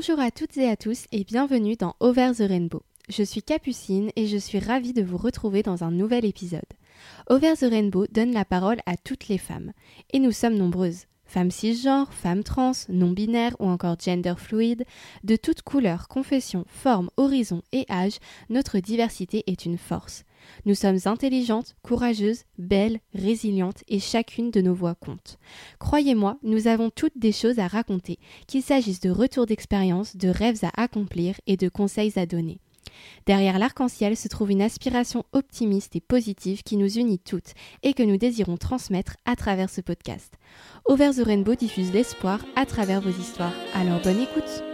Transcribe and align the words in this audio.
Bonjour 0.00 0.20
à 0.20 0.30
toutes 0.30 0.56
et 0.56 0.66
à 0.66 0.78
tous 0.78 1.04
et 1.12 1.24
bienvenue 1.24 1.76
dans 1.76 1.94
Over 2.00 2.30
the 2.34 2.48
Rainbow. 2.48 2.80
Je 3.10 3.22
suis 3.22 3.42
Capucine 3.42 4.10
et 4.16 4.28
je 4.28 4.38
suis 4.38 4.58
ravie 4.58 4.94
de 4.94 5.02
vous 5.02 5.18
retrouver 5.18 5.62
dans 5.62 5.84
un 5.84 5.90
nouvel 5.90 6.24
épisode. 6.24 6.62
Over 7.28 7.52
the 7.52 7.66
Rainbow 7.70 8.06
donne 8.10 8.32
la 8.32 8.46
parole 8.46 8.78
à 8.86 8.96
toutes 8.96 9.28
les 9.28 9.36
femmes. 9.36 9.72
Et 10.14 10.18
nous 10.18 10.32
sommes 10.32 10.56
nombreuses. 10.56 11.04
Femmes 11.26 11.50
cisgenres, 11.50 12.14
femmes 12.14 12.44
trans, 12.44 12.72
non-binaires 12.88 13.56
ou 13.58 13.68
encore 13.68 13.98
gender 14.00 14.32
fluide, 14.38 14.86
de 15.22 15.36
toutes 15.36 15.60
couleurs, 15.60 16.08
confessions, 16.08 16.64
formes, 16.66 17.10
horizons 17.18 17.60
et 17.72 17.84
âges, 17.90 18.20
notre 18.48 18.78
diversité 18.78 19.44
est 19.48 19.66
une 19.66 19.76
force. 19.76 20.24
Nous 20.64 20.74
sommes 20.74 20.98
intelligentes, 21.04 21.74
courageuses, 21.82 22.44
belles, 22.58 23.00
résilientes 23.14 23.82
et 23.88 23.98
chacune 23.98 24.50
de 24.50 24.60
nos 24.60 24.74
voix 24.74 24.94
compte. 24.94 25.38
Croyez-moi, 25.78 26.38
nous 26.42 26.66
avons 26.66 26.90
toutes 26.90 27.18
des 27.18 27.32
choses 27.32 27.58
à 27.58 27.66
raconter, 27.66 28.18
qu'il 28.46 28.62
s'agisse 28.62 29.00
de 29.00 29.10
retours 29.10 29.46
d'expérience, 29.46 30.16
de 30.16 30.28
rêves 30.28 30.64
à 30.64 30.82
accomplir 30.82 31.34
et 31.46 31.56
de 31.56 31.68
conseils 31.68 32.18
à 32.18 32.26
donner. 32.26 32.60
Derrière 33.26 33.58
l'arc-en-ciel 33.58 34.16
se 34.16 34.28
trouve 34.28 34.50
une 34.50 34.62
aspiration 34.62 35.24
optimiste 35.32 35.96
et 35.96 36.00
positive 36.00 36.62
qui 36.62 36.76
nous 36.76 36.98
unit 36.98 37.18
toutes 37.18 37.54
et 37.82 37.94
que 37.94 38.02
nous 38.02 38.16
désirons 38.16 38.56
transmettre 38.56 39.16
à 39.24 39.36
travers 39.36 39.70
ce 39.70 39.80
podcast. 39.80 40.34
Over 40.86 41.10
the 41.16 41.24
Rainbow 41.24 41.54
diffuse 41.54 41.92
l'espoir 41.92 42.44
à 42.56 42.66
travers 42.66 43.00
vos 43.00 43.10
histoires. 43.10 43.54
Alors 43.74 44.00
bonne 44.02 44.20
écoute! 44.20 44.69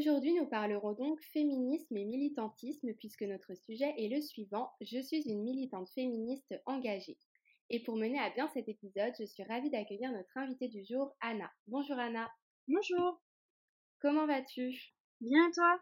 Aujourd'hui, 0.00 0.32
nous 0.32 0.46
parlerons 0.46 0.94
donc 0.94 1.20
féminisme 1.20 1.94
et 1.94 2.06
militantisme 2.06 2.94
puisque 2.94 3.20
notre 3.20 3.54
sujet 3.54 3.92
est 3.98 4.08
le 4.08 4.22
suivant. 4.22 4.72
Je 4.80 4.98
suis 4.98 5.20
une 5.28 5.42
militante 5.42 5.90
féministe 5.90 6.54
engagée. 6.64 7.18
Et 7.68 7.82
pour 7.82 7.96
mener 7.96 8.18
à 8.18 8.30
bien 8.30 8.48
cet 8.48 8.66
épisode, 8.70 9.12
je 9.18 9.26
suis 9.26 9.42
ravie 9.42 9.68
d'accueillir 9.68 10.10
notre 10.10 10.38
invitée 10.38 10.68
du 10.68 10.82
jour, 10.86 11.14
Anna. 11.20 11.50
Bonjour 11.66 11.98
Anna. 11.98 12.30
Bonjour. 12.66 13.20
Comment 14.00 14.26
vas-tu? 14.26 14.74
Bien 15.20 15.50
et 15.50 15.52
toi? 15.52 15.78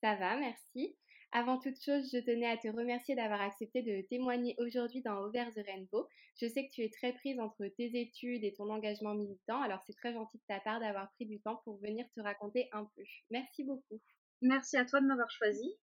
Ça 0.00 0.14
va, 0.14 0.36
merci. 0.36 0.96
Avant 1.34 1.58
toute 1.58 1.78
chose, 1.82 2.08
je 2.10 2.18
tenais 2.18 2.46
à 2.46 2.56
te 2.56 2.68
remercier 2.68 3.14
d'avoir 3.14 3.42
accepté 3.42 3.82
de 3.82 4.00
témoigner 4.08 4.54
aujourd'hui 4.58 5.02
dans 5.02 5.18
Over 5.18 5.50
the 5.54 5.66
Rainbow. 5.66 6.08
Je 6.40 6.46
sais 6.48 6.66
que 6.66 6.70
tu 6.72 6.80
es 6.82 6.88
très 6.88 7.12
prise 7.12 7.38
entre 7.40 7.66
tes 7.76 8.00
études 8.00 8.42
et 8.42 8.54
ton 8.54 8.70
engagement 8.70 9.14
militant, 9.14 9.60
alors 9.60 9.82
c'est 9.86 9.96
très 9.96 10.14
gentil 10.14 10.38
de 10.38 10.44
ta 10.48 10.60
part 10.60 10.80
d'avoir 10.80 11.10
pris 11.12 11.26
du 11.26 11.40
temps 11.40 11.60
pour 11.64 11.76
venir 11.78 12.06
te 12.14 12.20
raconter 12.22 12.68
un 12.72 12.84
peu. 12.96 13.02
Merci 13.30 13.64
beaucoup. 13.64 14.00
Merci 14.40 14.78
à 14.78 14.86
toi 14.86 15.00
de 15.02 15.06
m'avoir 15.06 15.30
choisi. 15.30 15.74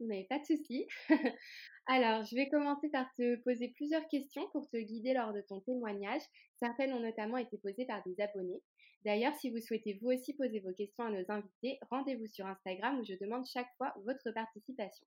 Mais 0.00 0.26
pas 0.28 0.38
de 0.38 0.44
souci. 0.44 0.86
Alors, 1.86 2.24
je 2.24 2.34
vais 2.34 2.48
commencer 2.48 2.88
par 2.90 3.06
te 3.16 3.36
poser 3.42 3.68
plusieurs 3.68 4.06
questions 4.08 4.48
pour 4.50 4.68
te 4.68 4.76
guider 4.76 5.14
lors 5.14 5.32
de 5.32 5.40
ton 5.40 5.60
témoignage. 5.60 6.22
Certaines 6.56 6.92
ont 6.92 7.00
notamment 7.00 7.38
été 7.38 7.56
posées 7.58 7.86
par 7.86 8.02
des 8.04 8.20
abonnés. 8.20 8.62
D'ailleurs, 9.04 9.34
si 9.36 9.50
vous 9.50 9.60
souhaitez 9.60 9.98
vous 10.02 10.08
aussi 10.08 10.34
poser 10.34 10.60
vos 10.60 10.72
questions 10.72 11.04
à 11.04 11.10
nos 11.10 11.24
invités, 11.30 11.78
rendez-vous 11.90 12.26
sur 12.26 12.46
Instagram 12.46 12.98
où 12.98 13.04
je 13.04 13.14
demande 13.20 13.46
chaque 13.46 13.72
fois 13.78 13.94
votre 14.04 14.30
participation. 14.32 15.06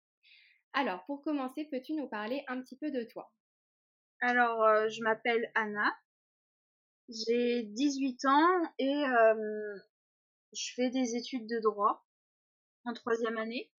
Alors, 0.73 1.03
pour 1.05 1.21
commencer, 1.21 1.65
peux-tu 1.69 1.93
nous 1.93 2.07
parler 2.07 2.43
un 2.47 2.61
petit 2.61 2.77
peu 2.77 2.91
de 2.91 3.03
toi? 3.03 3.31
Alors, 4.21 4.63
euh, 4.63 4.89
je 4.89 5.03
m'appelle 5.03 5.51
Anna, 5.55 5.91
j'ai 7.09 7.63
18 7.63 8.25
ans 8.25 8.73
et 8.77 9.03
je 10.53 10.73
fais 10.75 10.89
des 10.89 11.15
études 11.15 11.47
de 11.47 11.59
droit 11.59 12.05
en 12.85 12.93
troisième 12.93 13.37
année. 13.37 13.71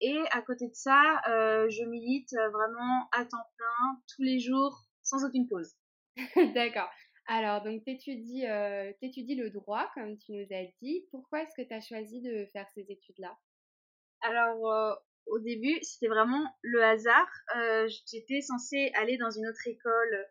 Et 0.00 0.18
à 0.30 0.42
côté 0.42 0.68
de 0.68 0.74
ça, 0.74 1.20
euh, 1.28 1.68
je 1.70 1.84
milite 1.84 2.32
vraiment 2.52 3.08
à 3.12 3.24
temps 3.24 3.46
plein, 3.56 4.02
tous 4.14 4.22
les 4.22 4.38
jours, 4.38 4.84
sans 5.02 5.24
aucune 5.24 5.48
pause. 5.48 5.74
D'accord. 6.54 6.90
Alors, 7.28 7.62
donc, 7.62 7.82
tu 7.84 7.90
étudies, 7.90 8.44
le 8.44 9.48
droit, 9.50 9.90
comme 9.94 10.16
tu 10.18 10.32
nous 10.32 10.46
as 10.50 10.64
dit. 10.80 11.06
Pourquoi 11.10 11.42
est-ce 11.42 11.54
que 11.56 11.66
tu 11.66 11.74
as 11.74 11.80
choisi 11.80 12.20
de 12.20 12.46
faire 12.52 12.68
ces 12.74 12.86
études-là? 12.88 13.36
Alors, 14.20 14.98
au 15.26 15.38
début, 15.40 15.76
c'était 15.82 16.08
vraiment 16.08 16.46
le 16.62 16.84
hasard. 16.84 17.28
j'étais 18.06 18.40
censée 18.42 18.92
aller 18.94 19.16
dans 19.16 19.30
une 19.30 19.46
autre 19.48 19.66
école 19.66 20.26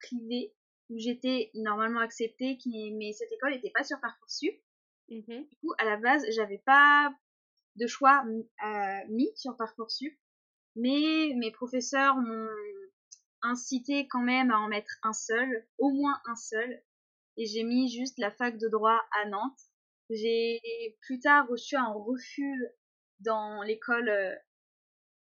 privée 0.00 0.52
où 0.90 0.98
j'étais 0.98 1.50
normalement 1.54 2.00
acceptée, 2.00 2.58
mais 2.98 3.12
cette 3.12 3.32
école 3.32 3.52
n'était 3.52 3.72
pas 3.74 3.84
sur 3.84 4.00
Parcoursup. 4.00 4.54
Mmh 5.08 5.20
du 5.28 5.56
coup, 5.60 5.72
à 5.78 5.84
la 5.84 5.96
base, 5.96 6.24
j'avais 6.34 6.58
pas 6.58 7.14
de 7.76 7.86
choix 7.86 8.24
mis 9.08 9.30
sur 9.36 9.56
Parcoursup, 9.56 10.18
mais 10.74 11.32
mes 11.36 11.50
professeurs 11.52 12.16
m'ont 12.16 12.48
incité 13.42 14.08
quand 14.08 14.22
même 14.22 14.50
à 14.50 14.58
en 14.58 14.68
mettre 14.68 14.98
un 15.02 15.12
seul, 15.12 15.66
au 15.78 15.90
moins 15.90 16.20
un 16.26 16.36
seul, 16.36 16.82
et 17.36 17.46
j'ai 17.46 17.62
mis 17.62 17.88
juste 17.90 18.18
la 18.18 18.30
fac 18.30 18.58
de 18.58 18.68
droit 18.68 19.00
à 19.22 19.28
Nantes. 19.28 19.60
J'ai 20.10 20.60
plus 21.02 21.18
tard 21.20 21.48
reçu 21.48 21.76
un 21.76 21.92
refus 21.92 22.66
dans 23.20 23.62
l'école 23.62 24.08
euh, 24.08 24.34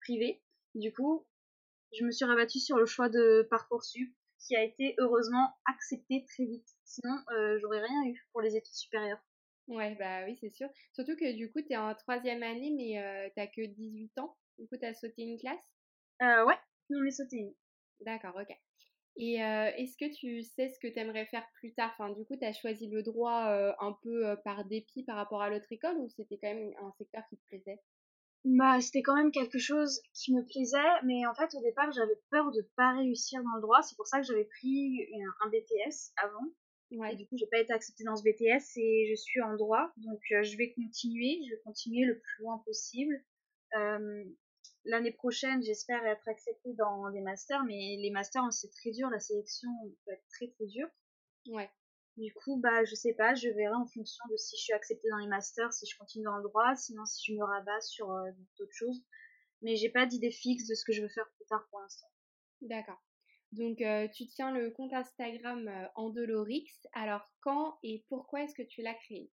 privée. 0.02 0.44
Du 0.76 0.94
coup, 0.94 1.26
je 1.97 2.03
me 2.03 2.12
suis 2.12 2.26
rabattue 2.26 2.59
sur 2.59 2.78
le 2.78 2.86
choix 2.86 3.09
de 3.09 3.47
Parcoursup, 3.50 4.14
qui 4.40 4.56
a 4.56 4.64
été 4.64 4.96
heureusement 5.00 5.56
accepté 5.66 6.26
très 6.28 6.46
vite. 6.46 6.68
Sinon, 6.84 7.18
euh, 7.31 7.58
j'aurais 7.59 7.81
rien 7.81 8.03
eu 8.06 8.28
pour 8.31 8.42
les 8.42 8.56
études 8.56 8.76
supérieures. 8.76 9.24
Ouais, 9.67 9.95
bah 9.95 10.23
oui, 10.25 10.38
c'est 10.39 10.50
sûr. 10.50 10.69
Surtout 10.94 11.16
que 11.16 11.33
du 11.33 11.51
coup, 11.51 11.61
tu 11.61 11.73
es 11.73 11.78
en 11.78 11.94
troisième 11.95 12.44
année, 12.44 12.72
mais 12.75 13.00
euh, 13.00 13.29
t'as 13.35 13.47
que 13.47 13.66
18 13.66 14.17
ans. 14.17 14.35
Du 14.57 14.67
coup, 14.67 14.78
tu 14.78 14.85
as 14.85 14.94
sauté 14.94 15.23
une 15.23 15.38
classe? 15.39 15.59
Euh, 16.22 16.45
Ouais, 16.45 16.57
on 16.91 17.03
est 17.05 17.11
sauté 17.11 17.38
une. 17.38 17.53
D'accord, 18.01 18.35
ok. 18.39 18.55
Et 19.17 19.44
euh, 19.44 19.72
est-ce 19.78 19.97
que 19.97 20.13
tu 20.13 20.44
sais 20.44 20.69
ce 20.69 20.79
que 20.79 20.88
tu 20.88 21.00
aimerais 21.00 21.25
faire 21.28 21.45
plus 21.55 21.73
tard? 21.73 21.91
Enfin, 21.97 22.11
du 22.13 22.25
coup, 22.25 22.35
tu 22.38 22.45
as 22.45 22.53
choisi 22.53 22.88
le 22.88 23.03
droit 23.03 23.47
euh, 23.50 23.73
un 23.79 23.94
peu 24.03 24.35
par 24.45 24.66
dépit 24.66 25.03
par 25.03 25.16
rapport 25.17 25.41
à 25.41 25.50
l'autre 25.50 25.72
école 25.72 25.97
ou 25.97 26.09
c'était 26.09 26.38
quand 26.38 26.53
même 26.53 26.73
un 26.81 26.91
secteur 26.97 27.23
qui 27.29 27.38
te 27.38 27.45
plaisait? 27.47 27.79
Bah, 28.45 28.81
c'était 28.81 29.03
quand 29.03 29.16
même 29.16 29.31
quelque 29.31 29.59
chose 29.59 30.01
qui 30.13 30.34
me 30.34 30.44
plaisait, 30.44 31.01
mais 31.03 31.25
en 31.28 31.35
fait, 31.35 31.53
au 31.55 31.61
départ, 31.61 31.91
j'avais 31.91 32.19
peur 32.31 32.51
de 32.51 32.61
pas 32.75 32.94
réussir 32.94 33.44
dans 33.44 33.55
le 33.55 33.61
droit. 33.61 33.81
C'est 33.84 33.95
pour 33.95 34.07
ça 34.07 34.19
que 34.19 34.25
j'avais 34.25 34.45
pris 34.45 35.07
un, 35.45 35.49
BTS 35.49 36.13
avant. 36.17 36.45
Ouais. 36.92 37.14
Et 37.14 37.16
du 37.16 37.28
coup, 37.28 37.38
j'ai 37.38 37.48
pas 37.48 37.59
été 37.59 37.74
acceptée 37.74 38.03
dans 38.03 38.16
ce 38.16 38.24
BTS 38.24 38.78
et 38.78 39.08
je 39.09 39.16
suis 39.16 39.42
en 39.42 39.56
droit. 39.56 39.92
Donc, 39.98 40.20
je 40.30 40.58
vais 40.58 40.74
continuer. 40.74 41.42
Je 41.46 41.56
vais 41.56 41.62
continuer 41.64 42.06
le 42.06 42.20
plus 42.20 42.44
loin 42.44 42.58
possible 42.66 43.22
l'année 44.88 45.12
prochaine, 45.12 45.62
j'espère 45.62 46.06
être 46.06 46.28
acceptée 46.28 46.74
dans 46.74 47.08
les 47.08 47.22
masters, 47.22 47.64
mais 47.66 47.97
les 48.00 48.09
masters, 48.12 48.52
c'est 48.52 48.72
très 48.72 48.92
dur, 48.92 49.09
la 49.09 49.20
sélection 49.20 49.70
peut 50.06 50.12
être 50.12 50.28
très 50.30 50.47
très 50.47 50.66
dure. 50.66 50.90
Ouais. 51.47 51.70
Du 52.16 52.34
coup, 52.34 52.58
bah, 52.58 52.84
je 52.86 52.96
sais 52.96 53.14
pas, 53.14 53.36
je 53.36 53.50
verrai 53.50 53.76
en 53.76 53.86
fonction 53.86 54.24
de 54.31 54.38
si 54.38 54.58
je 54.58 54.64
suis 54.64 54.74
acceptée 54.74 55.08
dans 55.09 55.18
les 55.18 55.28
masters, 55.28 55.72
si 55.72 55.86
je 55.86 55.97
continue 55.97 56.24
dans 56.24 56.38
le 56.38 56.44
droit, 56.44 56.76
sinon 56.76 57.06
si 57.06 57.31
je 57.31 57.38
me 57.38 57.44
rabats 57.44 57.81
sur 57.81 58.12
euh, 58.12 58.31
d'autres 58.58 58.74
choses. 58.74 59.03
Mais 59.62 59.76
j'ai 59.76 59.90
pas 59.90 60.06
d'idée 60.06 60.31
fixe 60.31 60.68
de 60.68 60.74
ce 60.74 60.84
que 60.84 60.94
je 60.94 61.02
veux 61.02 61.09
faire 61.09 61.30
plus 61.36 61.46
tard 61.46 61.68
pour 61.70 61.80
l'instant. 61.80 62.08
D'accord. 62.62 63.02
Donc, 63.53 63.81
euh, 63.81 64.08
tu 64.09 64.28
tiens 64.28 64.52
le 64.52 64.72
compte 64.72 64.94
Instagram 64.94 65.68
euh, 65.68 65.88
Andolorix. 65.96 66.69
Alors, 66.94 67.22
quand 67.41 67.78
et 67.84 68.06
pourquoi 68.09 68.44
est-ce 68.44 68.56
que 68.56 68.68
tu 68.68 68.81
l'as 68.81 68.94
créé? 68.94 69.31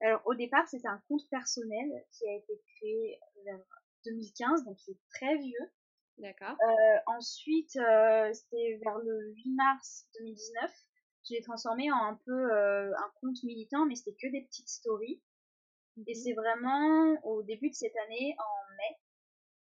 Alors, 0.00 0.22
au 0.24 0.34
départ, 0.34 0.66
c'était 0.68 0.88
un 0.88 1.02
compte 1.08 1.28
personnel 1.30 2.06
qui 2.12 2.26
a 2.28 2.36
été 2.36 2.60
créé 2.76 3.20
vers 3.44 3.60
2015, 4.06 4.64
donc 4.64 4.78
c'est 4.80 4.96
très 5.10 5.36
vieux. 5.36 5.70
D'accord. 6.18 6.56
Euh, 6.62 6.98
ensuite, 7.06 7.76
euh, 7.76 8.32
c'était 8.32 8.78
vers 8.84 8.98
le 8.98 9.32
8 9.32 9.54
mars 9.54 10.06
2019. 10.18 10.70
Je 11.28 11.34
l'ai 11.34 11.42
transformé 11.42 11.90
en 11.90 11.96
un 11.96 12.20
peu 12.26 12.52
euh, 12.52 12.92
un 12.92 13.10
compte 13.20 13.42
militant, 13.42 13.86
mais 13.86 13.94
c'était 13.94 14.16
que 14.20 14.30
des 14.30 14.42
petites 14.42 14.68
stories. 14.68 15.22
Et 16.06 16.14
mhm. 16.14 16.14
c'est 16.14 16.32
vraiment 16.32 17.16
au 17.24 17.42
début 17.42 17.70
de 17.70 17.74
cette 17.74 17.96
année, 18.06 18.36
en 18.38 18.74
mai, 18.76 18.96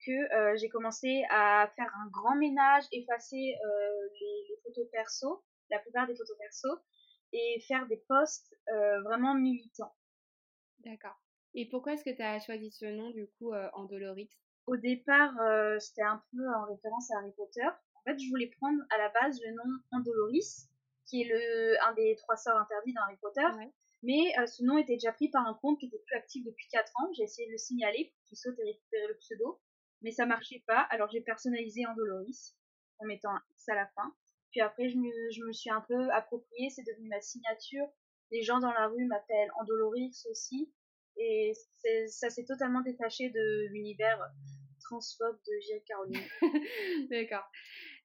que 0.08 0.58
j'ai 0.58 0.70
commencé 0.70 1.24
à 1.30 1.70
faire 1.76 1.94
un 2.04 2.10
grand 2.10 2.36
ménage, 2.36 2.86
effacer 2.92 3.36
les, 3.36 4.46
les, 4.50 4.56
photos 4.64 4.88
perso, 4.92 5.44
la 5.70 5.80
plupart 5.80 6.08
des 6.08 6.16
photos 6.16 6.38
perso, 6.38 6.70
et 7.34 7.60
faire 7.68 7.86
des 7.88 7.98
posts 8.08 8.56
vraiment 9.04 9.36
militants. 9.36 9.94
D'accord. 10.80 11.20
Et 11.54 11.66
pourquoi 11.66 11.94
est-ce 11.94 12.04
que 12.04 12.16
tu 12.16 12.22
as 12.22 12.40
choisi 12.40 12.72
ce 12.72 12.86
nom, 12.86 13.10
du 13.10 13.28
coup, 13.38 13.52
euh, 13.52 13.68
Andolorix 13.74 14.30
Au 14.68 14.78
départ, 14.78 15.34
euh, 15.42 15.80
c'était 15.80 16.04
un 16.04 16.22
peu 16.32 16.48
en 16.54 16.66
référence 16.66 17.10
à 17.12 17.18
Harry 17.18 17.32
Potter. 17.36 17.68
En 17.96 18.04
fait, 18.04 18.20
je 18.20 18.30
voulais 18.30 18.52
prendre 18.60 18.80
à 18.92 18.98
la 19.00 19.10
base 19.10 19.40
le 19.44 19.56
nom 19.56 19.64
Andoloris, 19.92 20.70
qui 21.08 21.24
est 21.24 21.28
le, 21.28 21.84
un 21.84 21.94
des 21.96 22.16
trois 22.18 22.36
sorts 22.36 22.58
interdits 22.58 22.94
dans 22.94 23.02
Harry 23.02 23.18
Potter. 23.18 23.48
Mais 24.04 24.32
euh, 24.38 24.46
ce 24.46 24.64
nom 24.64 24.78
était 24.78 24.94
déjà 24.94 25.12
pris 25.12 25.30
par 25.30 25.48
un 25.48 25.56
compte 25.56 25.80
qui 25.80 25.88
était 25.88 25.98
plus 26.06 26.16
actif 26.16 26.46
depuis 26.46 26.68
4 26.70 26.92
ans. 27.02 27.12
J'ai 27.14 27.24
essayé 27.24 27.48
de 27.48 27.54
le 27.54 27.58
signaler 27.58 28.14
pour 28.14 28.24
qu'il 28.28 28.38
saute 28.38 28.60
et 28.60 28.64
récupérer 28.64 29.08
le 29.08 29.18
pseudo. 29.18 29.60
Mais 30.02 30.12
ça 30.12 30.26
marchait 30.26 30.64
pas. 30.68 30.82
Alors 30.90 31.10
j'ai 31.10 31.22
personnalisé 31.22 31.86
Andoloris 31.86 32.56
en 33.00 33.06
mettant 33.06 33.36
X 33.52 33.70
à 33.70 33.76
la 33.76 33.88
fin. 33.96 34.14
Puis 34.52 34.62
après, 34.62 34.90
je 34.90 34.98
me, 34.98 35.54
suis 35.54 35.70
un 35.70 35.82
peu 35.82 36.10
approprié. 36.12 36.70
C'est 36.70 36.84
devenu 36.84 37.10
ma 37.10 37.22
signature. 37.22 37.88
Les 38.32 38.42
gens 38.42 38.60
dans 38.60 38.72
la 38.72 38.88
rue 38.88 39.06
m'appellent 39.06 39.52
Andolorix 39.60 40.26
aussi. 40.32 40.72
Et 41.18 41.54
ça 42.08 42.30
s'est 42.30 42.46
totalement 42.46 42.82
détaché 42.82 43.30
de 43.30 43.68
l'univers 43.72 44.20
transphobe 44.88 45.38
de 45.46 45.54
J. 45.62 45.84
Caroline. 45.86 46.24
D'accord. 47.10 47.50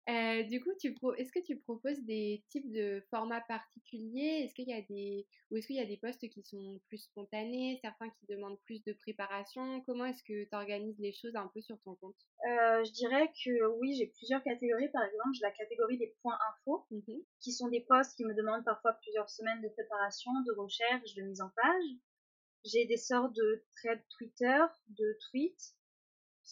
Euh, 0.08 0.42
du 0.42 0.60
coup, 0.60 0.72
tu 0.80 0.96
est-ce 1.16 1.30
que 1.30 1.44
tu 1.44 1.56
proposes 1.60 2.02
des 2.02 2.42
types 2.48 2.70
de 2.72 3.04
formats 3.08 3.40
particuliers? 3.42 4.42
Est-ce 4.42 4.54
qu'il 4.54 4.68
y 4.68 4.72
a 4.72 4.82
des 4.82 5.26
ou 5.50 5.56
est-ce 5.56 5.68
qu'il 5.68 5.76
y 5.76 5.80
a 5.80 5.86
des 5.86 5.96
postes 5.96 6.28
qui 6.28 6.42
sont 6.42 6.80
plus 6.88 6.98
spontanés, 6.98 7.78
certains 7.82 8.10
qui 8.10 8.26
demandent 8.26 8.58
plus 8.64 8.82
de 8.82 8.94
préparation? 8.94 9.80
Comment 9.82 10.06
est-ce 10.06 10.24
que 10.24 10.44
tu 10.44 10.54
organises 10.56 10.98
les 10.98 11.12
choses 11.12 11.36
un 11.36 11.48
peu 11.54 11.60
sur 11.60 11.80
ton 11.82 11.94
compte? 11.94 12.16
Euh, 12.48 12.82
Je 12.82 12.90
dirais 12.90 13.28
que 13.28 13.66
oui, 13.78 13.94
j'ai 13.94 14.08
plusieurs 14.08 14.42
catégories. 14.42 14.90
Par 14.90 15.04
exemple, 15.04 15.34
j'ai 15.34 15.42
la 15.42 15.52
catégorie 15.52 15.98
des 15.98 16.14
points 16.20 16.38
info, 16.50 16.84
mmh 16.90 17.20
qui 17.40 17.52
sont 17.52 17.68
des 17.68 17.80
postes 17.80 18.16
qui 18.16 18.24
me 18.24 18.34
demandent 18.34 18.64
parfois 18.64 18.94
plusieurs 18.94 19.30
semaines 19.30 19.62
de 19.62 19.68
préparation, 19.68 20.32
de 20.46 20.52
recherche, 20.60 21.14
de 21.14 21.22
mise 21.22 21.40
en 21.40 21.50
page. 21.50 21.84
J'ai 22.64 22.86
des 22.86 22.96
sortes 22.96 23.34
de 23.34 23.64
threads 23.76 24.04
Twitter, 24.16 24.58
de 24.88 25.18
tweets 25.30 25.74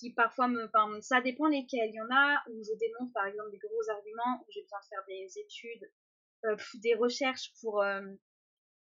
qui 0.00 0.12
parfois 0.14 0.48
me, 0.48 0.64
enfin, 0.64 1.00
ça 1.02 1.20
dépend 1.20 1.46
lesquels. 1.46 1.90
Il 1.90 1.94
y 1.94 2.00
en 2.00 2.10
a 2.10 2.42
où 2.48 2.62
je 2.64 2.76
démontre 2.78 3.12
par 3.12 3.26
exemple 3.26 3.50
des 3.50 3.58
gros 3.58 3.90
arguments, 3.90 4.40
où 4.40 4.50
j'ai 4.50 4.62
besoin 4.62 4.80
de 4.80 4.86
faire 4.86 5.04
des 5.06 5.38
études, 5.38 5.92
euh, 6.46 6.56
des 6.82 6.94
recherches 6.94 7.52
pour 7.60 7.82
euh, 7.82 8.00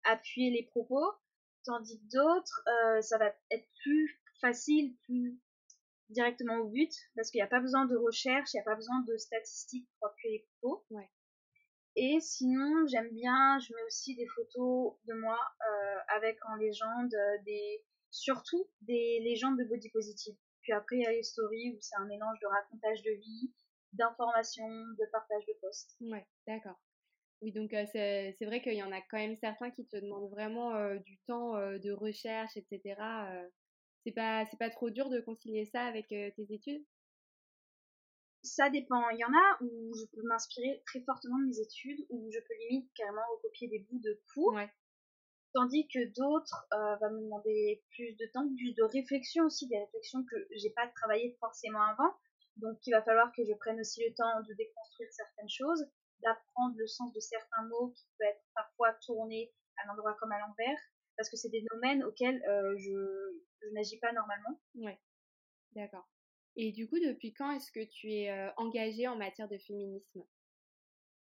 appuyer 0.03 0.51
les 0.51 0.63
propos, 0.63 1.13
tandis 1.63 1.97
que 1.99 2.17
d'autres, 2.17 2.61
euh, 2.67 3.01
ça 3.01 3.17
va 3.17 3.33
être 3.51 3.67
plus 3.83 4.21
facile, 4.41 4.95
plus 5.03 5.39
directement 6.09 6.57
au 6.57 6.67
but, 6.67 6.93
parce 7.15 7.31
qu'il 7.31 7.39
n'y 7.39 7.43
a 7.43 7.47
pas 7.47 7.61
besoin 7.61 7.85
de 7.85 7.95
recherche, 7.95 8.53
il 8.53 8.57
n'y 8.57 8.61
a 8.61 8.65
pas 8.65 8.75
besoin 8.75 9.01
de 9.01 9.17
statistiques 9.17 9.87
pour 9.97 10.09
appuyer 10.09 10.39
les 10.39 10.47
propos. 10.59 10.85
Ouais. 10.89 11.09
Et 11.95 12.19
sinon, 12.21 12.85
j'aime 12.87 13.09
bien, 13.11 13.57
je 13.59 13.73
mets 13.73 13.83
aussi 13.87 14.15
des 14.15 14.27
photos 14.27 14.95
de 15.05 15.13
moi 15.15 15.39
avec 16.09 16.37
en 16.45 16.55
légende 16.55 17.13
des, 17.43 17.83
surtout 18.11 18.69
des 18.81 19.19
légendes 19.21 19.57
de 19.57 19.63
body 19.63 19.89
positive. 19.89 20.35
Puis 20.67 20.73
après, 20.73 20.97
il 20.97 21.03
y 21.03 21.05
a 21.05 21.11
les 21.13 21.23
stories 21.23 21.71
où 21.71 21.77
c'est 21.79 21.95
un 21.95 22.03
mélange 22.07 22.37
de 22.41 22.47
racontage 22.47 23.01
de 23.01 23.11
vie, 23.11 23.53
d'informations, 23.93 24.67
de 24.67 25.09
partage 25.13 25.45
de 25.45 25.53
posts. 25.61 25.95
Ouais, 26.01 26.25
d'accord. 26.45 26.75
Oui, 27.41 27.53
donc 27.53 27.73
euh, 27.73 27.85
c'est 27.93 28.45
vrai 28.45 28.61
qu'il 28.61 28.73
y 28.73 28.83
en 28.83 28.91
a 28.91 28.99
quand 28.99 29.15
même 29.15 29.37
certains 29.37 29.71
qui 29.71 29.85
te 29.87 29.95
demandent 29.95 30.29
vraiment 30.29 30.75
euh, 30.75 30.97
du 30.97 31.17
temps 31.19 31.55
euh, 31.55 31.77
de 31.77 31.93
recherche, 31.93 32.57
etc. 32.57 33.01
c'est 34.03 34.11
pas, 34.11 34.45
c'est 34.47 34.59
pas 34.59 34.69
trop 34.69 34.89
dur 34.89 35.07
de 35.09 35.21
concilier 35.21 35.63
ça 35.63 35.85
avec 35.85 36.09
tes 36.09 36.47
études? 36.49 36.83
Ça 38.43 38.69
dépend. 38.69 39.07
Il 39.11 39.19
y 39.19 39.23
en 39.23 39.33
a 39.33 39.57
où 39.63 39.93
je 39.95 40.03
peux 40.13 40.27
m'inspirer 40.27 40.83
très 40.85 40.99
fortement 40.99 41.39
de 41.39 41.45
mes 41.45 41.59
études, 41.61 42.05
où 42.09 42.29
je 42.29 42.39
peux 42.39 42.53
limite 42.69 42.91
carrément 42.93 43.21
recopier 43.37 43.69
des 43.69 43.79
bouts 43.79 43.99
de 43.99 44.19
cours. 44.33 44.53
Ouais. 44.53 44.69
Tandis 45.57 45.87
que 45.87 46.05
d'autres 46.13 46.67
euh, 46.71 46.95
vont 46.97 47.09
me 47.15 47.23
demander 47.23 47.83
plus 47.89 48.13
de 48.13 48.27
temps, 48.31 48.47
plus 48.47 48.75
de 48.75 48.83
réflexion 48.83 49.45
aussi, 49.45 49.67
des 49.67 49.79
réflexions 49.79 50.23
que 50.23 50.35
j'ai 50.51 50.69
pas 50.69 50.87
travaillé 50.89 51.35
forcément 51.39 51.81
avant. 51.81 52.13
Donc 52.57 52.77
il 52.85 52.91
va 52.91 53.01
falloir 53.01 53.31
que 53.35 53.43
je 53.43 53.53
prenne 53.55 53.79
aussi 53.79 54.07
le 54.07 54.13
temps 54.13 54.39
de 54.47 54.53
déconstruire 54.53 55.11
certaines 55.11 55.49
choses, 55.49 55.83
d'apprendre 56.21 56.75
le 56.77 56.85
sens 56.85 57.11
de 57.11 57.19
certains 57.19 57.63
mots 57.69 57.89
qui 57.89 58.05
peuvent 58.19 58.27
être 58.27 58.43
parfois 58.53 58.93
tournés 59.03 59.51
à 59.77 59.87
l'endroit 59.87 60.15
comme 60.19 60.31
à 60.31 60.37
l'envers, 60.37 60.77
parce 61.15 61.27
que 61.27 61.37
c'est 61.37 61.49
des 61.49 61.65
domaines 61.73 62.03
auxquels 62.03 62.39
euh, 62.47 62.77
je, 62.77 63.71
n'agis 63.73 63.97
pas 63.97 64.13
normalement. 64.13 64.61
Ouais, 64.75 64.99
d'accord. 65.71 66.07
Et 66.55 66.71
du 66.71 66.87
coup, 66.87 66.99
depuis 66.99 67.33
quand 67.33 67.49
est-ce 67.53 67.71
que 67.71 67.83
tu 67.83 68.13
es 68.13 68.29
euh, 68.29 68.51
engagée 68.57 69.07
en 69.07 69.15
matière 69.15 69.49
de 69.49 69.57
féminisme? 69.57 70.23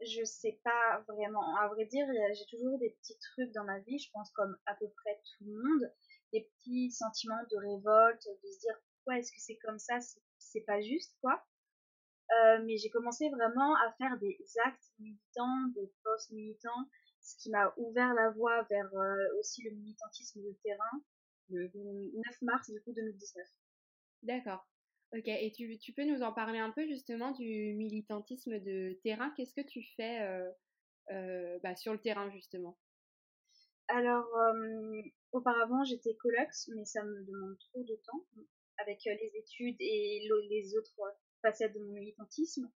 Je 0.02 0.24
sais 0.24 0.60
pas 0.64 1.04
vraiment. 1.08 1.56
À 1.56 1.68
vrai 1.68 1.84
dire, 1.86 2.06
j'ai 2.32 2.46
toujours 2.46 2.78
des 2.78 2.90
petits 2.90 3.18
trucs 3.18 3.52
dans 3.52 3.64
ma 3.64 3.78
vie, 3.80 3.98
je 3.98 4.10
pense 4.12 4.30
comme 4.32 4.56
à 4.66 4.74
peu 4.74 4.88
près 5.02 5.20
tout 5.24 5.44
le 5.44 5.52
monde, 5.52 5.92
des 6.32 6.50
petits 6.58 6.90
sentiments 6.90 7.42
de 7.50 7.56
révolte, 7.56 8.26
de 8.42 8.48
se 8.48 8.60
dire 8.60 8.74
pourquoi 8.96 9.18
est-ce 9.18 9.32
que 9.32 9.40
c'est 9.40 9.58
comme 9.58 9.78
ça, 9.78 9.98
c'est 10.38 10.62
pas 10.62 10.80
juste 10.80 11.16
quoi. 11.20 11.44
Euh, 12.30 12.62
mais 12.64 12.76
j'ai 12.76 12.90
commencé 12.90 13.28
vraiment 13.30 13.74
à 13.76 13.92
faire 13.98 14.16
des 14.18 14.38
actes 14.64 14.92
militants, 15.00 15.66
des 15.74 15.92
posts 16.04 16.30
militants, 16.30 16.88
ce 17.20 17.36
qui 17.38 17.50
m'a 17.50 17.74
ouvert 17.76 18.14
la 18.14 18.30
voie 18.30 18.62
vers 18.70 18.94
euh, 18.94 19.38
aussi 19.38 19.62
le 19.64 19.72
militantisme 19.72 20.40
de 20.40 20.56
terrain 20.62 21.02
le 21.50 21.70
9 21.74 22.42
mars 22.42 22.70
du 22.70 22.80
coup 22.82 22.92
2019. 22.92 23.46
D'accord. 24.22 24.66
Ok, 25.12 25.26
et 25.26 25.50
tu, 25.50 25.76
tu, 25.78 25.92
peux 25.92 26.04
nous 26.04 26.22
en 26.22 26.32
parler 26.32 26.60
un 26.60 26.70
peu 26.70 26.86
justement 26.86 27.32
du 27.32 27.74
militantisme 27.74 28.60
de 28.60 28.96
terrain? 29.02 29.32
Qu'est-ce 29.36 29.54
que 29.54 29.66
tu 29.66 29.82
fais 29.96 30.22
euh, 30.22 30.50
euh, 31.10 31.58
bah, 31.64 31.74
sur 31.74 31.92
le 31.92 31.98
terrain 31.98 32.30
justement? 32.30 32.78
Alors, 33.88 34.32
euh, 34.36 35.02
auparavant 35.32 35.82
j'étais 35.82 36.14
colox, 36.14 36.70
mais 36.76 36.84
ça 36.84 37.02
me 37.02 37.24
demande 37.24 37.58
trop 37.58 37.82
de 37.82 37.96
temps 38.06 38.24
avec 38.78 39.04
les 39.04 39.32
études 39.34 39.76
et 39.80 40.28
les 40.48 40.76
autres 40.76 40.94
facettes 41.42 41.74
de 41.74 41.80
mon 41.80 41.92
militantisme. 41.92 42.70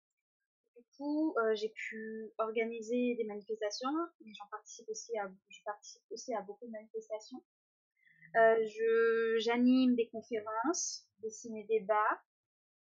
Du 0.77 0.83
coup, 0.97 1.37
j'ai 1.55 1.69
pu 1.69 2.33
organiser 2.39 3.15
des 3.15 3.25
manifestations, 3.25 3.89
mais 4.21 4.35
j'en 4.35 4.49
participe 4.51 4.89
aussi 4.89 5.17
à, 5.19 5.31
je 5.49 5.63
participe 5.65 6.03
aussi 6.11 6.35
à 6.35 6.43
beaucoup 6.43 6.67
de 6.67 6.73
manifestations. 6.73 7.45
Je 8.35 9.39
j'anime 9.39 9.95
des 9.95 10.09
conférences, 10.09 11.07
des 11.21 11.31
ciné-débats, 11.31 12.21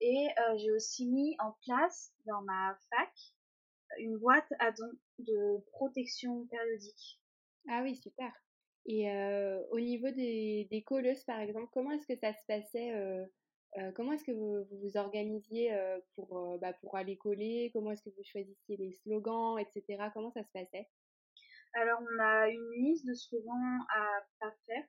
et 0.01 0.29
euh, 0.39 0.57
j'ai 0.59 0.71
aussi 0.73 1.07
mis 1.07 1.37
en 1.39 1.53
place 1.65 2.13
dans 2.27 2.43
ma 2.43 2.77
fac 2.91 3.13
une 3.99 4.19
boîte 4.19 4.53
à 4.59 4.73
dons 4.73 4.99
de 5.19 5.65
protection 5.73 6.47
périodique. 6.47 7.21
Ah 7.69 7.81
oui, 7.83 7.97
super. 7.97 8.31
Et 8.87 9.11
euh, 9.11 9.63
au 9.71 9.81
niveau 9.81 10.11
des, 10.11 10.69
des 10.71 10.83
colleuses, 10.83 11.25
par 11.25 11.41
exemple, 11.41 11.71
comment 11.73 11.93
est-ce 11.93 12.07
que 12.07 12.19
ça 12.19 12.35
se 12.35 12.45
passait 12.47 12.93
euh, 12.93 13.25
Comment 13.97 14.13
est-ce 14.13 14.25
que 14.25 14.33
vous 14.33 14.65
vous, 14.71 14.97
organisiez 14.97 15.77
pour, 16.15 16.59
bah, 16.61 16.73
pour 16.75 16.97
aller 16.97 17.17
coller? 17.17 17.71
Comment 17.73 17.91
est-ce 17.91 18.03
que 18.03 18.11
vous 18.11 18.23
choisissiez 18.23 18.77
les 18.77 18.93
slogans, 18.93 19.59
etc. 19.59 20.11
Comment 20.13 20.31
ça 20.31 20.45
se 20.45 20.51
passait? 20.53 20.89
Alors, 21.73 21.99
on 22.01 22.23
a 22.23 22.49
une 22.51 22.71
liste 22.73 23.05
de 23.05 23.15
slogans 23.15 23.81
à 23.89 24.07
pas 24.39 24.55
faire. 24.67 24.85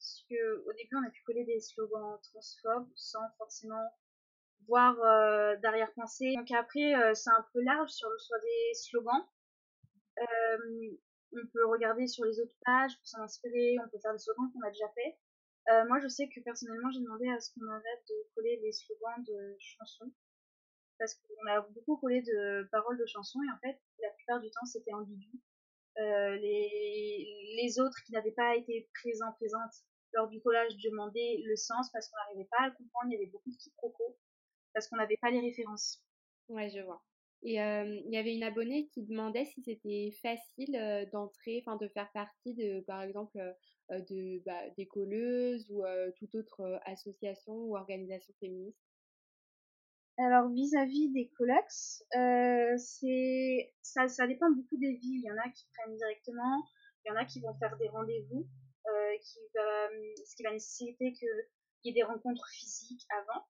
Parce 0.00 0.24
qu'au 0.30 0.72
début, 0.72 0.96
on 0.96 1.06
a 1.06 1.10
pu 1.10 1.22
coller 1.24 1.44
des 1.44 1.60
slogans 1.60 2.18
transphobes 2.22 2.88
sans 2.96 3.28
forcément 3.36 3.84
voir 4.66 4.98
euh, 4.98 5.56
d'arrière-pensée. 5.56 6.32
Donc 6.36 6.50
après, 6.52 6.94
euh, 6.94 7.12
c'est 7.12 7.28
un 7.28 7.46
peu 7.52 7.60
large 7.60 7.90
sur 7.90 8.08
le 8.08 8.16
choix 8.26 8.38
des 8.38 8.74
slogans. 8.74 9.26
Euh, 10.18 10.96
on 11.32 11.46
peut 11.52 11.66
regarder 11.66 12.06
sur 12.06 12.24
les 12.24 12.40
autres 12.40 12.56
pages 12.64 12.96
pour 12.96 13.06
s'en 13.06 13.20
inspirer, 13.20 13.76
on 13.84 13.88
peut 13.90 13.98
faire 14.00 14.12
des 14.12 14.18
slogans 14.18 14.50
qu'on 14.52 14.66
a 14.66 14.70
déjà 14.70 14.88
fait. 14.94 15.18
moi, 15.86 16.00
je 16.00 16.08
sais 16.08 16.28
que 16.28 16.40
personnellement, 16.40 16.90
j'ai 16.90 17.00
demandé 17.00 17.28
à 17.28 17.38
ce 17.38 17.52
qu'on 17.54 17.68
arrête 17.68 18.02
de 18.08 18.14
coller 18.34 18.58
les 18.62 18.72
slogans 18.72 19.22
de 19.22 19.56
chansons. 19.60 20.10
Parce 20.98 21.14
qu'on 21.14 21.46
a 21.50 21.60
beaucoup 21.60 21.98
collé 21.98 22.22
de 22.22 22.68
paroles 22.72 22.98
de 22.98 23.06
chansons 23.06 23.40
et 23.42 23.52
en 23.52 23.58
fait, 23.60 23.80
la 24.00 24.10
plupart 24.10 24.40
du 24.40 24.50
temps, 24.50 24.66
c'était 24.66 24.92
ambigu. 24.92 25.30
Les, 26.36 27.56
les 27.56 27.80
autres 27.80 27.98
qui 28.06 28.12
n'avaient 28.12 28.32
pas 28.32 28.56
été 28.56 28.88
présents, 29.02 29.32
présentes 29.32 29.74
lors 30.12 30.28
du 30.28 30.40
collage 30.40 30.76
demandaient 30.78 31.40
le 31.44 31.56
sens 31.56 31.90
parce 31.92 32.08
qu'on 32.08 32.16
n'arrivait 32.16 32.48
pas 32.50 32.64
à 32.64 32.68
le 32.68 32.74
comprendre, 32.74 33.06
il 33.10 33.12
y 33.12 33.16
avait 33.16 33.30
beaucoup 33.30 33.50
de 33.50 33.56
quiproquos 33.56 34.16
parce 34.72 34.88
qu'on 34.88 34.96
n'avait 34.96 35.18
pas 35.18 35.30
les 35.30 35.40
références. 35.40 36.02
Ouais, 36.48 36.68
je 36.70 36.80
vois. 36.80 37.02
Et 37.42 37.54
il 37.54 38.10
y 38.10 38.16
avait 38.18 38.34
une 38.34 38.42
abonnée 38.42 38.88
qui 38.88 39.02
demandait 39.02 39.46
si 39.46 39.62
c'était 39.62 40.12
facile 40.20 41.08
d'entrer, 41.12 41.62
enfin 41.64 41.76
de 41.76 41.88
faire 41.88 42.10
partie 42.12 42.54
de, 42.54 42.80
par 42.80 43.02
exemple, 43.02 43.38
de, 43.88 44.42
bah, 44.44 44.68
des 44.76 44.86
colleuses 44.86 45.70
ou 45.70 45.82
toute 46.18 46.34
autre 46.34 46.80
association 46.84 47.54
ou 47.54 47.76
organisation 47.76 48.34
féministe. 48.40 48.89
Alors 50.18 50.50
vis-à-vis 50.50 51.10
des 51.12 51.30
colocs, 51.36 51.64
c'est 52.78 53.72
ça, 53.82 54.08
ça 54.08 54.26
dépend 54.26 54.50
beaucoup 54.50 54.76
des 54.76 54.94
villes. 54.94 55.20
Il 55.22 55.26
y 55.26 55.32
en 55.32 55.38
a 55.38 55.48
qui 55.50 55.66
prennent 55.74 55.96
directement, 55.96 56.64
il 57.04 57.08
y 57.08 57.12
en 57.12 57.16
a 57.16 57.24
qui 57.24 57.40
vont 57.40 57.54
faire 57.58 57.76
des 57.78 57.88
rendez-vous, 57.88 58.46
qui 59.22 59.38
ce 60.26 60.36
qui 60.36 60.42
va 60.42 60.52
nécessiter 60.52 61.12
qu'il 61.12 61.28
y 61.84 61.90
ait 61.90 61.94
des 61.94 62.02
rencontres 62.02 62.48
physiques 62.50 63.06
avant 63.10 63.46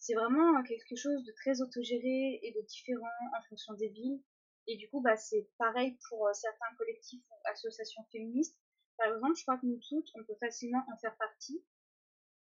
c'est 0.00 0.14
vraiment 0.14 0.62
quelque 0.62 0.96
chose 0.96 1.24
de 1.24 1.32
très 1.32 1.60
autogéré 1.60 2.40
et 2.42 2.52
de 2.52 2.66
différent 2.66 3.06
en 3.38 3.42
fonction 3.48 3.74
des 3.74 3.88
villes. 3.88 4.20
Et 4.66 4.76
du 4.76 4.88
coup, 4.88 5.00
bah, 5.02 5.16
c'est 5.16 5.48
pareil 5.58 5.98
pour 6.08 6.26
euh, 6.26 6.32
certains 6.32 6.74
collectifs 6.78 7.22
ou 7.30 7.34
associations 7.52 8.02
féministes. 8.10 8.56
Par 8.96 9.08
exemple, 9.08 9.36
je 9.36 9.42
crois 9.42 9.58
que 9.58 9.66
nous 9.66 9.78
toutes, 9.88 10.08
on 10.14 10.24
peut 10.24 10.36
facilement 10.40 10.82
en 10.92 10.96
faire 10.98 11.16
partie. 11.16 11.62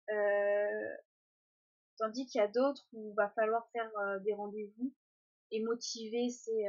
Euh, 0.09 0.95
tandis 1.99 2.25
qu'il 2.25 2.39
y 2.39 2.43
a 2.43 2.47
d'autres 2.47 2.87
où 2.93 3.09
il 3.11 3.15
va 3.15 3.29
falloir 3.29 3.69
faire 3.71 3.89
euh, 3.99 4.19
des 4.19 4.33
rendez-vous 4.33 4.93
et 5.51 5.63
motiver 5.63 6.29
ses, 6.29 6.65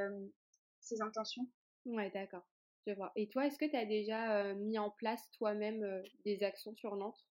ses 0.81 1.01
intentions. 1.03 1.47
Ouais, 1.85 2.11
d'accord. 2.11 2.47
Je 2.87 2.93
vois. 2.95 3.13
Et 3.15 3.29
toi, 3.29 3.47
est-ce 3.47 3.59
que 3.59 3.69
tu 3.69 3.77
as 3.77 3.85
déjà 3.85 4.55
mis 4.55 4.79
en 4.79 4.91
place 4.91 5.31
toi-même 5.33 6.03
des 6.25 6.43
actions 6.43 6.75
sur 6.75 6.97
Nantes? 6.97 7.27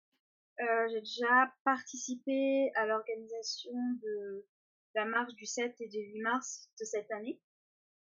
Euh, 0.62 0.90
j'ai 0.90 1.00
déjà 1.00 1.54
participé 1.64 2.72
à 2.76 2.86
l'organisation 2.86 3.72
de 4.04 4.46
la 4.94 5.06
marche 5.06 5.34
du 5.36 5.46
7 5.46 5.80
et 5.80 5.88
du 5.88 6.00
8 6.00 6.22
mars 6.22 6.70
de 6.80 6.84
cette 6.84 7.10
année. 7.12 7.40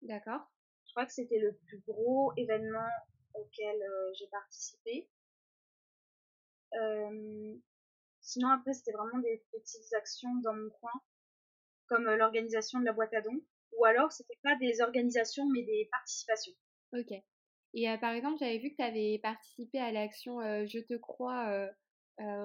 D'accord. 0.03 0.41
Je 0.85 0.91
crois 0.91 1.05
que 1.07 1.11
c'était 1.11 1.39
le 1.39 1.53
plus 1.65 1.79
gros 1.87 2.33
événement 2.37 2.87
auquel 3.33 3.81
euh, 3.81 4.13
j'ai 4.13 4.27
participé. 4.27 5.09
Euh, 6.73 7.55
sinon 8.25 8.49
après 8.49 8.73
c'était 8.73 8.91
vraiment 8.91 9.19
des 9.19 9.43
petites 9.51 9.93
actions 9.93 10.35
dans 10.43 10.53
mon 10.53 10.69
coin. 10.81 10.91
comme 11.87 12.05
l'organisation 12.05 12.79
de 12.79 12.85
la 12.85 12.93
boîte 12.93 13.13
à 13.13 13.21
dons, 13.21 13.41
ou 13.77 13.85
alors 13.85 14.11
c'était 14.11 14.39
pas 14.43 14.55
des 14.55 14.81
organisations 14.81 15.47
mais 15.49 15.63
des 15.63 15.87
participations. 15.91 16.53
Ok. 16.93 17.11
Et 17.73 17.97
par 17.99 18.13
exemple, 18.13 18.37
j'avais 18.39 18.57
vu 18.57 18.71
que 18.71 18.77
tu 18.77 18.83
avais 18.83 19.19
participé 19.21 19.79
à 19.79 19.91
l'action 19.91 20.39
Je 20.65 20.79
te 20.79 20.95
crois 20.95 21.69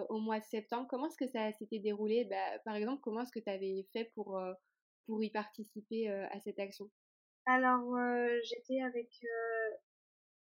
au 0.08 0.18
mois 0.18 0.40
de 0.40 0.44
septembre. 0.44 0.86
Comment 0.88 1.06
est-ce 1.06 1.16
que 1.16 1.28
ça 1.28 1.52
s'était 1.52 1.78
déroulé? 1.78 2.24
Bah, 2.24 2.58
Par 2.64 2.74
exemple, 2.74 3.00
comment 3.02 3.22
est-ce 3.22 3.32
que 3.32 3.38
tu 3.38 3.50
avais 3.50 3.86
fait 3.92 4.06
pour, 4.14 4.40
pour 5.06 5.22
y 5.22 5.30
participer 5.30 6.08
à 6.08 6.40
cette 6.40 6.58
action? 6.58 6.90
Alors, 7.46 7.94
j'étais 8.44 8.80
avec, 8.82 9.10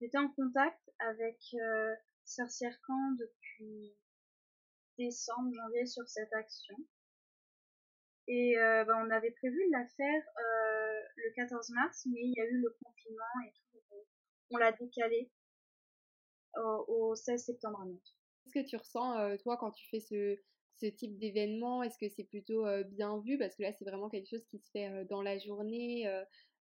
j'étais 0.00 0.18
en 0.18 0.28
contact 0.30 0.80
avec 0.98 1.38
Sorcière 2.24 2.78
Camp 2.86 3.16
depuis 3.18 3.94
décembre, 4.99 5.52
janvier 5.54 5.87
sur 5.87 6.08
cette 6.08 6.32
action. 6.32 6.76
Et 8.28 8.54
bah, 8.56 9.02
on 9.04 9.11
avait 9.11 9.32
prévu 9.32 9.58
de 9.66 9.72
la 9.72 9.87
faire 9.96 10.22
le 11.16 11.34
14 11.34 11.70
mars, 11.70 12.06
mais 12.06 12.20
il 12.22 12.34
y 12.37 12.40
a 12.40 12.44
eu 12.44 12.58
le 12.61 12.76
confinement 12.82 13.46
et 13.46 13.52
tout 13.52 13.72
on 14.52 14.58
l'a 14.58 14.72
décalé 14.72 15.30
au, 16.56 17.14
16 17.14 17.44
septembre 17.44 17.87
Qu'est-ce 18.44 18.64
que 18.64 18.68
tu 18.68 18.76
ressens, 18.76 19.18
euh, 19.18 19.37
toi, 19.37 19.56
quand 19.56 19.70
tu 19.70 19.88
fais 19.88 20.00
ce, 20.00 20.37
type 20.90 21.16
d'événement? 21.18 21.82
Est-ce 21.82 21.96
que 21.96 22.08
c'est 22.08 22.25
plutôt 22.25 22.66
euh, 22.66 22.82
bien 22.82 23.18
vu? 23.20 23.38
Parce 23.38 23.54
que 23.54 23.62
là, 23.62 23.72
c'est 23.72 23.84
vraiment 23.84 24.11
quelque 24.11 24.28
chose 24.28 24.44
qui 24.46 24.58
se 24.58 24.68
fait 24.70 24.88
euh, 24.88 25.04
dans 25.04 25.22
la 25.22 25.38
journée, 25.38 26.11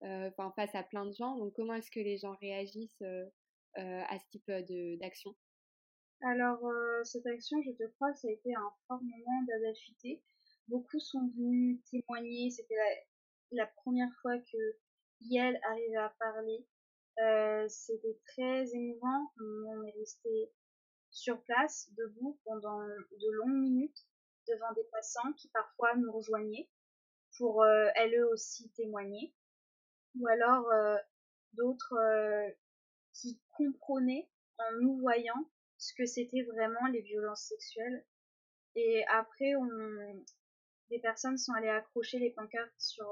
face 0.01 0.75
à 0.75 0.83
plein 0.83 1.05
de 1.05 1.13
gens. 1.13 1.37
Donc, 1.37 1.53
comment 1.53 1.73
est-ce 1.73 1.91
que 1.91 1.99
les 1.99 2.17
gens 2.17 2.35
réagissent 2.41 3.01
à 3.75 4.19
ce 4.19 4.29
type 4.29 4.51
d'action? 4.99 5.35
Alors, 6.21 6.59
cette 7.03 7.25
action, 7.27 7.61
je 7.63 7.71
te 7.71 7.87
crois, 7.95 8.13
ça 8.13 8.27
a 8.27 8.31
été 8.31 8.53
un 8.53 8.71
fort 8.87 9.01
moment 9.01 9.43
d'adelphité. 9.47 10.21
Beaucoup 10.67 10.99
sont 10.99 11.31
venus 11.37 11.79
témoigner. 11.89 12.49
C'était 12.51 12.75
la, 13.51 13.65
première 13.67 14.11
fois 14.21 14.37
que 14.37 14.57
Yel 15.21 15.59
arrivait 15.63 15.95
à 15.95 16.13
parler 16.19 16.65
euh, 17.21 17.65
c'était 17.67 18.17
très 18.27 18.73
émouvant. 18.73 19.31
On 19.39 19.83
est 19.83 19.91
resté 19.91 20.51
sur 21.11 21.41
place, 21.41 21.89
debout, 21.97 22.39
pendant 22.45 22.81
de 22.85 23.31
longues 23.31 23.59
minutes, 23.59 24.05
devant 24.47 24.71
des 24.73 24.85
passants 24.85 25.33
qui 25.33 25.49
parfois 25.49 25.95
nous 25.95 26.11
rejoignaient 26.11 26.69
pour 27.37 27.63
euh, 27.63 27.89
elles 27.95 28.23
aussi 28.25 28.69
témoigner. 28.71 29.33
Ou 30.17 30.27
alors 30.27 30.69
euh, 30.71 30.97
d'autres 31.53 31.95
qui 33.13 33.39
comprenaient 33.51 34.29
en 34.57 34.71
nous 34.81 34.99
voyant 34.99 35.49
ce 35.79 35.93
que 35.97 36.05
c'était 36.05 36.43
vraiment 36.43 36.85
les 36.93 37.01
violences 37.01 37.47
sexuelles. 37.47 38.05
Et 38.75 39.03
après, 39.07 39.55
on, 39.55 40.23
des 40.91 40.99
personnes 40.99 41.37
sont 41.37 41.53
allées 41.53 41.69
accrocher 41.69 42.19
les 42.19 42.29
pancartes 42.29 42.71
sur 42.77 43.09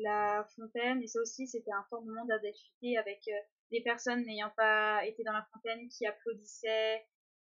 la 0.00 0.46
fontaine. 0.56 1.02
Et 1.02 1.06
ça 1.06 1.20
aussi, 1.20 1.46
c'était 1.46 1.72
un 1.72 1.84
fort 1.90 2.02
moment 2.02 2.24
d'adversité 2.24 2.96
avec 2.96 3.20
euh, 3.28 3.40
des 3.70 3.82
personnes 3.82 4.24
n'ayant 4.24 4.52
pas 4.56 5.04
été 5.06 5.22
dans 5.24 5.32
la 5.32 5.46
fontaine 5.52 5.88
qui 5.88 6.06
applaudissaient, 6.06 7.06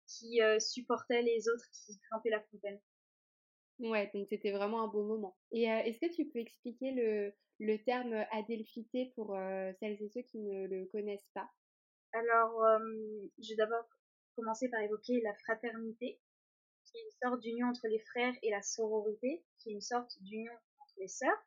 qui 0.06 0.40
euh, 0.42 0.58
supportaient 0.58 1.22
les 1.22 1.48
autres 1.48 1.68
qui 1.72 1.98
grimpaient 2.10 2.30
la 2.30 2.42
fontaine. 2.42 2.80
Ouais, 3.80 4.10
donc 4.12 4.26
c'était 4.28 4.50
vraiment 4.50 4.82
un 4.82 4.88
beau 4.88 5.04
moment. 5.04 5.36
Et 5.52 5.70
euh, 5.70 5.78
est-ce 5.84 6.00
que 6.00 6.12
tu 6.12 6.28
peux 6.28 6.40
expliquer 6.40 6.92
le, 6.92 7.32
le 7.60 7.82
terme 7.84 8.24
adelphité 8.32 9.12
pour 9.14 9.36
celles 9.78 10.02
et 10.02 10.08
ceux 10.08 10.22
qui 10.22 10.38
ne 10.40 10.66
le 10.66 10.86
connaissent 10.86 11.30
pas? 11.32 11.48
Alors, 12.12 12.62
je 13.38 13.50
vais 13.50 13.56
d'abord 13.56 13.88
commencer 14.36 14.68
par 14.68 14.80
évoquer 14.80 15.20
la 15.20 15.34
fraternité, 15.34 16.20
qui 16.86 16.98
est 16.98 17.02
une 17.02 17.28
sorte 17.28 17.40
d'union 17.40 17.68
entre 17.68 17.88
les 17.88 17.98
frères, 17.98 18.34
et 18.42 18.50
la 18.50 18.62
sororité, 18.62 19.44
qui 19.58 19.70
est 19.70 19.72
une 19.72 19.80
sorte 19.80 20.16
d'union 20.22 20.52
entre 20.80 20.94
les 20.98 21.08
sœurs. 21.08 21.46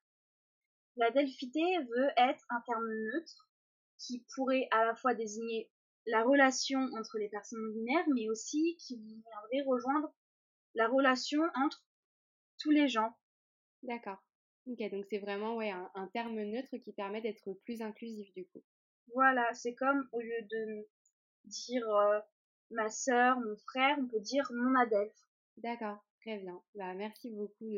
La 0.98 1.10
delphité 1.12 1.62
veut 1.80 2.10
être 2.18 2.46
un 2.50 2.62
terme 2.62 2.88
neutre 2.88 3.50
qui 3.98 4.26
pourrait 4.36 4.68
à 4.72 4.86
la 4.86 4.96
fois 4.96 5.14
désigner 5.14 5.72
la 6.08 6.24
relation 6.24 6.80
entre 6.98 7.18
les 7.18 7.30
personnes 7.30 7.72
binaires, 7.74 8.08
mais 8.14 8.28
aussi 8.30 8.78
qui 8.78 8.98
viendrait 8.98 9.68
rejoindre 9.68 10.14
la 10.76 10.88
relation 10.88 11.42
entre 11.56 11.86
tous 12.60 12.72
les 12.72 12.88
gens. 12.88 13.16
D'accord. 13.84 14.18
Ok, 14.68 14.80
donc 14.92 15.06
c'est 15.10 15.20
vraiment 15.20 15.56
ouais, 15.56 15.72
un, 15.72 16.08
terme 16.14 16.40
neutre 16.42 16.78
qui 16.78 16.94
permet 16.94 17.22
d'être 17.22 17.54
plus 17.66 17.82
inclusif 17.82 18.32
du 18.34 18.46
coup. 18.48 18.64
Voilà, 19.14 19.54
c'est 19.54 19.76
comme 19.76 20.08
au 20.12 20.20
lieu 20.20 20.42
de 20.50 20.88
dire 21.46 21.88
euh, 21.90 22.20
ma 22.72 22.90
sœur, 22.90 23.40
mon 23.40 23.56
frère, 23.58 23.98
on 24.00 24.08
peut 24.08 24.20
dire 24.20 24.50
mon 24.54 24.76
adelphe. 24.76 25.28
D'accord, 25.58 26.04
très 26.22 26.38
bien. 26.38 26.62
Bah, 26.76 26.94
merci 26.94 27.30
beaucoup 27.30 27.78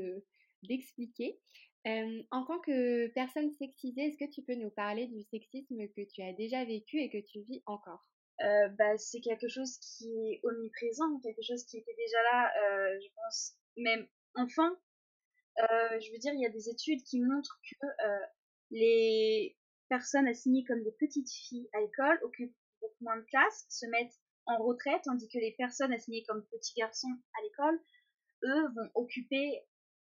d'expliquer 0.63 1.39
en 1.85 2.45
tant 2.45 2.59
que 2.59 3.07
personne 3.07 3.51
sexisée, 3.51 4.07
est-ce 4.07 4.17
que 4.17 4.31
tu 4.31 4.41
peux 4.41 4.55
nous 4.55 4.69
parler 4.69 5.07
du 5.07 5.21
sexisme 5.23 5.87
que 5.89 6.01
tu 6.13 6.21
as 6.21 6.33
déjà 6.33 6.63
vécu 6.63 6.99
et 6.99 7.09
que 7.09 7.25
tu 7.25 7.41
vis 7.41 7.61
encore? 7.65 8.05
Euh, 8.41 8.69
bah, 8.69 8.97
C'est 8.97 9.21
quelque 9.21 9.47
chose 9.47 9.77
qui 9.79 10.07
est 10.07 10.39
omniprésent, 10.43 11.19
quelque 11.21 11.41
chose 11.41 11.65
qui 11.65 11.77
était 11.77 11.95
déjà 11.97 12.23
là, 12.31 12.51
euh, 12.63 12.99
je 13.01 13.07
pense, 13.15 13.55
même 13.77 14.07
enfant. 14.35 14.71
Je 15.57 16.11
veux 16.11 16.17
dire, 16.17 16.33
il 16.33 16.41
y 16.41 16.45
a 16.45 16.49
des 16.49 16.69
études 16.69 17.03
qui 17.03 17.21
montrent 17.21 17.59
que 17.69 17.87
les 18.71 19.55
personnes 19.93 20.27
assignées 20.27 20.63
comme 20.63 20.81
des 20.81 20.91
petites 20.93 21.29
filles 21.29 21.69
à 21.73 21.79
l'école 21.79 22.19
occupent 22.23 22.55
beaucoup 22.81 23.03
moins 23.03 23.17
de 23.17 23.25
place, 23.25 23.67
se 23.69 23.85
mettent 23.85 24.19
en 24.47 24.57
retraite, 24.57 25.03
tandis 25.05 25.29
que 25.29 25.38
les 25.38 25.51
personnes 25.51 25.93
assignées 25.93 26.23
comme 26.27 26.43
petits 26.47 26.73
garçons 26.75 27.13
à 27.38 27.43
l'école, 27.43 27.79
eux, 28.43 28.67
vont 28.75 28.89
occuper 28.95 29.62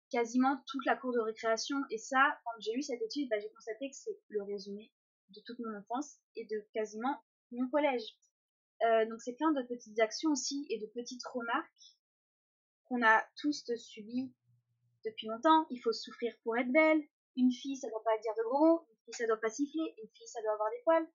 quasiment 0.09 0.62
toute 0.68 0.87
la 0.87 0.94
cour 0.94 1.12
de 1.12 1.18
récréation. 1.18 1.76
Et 1.90 1.99
ça, 1.99 2.38
quand 2.44 2.61
j'ai 2.61 2.73
lu 2.73 2.82
cette 2.82 3.02
étude, 3.02 3.28
bah, 3.30 3.40
j'ai 3.40 3.50
constaté 3.50 3.90
que 3.90 3.97
c'est 3.97 4.16
le 4.28 4.44
résumé 4.44 4.92
de 5.30 5.40
toute 5.44 5.59
mon 5.59 5.76
enfance 5.76 6.20
et 6.37 6.44
de 6.47 6.64
quasiment 6.73 7.18
mon 7.50 7.68
collège. 7.68 8.04
Euh, 8.82 9.06
donc 9.06 9.20
c'est 9.20 9.35
plein 9.35 9.50
de 9.50 9.62
petites 9.62 9.99
actions 9.99 10.30
aussi 10.30 10.66
et 10.70 10.78
de 10.78 10.87
petites 10.87 11.26
remarques 11.26 11.97
qu'on 12.85 13.02
a 13.02 13.25
tous 13.40 13.64
subies 13.76 14.32
depuis 15.04 15.26
longtemps. 15.26 15.66
Il 15.70 15.80
faut 15.80 15.92
souffrir 15.92 16.32
pour 16.44 16.56
être 16.56 16.70
belle. 16.70 17.02
Une 17.37 17.50
fille, 17.50 17.76
ça 17.76 17.88
doit 17.88 18.04
pas 18.04 18.18
dire 18.18 18.32
de 18.37 18.44
gros 18.44 18.87
fille, 19.04 19.14
ça 19.14 19.26
doit 19.26 19.40
pas 19.40 19.50
siffler. 19.50 19.95
Une 20.02 20.09
fille, 20.11 20.28
ça 20.28 20.40
doit 20.42 20.52
avoir 20.52 20.71
des 20.71 20.83
poils. 20.85 21.09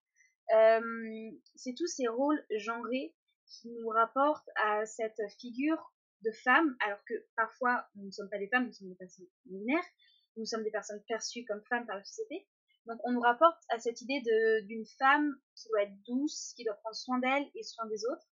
Euh, 0.54 1.32
c'est 1.56 1.74
tous 1.74 1.88
ces 1.88 2.08
rôles 2.08 2.44
genrés 2.52 3.16
qui 3.48 3.70
nous 3.72 3.90
rapportent 3.90 4.50
à 4.56 4.86
cette 4.86 5.22
figure 5.40 5.94
de 6.24 6.32
femmes, 6.32 6.76
alors 6.82 7.04
que 7.06 7.14
parfois 7.36 7.88
nous 7.96 8.06
ne 8.06 8.12
sommes 8.12 8.30
pas 8.30 8.38
des 8.38 8.48
femmes, 8.48 8.66
nous 8.68 8.74
sommes 8.74 8.90
des 8.90 8.96
personnes 8.96 9.28
binaires, 9.46 9.86
nous 10.38 10.46
sommes 10.46 10.64
des 10.64 10.72
personnes 10.72 11.04
perçues 11.08 11.46
comme 11.46 11.64
femmes 11.70 11.86
par 11.86 11.98
la 11.98 12.04
société. 12.04 12.48
Donc 12.86 13.00
on 13.04 13.12
nous 13.12 13.22
rapporte 13.22 13.62
à 13.70 13.80
cette 13.80 14.02
idée 14.02 14.22
d'une 14.64 14.86
femme 15.00 15.36
qui 15.56 15.70
doit 15.70 15.84
être 15.84 16.04
douce, 16.04 16.54
qui 16.56 16.64
doit 16.64 16.76
prendre 16.76 16.96
soin 16.96 17.20
d'elle 17.20 17.50
et 17.56 17.64
soin 17.64 17.86
des 17.88 18.06
autres. 18.06 18.28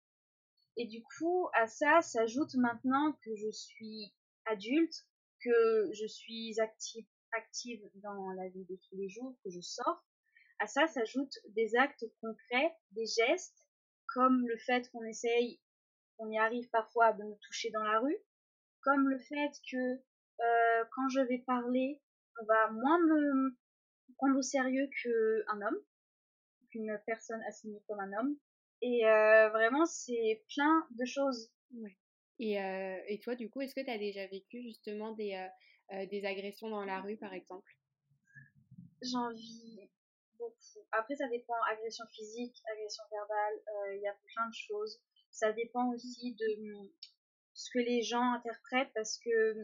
Et 0.76 0.86
du 0.86 1.02
coup, 1.02 1.48
à 1.54 1.66
ça 1.66 2.02
s'ajoute 2.02 2.54
maintenant 2.54 3.12
que 3.24 3.34
je 3.36 3.50
suis 3.50 4.14
adulte, 4.46 5.06
que 5.42 5.90
je 5.92 6.06
suis 6.06 6.58
active, 6.60 7.06
active 7.32 7.82
dans 7.96 8.32
la 8.32 8.48
vie 8.48 8.64
de 8.64 8.76
tous 8.88 8.96
les 8.96 9.08
jours, 9.08 9.36
que 9.44 9.50
je 9.50 9.60
sors. 9.60 10.04
À 10.58 10.66
ça 10.66 10.86
s'ajoutent 10.86 11.38
des 11.50 11.74
actes 11.76 12.04
concrets, 12.20 12.72
des 12.92 13.06
gestes, 13.06 13.66
comme 14.06 14.46
le 14.46 14.56
fait 14.58 14.88
qu'on 14.90 15.02
essaye 15.04 15.60
on 16.22 16.30
y 16.30 16.38
arrive 16.38 16.68
parfois 16.70 17.12
de 17.12 17.24
me 17.24 17.34
toucher 17.46 17.70
dans 17.70 17.82
la 17.82 17.98
rue, 17.98 18.16
comme 18.82 19.08
le 19.08 19.18
fait 19.18 19.52
que 19.70 19.76
euh, 19.76 20.84
quand 20.94 21.08
je 21.08 21.20
vais 21.20 21.38
parler, 21.38 22.00
on 22.40 22.44
va 22.44 22.70
moins 22.70 22.98
me 23.00 23.56
prendre 24.16 24.38
au 24.38 24.42
sérieux 24.42 24.88
qu'un 25.02 25.62
homme, 25.62 25.78
qu'une 26.70 27.00
personne 27.06 27.42
assignée 27.42 27.82
comme 27.88 28.00
un 28.00 28.12
homme. 28.18 28.36
Et 28.82 29.06
euh, 29.06 29.48
vraiment, 29.50 29.84
c'est 29.84 30.44
plein 30.54 30.86
de 30.90 31.04
choses. 31.04 31.52
Et, 32.38 32.60
euh, 32.60 33.00
et, 33.06 33.20
toi, 33.20 33.34
du 33.36 33.48
coup, 33.50 33.60
est-ce 33.60 33.74
que 33.74 33.84
tu 33.84 33.90
as 33.90 33.98
déjà 33.98 34.26
vécu 34.26 34.62
justement 34.62 35.12
des, 35.12 35.34
des 36.10 36.24
agressions 36.24 36.70
dans 36.70 36.84
la 36.84 37.00
rue, 37.00 37.16
par 37.16 37.32
exemple? 37.32 37.70
J'en 39.02 39.32
vis 39.32 39.90
beaucoup. 40.38 40.86
Après, 40.92 41.14
ça 41.16 41.28
dépend, 41.28 41.54
agression 41.70 42.04
physique, 42.12 42.56
agression 42.72 43.02
verbale, 43.10 43.94
il 43.96 44.02
y 44.02 44.08
a 44.08 44.16
plein 44.34 44.48
de 44.48 44.54
choses 44.54 45.00
ça 45.32 45.52
dépend 45.52 45.92
aussi 45.92 46.34
de 46.34 46.90
ce 47.54 47.70
que 47.72 47.78
les 47.78 48.02
gens 48.02 48.34
interprètent 48.34 48.92
parce 48.94 49.18
que 49.18 49.54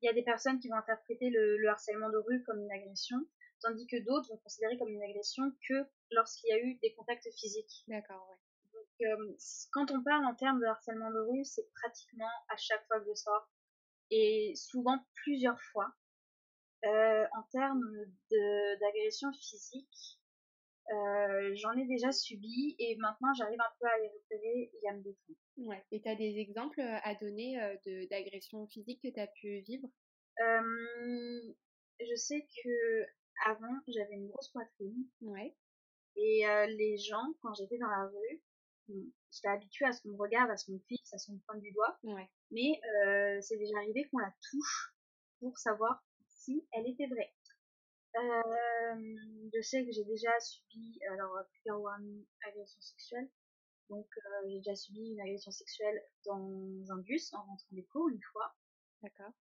il 0.00 0.06
y 0.06 0.08
a 0.08 0.12
des 0.12 0.22
personnes 0.22 0.60
qui 0.60 0.68
vont 0.68 0.76
interpréter 0.76 1.28
le, 1.28 1.68
harcèlement 1.68 2.08
de 2.08 2.18
rue 2.18 2.44
comme 2.44 2.60
une 2.60 2.70
agression, 2.70 3.16
tandis 3.60 3.86
que 3.88 3.98
d'autres 4.04 4.28
vont 4.28 4.36
considérer 4.38 4.78
comme 4.78 4.90
une 4.90 5.02
agression 5.02 5.42
que 5.68 5.74
lorsqu'il 6.12 6.50
y 6.50 6.52
a 6.52 6.60
eu 6.60 6.76
des 6.76 6.94
contacts 6.94 7.28
physiques. 7.36 7.82
D'accord, 7.88 8.28
ouais. 8.30 8.36
Donc, 8.72 9.08
euh, 9.08 9.36
quand 9.72 9.90
on 9.90 10.02
parle 10.04 10.24
en 10.24 10.36
termes 10.36 10.60
de 10.60 10.66
harcèlement 10.66 11.10
de 11.10 11.18
rue, 11.18 11.44
c'est 11.44 11.68
pratiquement 11.74 12.30
à 12.48 12.56
chaque 12.56 12.86
fois 12.86 13.00
que 13.00 13.06
je 13.08 13.14
sors, 13.14 13.50
et 14.10 14.52
souvent 14.56 14.98
plusieurs 15.14 15.60
fois. 15.72 15.92
Euh, 16.84 17.24
en 17.36 17.42
termes 17.50 17.90
d'agression 18.80 19.32
physique, 19.32 20.20
euh, 20.92 21.54
j'en 21.56 21.72
ai 21.72 21.86
déjà 21.86 22.12
subi 22.12 22.76
et 22.78 22.96
maintenant 22.96 23.34
j'arrive 23.34 23.60
un 23.60 23.72
peu 23.80 23.86
à 23.86 23.98
les 23.98 24.08
repérer 24.08 24.70
et 24.72 24.88
à 24.88 24.94
me 24.94 25.02
défendre. 25.02 25.38
Ouais. 25.58 25.84
Et 25.90 26.00
tu 26.00 26.08
as 26.08 26.14
des 26.14 26.38
exemples 26.38 26.80
euh, 26.80 26.98
à 27.02 27.14
donner 27.16 27.60
euh, 27.60 28.06
d'agressions 28.10 28.66
physiques 28.68 29.02
que 29.02 29.12
tu 29.12 29.20
as 29.20 29.26
pu 29.26 29.60
vivre? 29.60 29.88
Euh, 30.40 31.54
je 32.00 32.14
sais 32.14 32.46
que 32.64 33.06
avant, 33.44 33.74
j'avais 33.88 34.14
une 34.14 34.28
grosse 34.28 34.48
poitrine. 34.50 35.04
Ouais. 35.20 35.54
Et 36.16 36.46
euh, 36.46 36.66
les 36.66 36.96
gens, 36.96 37.34
quand 37.42 37.54
j'étais 37.54 37.78
dans 37.78 37.88
la 37.88 38.06
rue, 38.06 38.42
j'étais 39.30 39.48
habituée 39.48 39.86
à 39.86 39.92
ce 39.92 40.02
qu'on 40.02 40.10
me 40.10 40.16
regarde, 40.16 40.50
à 40.50 40.56
ce 40.56 40.66
qu'on 40.66 40.72
me 40.72 40.82
fixe, 40.88 41.12
à 41.12 41.18
ce 41.18 41.26
qu'on 41.26 41.34
me 41.34 41.40
pointe 41.46 41.60
du 41.60 41.72
doigt. 41.72 41.98
Ouais. 42.02 42.28
Mais 42.50 42.80
euh, 43.04 43.40
c'est 43.40 43.56
déjà 43.56 43.76
arrivé 43.78 44.08
qu'on 44.08 44.18
la 44.18 44.32
touche 44.50 44.94
pour 45.40 45.58
savoir 45.58 46.02
si 46.26 46.66
elle 46.72 46.88
était 46.88 47.06
vraie. 47.06 47.32
Euh, 48.16 49.16
je 49.54 49.62
sais 49.62 49.84
que 49.84 49.92
j'ai 49.92 50.04
déjà 50.04 50.30
subi, 50.40 50.98
alors 51.10 51.36
plusieurs 51.52 51.82
agressions 52.46 52.80
sexuelles. 52.80 53.28
Donc 53.88 54.06
euh, 54.16 54.48
j'ai 54.48 54.58
déjà 54.58 54.74
subi 54.74 55.12
une 55.12 55.20
agression 55.20 55.50
sexuelle 55.50 56.02
dans 56.26 56.90
un 56.90 56.98
bus 56.98 57.32
en 57.32 57.42
rentrant 57.42 57.68
des 57.72 57.84
cours 57.84 58.08
une 58.08 58.22
fois. 58.32 58.54
D'accord. 59.02 59.32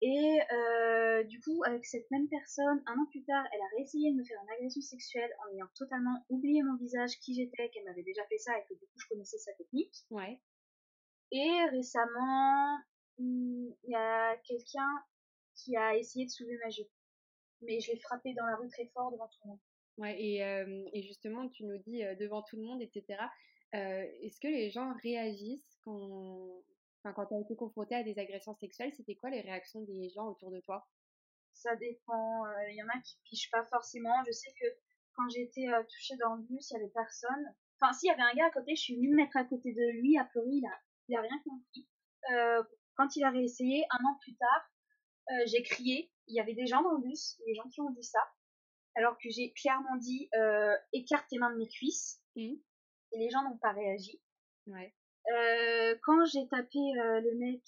Et 0.00 0.38
euh, 0.52 1.24
du 1.24 1.40
coup, 1.40 1.62
avec 1.64 1.84
cette 1.84 2.08
même 2.10 2.28
personne, 2.28 2.82
un 2.86 2.94
an 2.94 3.06
plus 3.10 3.24
tard, 3.24 3.44
elle 3.52 3.60
a 3.60 3.76
réessayé 3.76 4.12
de 4.12 4.16
me 4.16 4.24
faire 4.24 4.38
une 4.44 4.50
agression 4.50 4.80
sexuelle 4.80 5.30
en 5.44 5.54
ayant 5.54 5.66
totalement 5.74 6.24
oublié 6.28 6.62
mon 6.62 6.76
visage, 6.76 7.18
qui 7.18 7.34
j'étais, 7.34 7.68
qu'elle 7.70 7.84
m'avait 7.84 8.04
déjà 8.04 8.24
fait 8.28 8.38
ça 8.38 8.56
et 8.56 8.62
que 8.62 8.74
du 8.74 8.86
coup 8.86 8.98
je 8.98 9.08
connaissais 9.08 9.38
sa 9.38 9.52
technique. 9.54 9.94
Ouais. 10.10 10.40
Et 11.32 11.64
récemment, 11.70 12.78
il 13.18 13.76
y 13.88 13.94
a 13.94 14.36
quelqu'un 14.38 15.04
qui 15.56 15.76
a 15.76 15.96
essayé 15.96 16.26
de 16.26 16.30
soulever 16.30 16.58
ma 16.64 16.70
jupe. 16.70 16.88
Mais 17.62 17.80
je 17.80 17.90
l'ai 17.90 17.98
frappé 17.98 18.34
dans 18.34 18.46
la 18.46 18.56
rue 18.56 18.68
très 18.68 18.86
fort 18.86 19.10
devant 19.10 19.26
tout 19.26 19.38
le 19.44 19.50
monde. 19.50 19.60
Ouais, 19.98 20.22
et, 20.22 20.44
euh, 20.44 20.88
et 20.92 21.02
justement, 21.02 21.48
tu 21.48 21.64
nous 21.64 21.78
dis 21.78 22.04
euh, 22.04 22.14
devant 22.14 22.42
tout 22.42 22.56
le 22.56 22.62
monde, 22.62 22.80
etc. 22.80 23.20
Euh, 23.74 24.04
Est-ce 24.22 24.38
que 24.38 24.46
les 24.46 24.70
gens 24.70 24.94
réagissent 25.02 25.76
quand, 25.84 26.62
enfin, 26.98 27.12
quand 27.14 27.26
tu 27.26 27.34
as 27.34 27.40
été 27.40 27.56
confronté 27.56 27.94
à 27.94 28.02
des 28.02 28.18
agressions 28.18 28.54
sexuelles 28.54 28.92
C'était 28.96 29.14
quoi 29.14 29.30
les 29.30 29.40
réactions 29.40 29.82
des 29.82 30.10
gens 30.10 30.26
autour 30.28 30.50
de 30.50 30.60
toi? 30.60 30.88
Ça 31.52 31.74
dépend. 31.76 32.44
Il 32.70 32.76
y 32.76 32.82
en 32.82 32.88
a 32.88 33.00
qui 33.00 33.18
pichent 33.24 33.50
pas 33.50 33.64
forcément. 33.66 34.22
Je 34.26 34.32
sais 34.32 34.52
que 34.60 34.66
quand 35.14 35.28
j'ai 35.28 35.42
été 35.42 35.66
touchée 35.88 36.16
dans 36.16 36.36
le 36.36 36.42
bus, 36.42 36.70
il 36.70 36.74
y 36.74 36.76
avait 36.76 36.90
personne. 36.90 37.54
Enfin, 37.80 37.92
s'il 37.92 38.08
y 38.08 38.12
avait 38.12 38.22
un 38.22 38.34
gars 38.34 38.46
à 38.46 38.50
côté, 38.50 38.76
je 38.76 38.80
suis 38.80 38.96
venue 38.96 39.10
me 39.10 39.16
mettre 39.16 39.36
à 39.36 39.44
côté 39.44 39.72
de 39.72 40.00
lui, 40.00 40.16
à 40.18 40.24
pleurer, 40.24 40.50
il 40.50 40.66
a, 40.66 40.78
il 41.08 41.16
a 41.16 41.20
rien 41.20 41.42
compris. 41.44 41.88
quand 42.94 43.16
il 43.16 43.24
a 43.24 43.30
réessayé, 43.30 43.84
un 43.90 44.04
an 44.04 44.18
plus 44.20 44.36
tard, 44.36 44.70
j'ai 45.46 45.62
crié. 45.62 46.12
Il 46.28 46.36
y 46.36 46.40
avait 46.40 46.54
des 46.54 46.66
gens 46.66 46.82
dans 46.82 46.92
le 46.92 47.02
bus, 47.02 47.40
des 47.44 47.54
gens 47.54 47.68
qui 47.68 47.80
ont 47.80 47.90
vu 47.90 48.02
ça 48.02 48.20
alors 48.98 49.16
que 49.18 49.30
j'ai 49.30 49.52
clairement 49.52 49.96
dit 49.96 50.28
euh, 50.34 50.74
écarte 50.92 51.26
tes 51.28 51.38
mains 51.38 51.52
de 51.52 51.58
mes 51.58 51.68
cuisses. 51.68 52.20
Mmh. 52.36 52.54
Et 53.12 53.18
les 53.18 53.30
gens 53.30 53.42
n'ont 53.42 53.56
pas 53.58 53.72
réagi. 53.72 54.20
Ouais. 54.66 54.94
Euh, 55.34 55.94
quand 56.02 56.24
j'ai 56.24 56.46
tapé 56.48 56.78
euh, 56.78 57.20
le 57.20 57.34
mec 57.38 57.62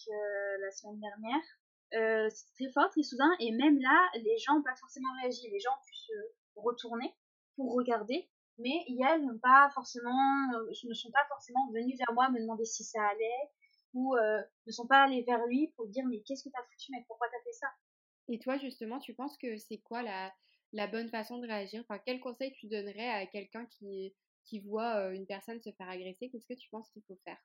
la 0.60 0.70
semaine 0.70 1.00
dernière, 1.00 2.30
c'était 2.30 2.64
très 2.64 2.72
fort, 2.72 2.90
très 2.90 3.02
soudain, 3.02 3.30
et 3.40 3.52
même 3.52 3.78
là, 3.80 4.08
les 4.14 4.38
gens 4.38 4.54
n'ont 4.54 4.62
pas 4.62 4.76
forcément 4.76 5.12
réagi. 5.20 5.48
Les 5.50 5.60
gens 5.60 5.70
ont 5.70 5.86
pu 5.86 5.94
se 5.94 6.12
retourner 6.56 7.14
pour 7.56 7.74
regarder, 7.74 8.28
mais 8.58 8.84
elles 8.88 9.24
n'ont 9.24 9.38
pas 9.38 9.70
forcément, 9.74 10.12
ne 10.68 10.94
sont 10.94 11.10
pas 11.10 11.26
forcément 11.28 11.70
venus 11.72 11.98
vers 11.98 12.14
moi 12.14 12.30
me 12.30 12.40
demander 12.40 12.64
si 12.64 12.84
ça 12.84 13.02
allait, 13.02 13.50
ou 13.92 14.14
ne 14.16 14.72
sont 14.72 14.86
pas 14.86 15.02
allés 15.02 15.22
vers 15.22 15.44
lui 15.46 15.72
pour 15.76 15.88
dire 15.88 16.04
mais 16.06 16.22
qu'est-ce 16.22 16.44
que 16.44 16.50
t'as 16.50 16.62
foutu 16.62 16.92
mec, 16.92 17.04
pourquoi 17.08 17.26
t'as 17.28 17.42
fait 17.44 17.52
ça? 17.52 17.66
Et 18.28 18.38
toi 18.38 18.56
justement, 18.56 19.00
tu 19.00 19.14
penses 19.14 19.36
que 19.36 19.56
c'est 19.58 19.78
quoi 19.78 20.02
la 20.02 20.86
bonne 20.86 21.08
façon 21.08 21.38
de 21.38 21.46
réagir? 21.46 21.82
Enfin, 21.82 22.00
quel 22.06 22.20
conseil 22.20 22.52
tu 22.52 22.68
donnerais 22.68 23.10
à 23.10 23.26
quelqu'un 23.26 23.66
qui 23.66 24.60
voit 24.60 25.12
une 25.12 25.26
personne 25.26 25.60
se 25.60 25.72
faire 25.72 25.88
agresser? 25.90 26.30
Qu'est-ce 26.30 26.46
que 26.46 26.58
tu 26.58 26.70
penses 26.70 26.88
qu'il 26.90 27.02
faut 27.02 27.18
faire? 27.24 27.38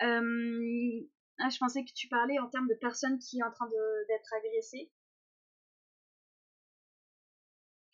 Ah, 0.00 1.48
Je 1.50 1.58
pensais 1.58 1.84
que 1.84 1.92
tu 1.94 2.08
parlais 2.08 2.38
en 2.38 2.48
termes 2.48 2.68
de 2.68 2.74
personne 2.80 3.18
qui 3.18 3.38
est 3.38 3.42
en 3.42 3.50
train 3.50 3.68
d'être 4.08 4.34
agressée. 4.34 4.90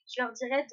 Je 0.09 0.23
leur 0.23 0.33
dirais 0.33 0.67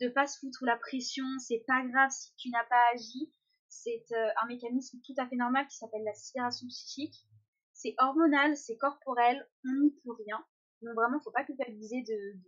de 0.00 0.06
ne 0.06 0.10
pas 0.10 0.26
se 0.26 0.38
foutre 0.38 0.64
la 0.64 0.76
pression, 0.76 1.24
c'est 1.38 1.64
pas 1.66 1.84
grave 1.84 2.10
si 2.10 2.32
tu 2.36 2.50
n'as 2.50 2.64
pas 2.64 2.82
agi. 2.94 3.32
C'est 3.68 4.06
un 4.42 4.46
mécanisme 4.46 4.98
tout 5.04 5.14
à 5.18 5.26
fait 5.28 5.36
normal 5.36 5.66
qui 5.68 5.76
s'appelle 5.76 6.04
la 6.04 6.14
sidération 6.14 6.66
psychique. 6.68 7.26
C'est 7.72 7.94
hormonal, 7.98 8.56
c'est 8.56 8.76
corporel, 8.76 9.48
on 9.64 9.72
n'y 9.80 9.90
peut 9.90 10.12
rien. 10.26 10.44
Donc 10.82 10.94
vraiment, 10.94 11.20
faut 11.20 11.30
pas 11.30 11.44
culpabiliser 11.44 12.02
de, 12.02 12.38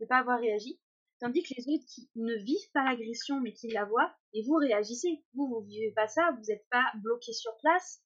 de 0.00 0.06
pas 0.06 0.18
avoir 0.18 0.38
réagi. 0.40 0.80
Tandis 1.20 1.42
que 1.42 1.54
les 1.56 1.68
autres 1.68 1.84
qui 1.86 2.08
ne 2.14 2.34
vivent 2.34 2.70
pas 2.72 2.84
l'agression 2.84 3.40
mais 3.40 3.52
qui 3.52 3.68
la 3.68 3.84
voient, 3.84 4.14
et 4.32 4.42
vous 4.44 4.54
réagissez. 4.54 5.24
Vous, 5.34 5.48
vous 5.48 5.62
vivez 5.62 5.92
pas 5.92 6.06
ça, 6.06 6.30
vous 6.36 6.44
n'êtes 6.46 6.66
pas 6.70 6.84
bloqué 7.02 7.32
sur 7.32 7.56
place. 7.58 8.02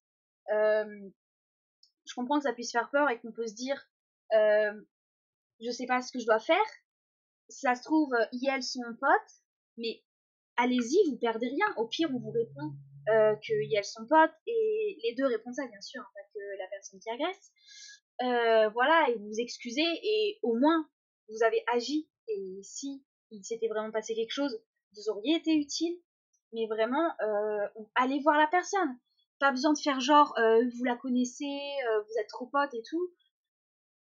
Euh, 0.52 1.10
je 2.06 2.14
comprends 2.14 2.38
que 2.38 2.44
ça 2.44 2.52
puisse 2.52 2.72
faire 2.72 2.90
peur 2.90 3.10
et 3.10 3.20
qu'on 3.20 3.32
peut 3.32 3.46
se 3.46 3.54
dire, 3.54 3.80
euh, 4.34 4.72
je 5.60 5.70
sais 5.70 5.86
pas 5.86 6.00
ce 6.00 6.10
que 6.10 6.18
je 6.18 6.26
dois 6.26 6.40
faire. 6.40 6.56
Ça 7.48 7.74
se 7.74 7.82
trouve, 7.82 8.14
ils, 8.32 8.48
elles 8.48 8.62
sont 8.62 8.80
potes, 8.98 9.32
mais 9.76 10.02
allez-y, 10.56 11.10
vous 11.10 11.18
perdez 11.18 11.48
rien. 11.48 11.66
Au 11.76 11.86
pire, 11.86 12.08
on 12.12 12.18
vous 12.18 12.30
répond 12.30 12.72
euh, 13.10 13.34
que 13.36 13.76
elles 13.76 13.84
sont 13.84 14.06
potes, 14.06 14.34
et 14.46 14.98
les 15.02 15.14
deux 15.14 15.26
répondent 15.26 15.54
ça, 15.54 15.66
bien 15.66 15.80
sûr, 15.80 16.02
pas 16.14 16.22
que 16.32 16.58
la 16.58 16.66
personne 16.68 17.00
qui 17.00 17.10
agresse. 17.10 17.52
Euh, 18.22 18.68
voilà, 18.70 19.10
et 19.10 19.16
vous 19.16 19.34
excusez, 19.38 19.84
et 20.02 20.38
au 20.42 20.56
moins, 20.56 20.88
vous 21.28 21.42
avez 21.42 21.62
agi 21.72 22.08
et 22.28 22.60
si 22.62 23.04
il 23.30 23.44
s'était 23.44 23.68
vraiment 23.68 23.90
passé 23.90 24.14
quelque 24.14 24.32
chose, 24.32 24.60
vous 24.94 25.08
auriez 25.08 25.36
été 25.36 25.54
utile. 25.54 25.98
Mais 26.52 26.66
vraiment, 26.66 27.08
euh, 27.22 27.66
allez 27.94 28.20
voir 28.20 28.38
la 28.38 28.46
personne. 28.46 28.98
Pas 29.38 29.50
besoin 29.50 29.72
de 29.72 29.78
faire 29.78 30.00
genre, 30.00 30.34
euh, 30.38 30.62
vous 30.76 30.84
la 30.84 30.96
connaissez, 30.96 31.44
euh, 31.44 32.02
vous 32.02 32.20
êtes 32.20 32.28
trop 32.28 32.46
potes 32.46 32.74
et 32.74 32.82
tout. 32.82 33.10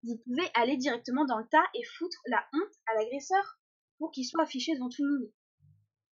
Vous 0.03 0.19
pouvez 0.25 0.45
aller 0.55 0.77
directement 0.77 1.25
dans 1.25 1.39
le 1.39 1.47
tas 1.49 1.65
et 1.75 1.85
foutre 1.85 2.19
la 2.27 2.45
honte 2.53 2.75
à 2.87 2.95
l'agresseur 2.99 3.59
pour 3.99 4.11
qu'il 4.11 4.27
soit 4.27 4.43
affiché 4.43 4.75
devant 4.75 4.89
tout 4.89 5.05
le 5.05 5.11
monde. 5.11 5.33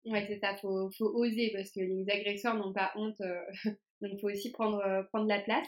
Ouais, 0.05 0.25
c'est 0.27 0.39
ça, 0.39 0.55
faut, 0.57 0.89
faut 0.91 1.11
oser 1.15 1.51
parce 1.53 1.71
que 1.71 1.79
les 1.79 2.09
agresseurs 2.09 2.55
n'ont 2.55 2.71
pas 2.71 2.91
honte, 2.95 3.19
donc 4.01 4.19
faut 4.21 4.29
aussi 4.29 4.51
prendre, 4.51 4.81
prendre 5.11 5.27
la 5.27 5.41
place. 5.41 5.67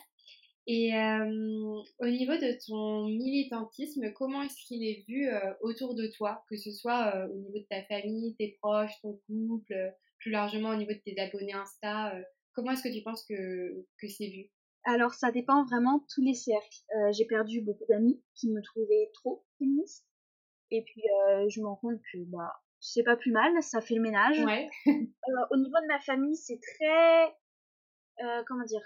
Et 0.67 0.91
au 0.93 2.08
niveau 2.08 2.34
de 2.34 2.58
ton 2.67 3.08
militantisme, 3.08 4.12
comment 4.13 4.43
est-ce 4.43 4.65
qu'il 4.67 4.84
est 4.84 5.04
vu 5.08 5.28
autour 5.62 5.95
de 5.95 6.08
toi, 6.15 6.43
que 6.50 6.56
ce 6.56 6.71
soit 6.71 7.28
au 7.30 7.36
niveau 7.36 7.58
de 7.58 7.65
ta 7.69 7.84
famille, 7.84 8.36
tes 8.36 8.58
proches, 8.62 8.93
ton 9.02 9.19
couple, 9.26 9.74
plus 10.19 10.32
largement 10.32 10.69
au 10.69 10.76
niveau 10.76 10.93
de 10.93 11.02
tes 11.04 11.19
abonnés 11.19 11.54
Insta 11.54 12.13
Comment 12.54 12.71
est-ce 12.71 12.84
que 12.84 12.93
tu 12.93 13.02
penses 13.02 13.26
que, 13.26 13.86
que 14.00 14.08
c'est 14.08 14.28
vu? 14.28 14.50
Alors 14.84 15.13
ça 15.13 15.32
dépend 15.32 15.63
vraiment 15.65 15.97
de 15.97 16.04
tous 16.13 16.21
les 16.21 16.34
cercles. 16.34 16.84
J'ai 17.12 17.26
perdu 17.26 17.62
beaucoup 17.62 17.86
d'amis 17.89 18.21
qui 18.36 18.52
me 18.52 18.62
trouvaient 18.62 19.10
trop 19.13 19.43
féministe. 19.58 20.06
Et 20.69 20.84
puis 20.84 21.04
je 21.47 21.60
me 21.60 21.67
rends 21.67 21.76
compte 21.78 22.00
que 22.13 22.19
bah, 22.28 22.54
c'est 22.80 23.04
pas 23.04 23.15
plus 23.15 23.32
mal, 23.32 23.52
ça 23.63 23.82
fait 23.82 23.95
le 23.95 24.02
ménage. 24.02 24.39
Ouais. 24.43 24.69
au 24.86 25.58
niveau 25.58 25.78
de 25.82 25.88
ma 25.88 26.00
famille, 26.00 26.36
c'est 26.36 26.60
très... 26.60 27.36
comment 28.45 28.65
dire? 28.65 28.84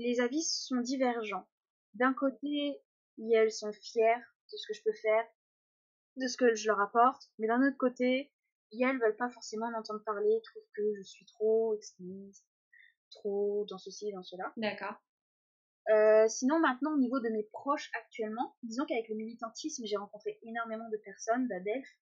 Les 0.00 0.20
avis 0.20 0.42
sont 0.42 0.80
divergents. 0.80 1.46
D'un 1.94 2.14
côté, 2.14 2.80
elles 3.18 3.52
sont 3.52 3.72
fières 3.72 4.34
de 4.52 4.56
ce 4.56 4.66
que 4.66 4.74
je 4.74 4.82
peux 4.82 4.94
faire, 4.94 5.24
de 6.16 6.26
ce 6.26 6.36
que 6.36 6.54
je 6.54 6.66
leur 6.68 6.80
apporte, 6.80 7.30
mais 7.38 7.46
d'un 7.46 7.66
autre 7.66 7.76
côté, 7.76 8.32
elles 8.72 8.98
veulent 8.98 9.16
pas 9.16 9.30
forcément 9.30 9.70
m'entendre 9.70 10.02
parler, 10.04 10.40
trouvent 10.42 10.70
que 10.74 10.94
je 10.96 11.02
suis 11.02 11.26
trop 11.26 11.74
extrémiste, 11.74 12.46
trop 13.10 13.66
dans 13.68 13.78
ceci 13.78 14.08
et 14.08 14.12
dans 14.12 14.22
cela. 14.22 14.52
D'accord. 14.56 14.94
Euh, 15.90 16.28
sinon, 16.28 16.60
maintenant, 16.60 16.94
au 16.94 16.98
niveau 16.98 17.20
de 17.20 17.28
mes 17.28 17.42
proches 17.52 17.90
actuellement, 17.98 18.56
disons 18.62 18.86
qu'avec 18.86 19.08
le 19.08 19.16
militantisme, 19.16 19.84
j'ai 19.84 19.96
rencontré 19.96 20.38
énormément 20.42 20.88
de 20.88 20.96
personnes, 20.98 21.48
d'adeptes, 21.48 21.98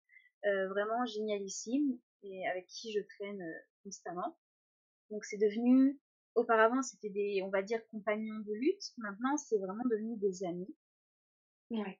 euh, 0.45 0.69
vraiment 0.69 1.05
génialissimes, 1.07 1.99
et 2.23 2.47
avec 2.49 2.67
qui 2.67 2.93
je 2.93 3.01
traîne 3.17 3.41
euh, 3.41 3.59
constamment. 3.85 4.37
Donc 5.11 5.25
c'est 5.25 5.39
devenu 5.39 6.01
auparavant, 6.37 6.83
c'était 6.83 7.09
des, 7.09 7.43
on 7.43 7.49
va 7.49 7.63
dire, 7.63 7.81
compagnons 7.89 8.39
de 8.41 8.53
lutte. 8.53 8.93
Maintenant, 8.99 9.37
c'est 9.37 9.59
vraiment 9.59 9.85
devenu 9.91 10.17
des 10.19 10.45
amis. 10.45 10.75
Ouais. 11.71 11.99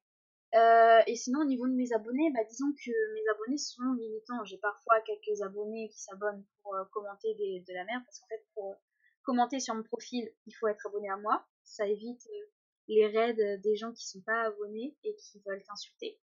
Euh, 0.55 1.03
et 1.07 1.17
sinon, 1.17 1.41
au 1.41 1.45
niveau 1.45 1.67
de 1.67 1.73
mes 1.73 1.93
abonnés, 1.93 2.31
bah, 2.33 2.45
disons 2.49 2.73
que 2.73 3.15
mes 3.15 3.29
abonnés 3.35 3.59
sont 3.59 3.83
militants. 3.95 4.45
J'ai 4.45 4.59
parfois 4.59 5.01
quelques 5.01 5.43
abonnés 5.43 5.89
qui 5.89 6.01
s'abonnent 6.01 6.45
pour 6.63 6.75
euh, 6.75 6.85
commenter 6.93 7.35
de 7.35 7.75
la 7.75 7.85
merde, 7.85 8.03
parce 8.05 8.21
qu'en 8.21 8.29
fait, 8.29 8.47
pour 8.55 8.77
commenter 9.23 9.59
sur 9.59 9.75
mon 9.75 9.83
profil, 9.83 10.31
il 10.47 10.53
faut 10.53 10.69
être 10.69 10.87
abonné 10.87 11.11
à 11.11 11.17
moi. 11.17 11.45
Ça 11.65 11.87
évite 11.87 12.27
euh, 12.27 12.47
les 12.89 13.07
raids 13.09 13.59
des 13.59 13.77
gens 13.77 13.93
qui 13.93 14.07
sont 14.07 14.21
pas 14.21 14.43
abonnés 14.43 14.97
et 15.03 15.17
qui 15.17 15.43
veulent 15.45 15.65
t'insulter. 15.65 16.21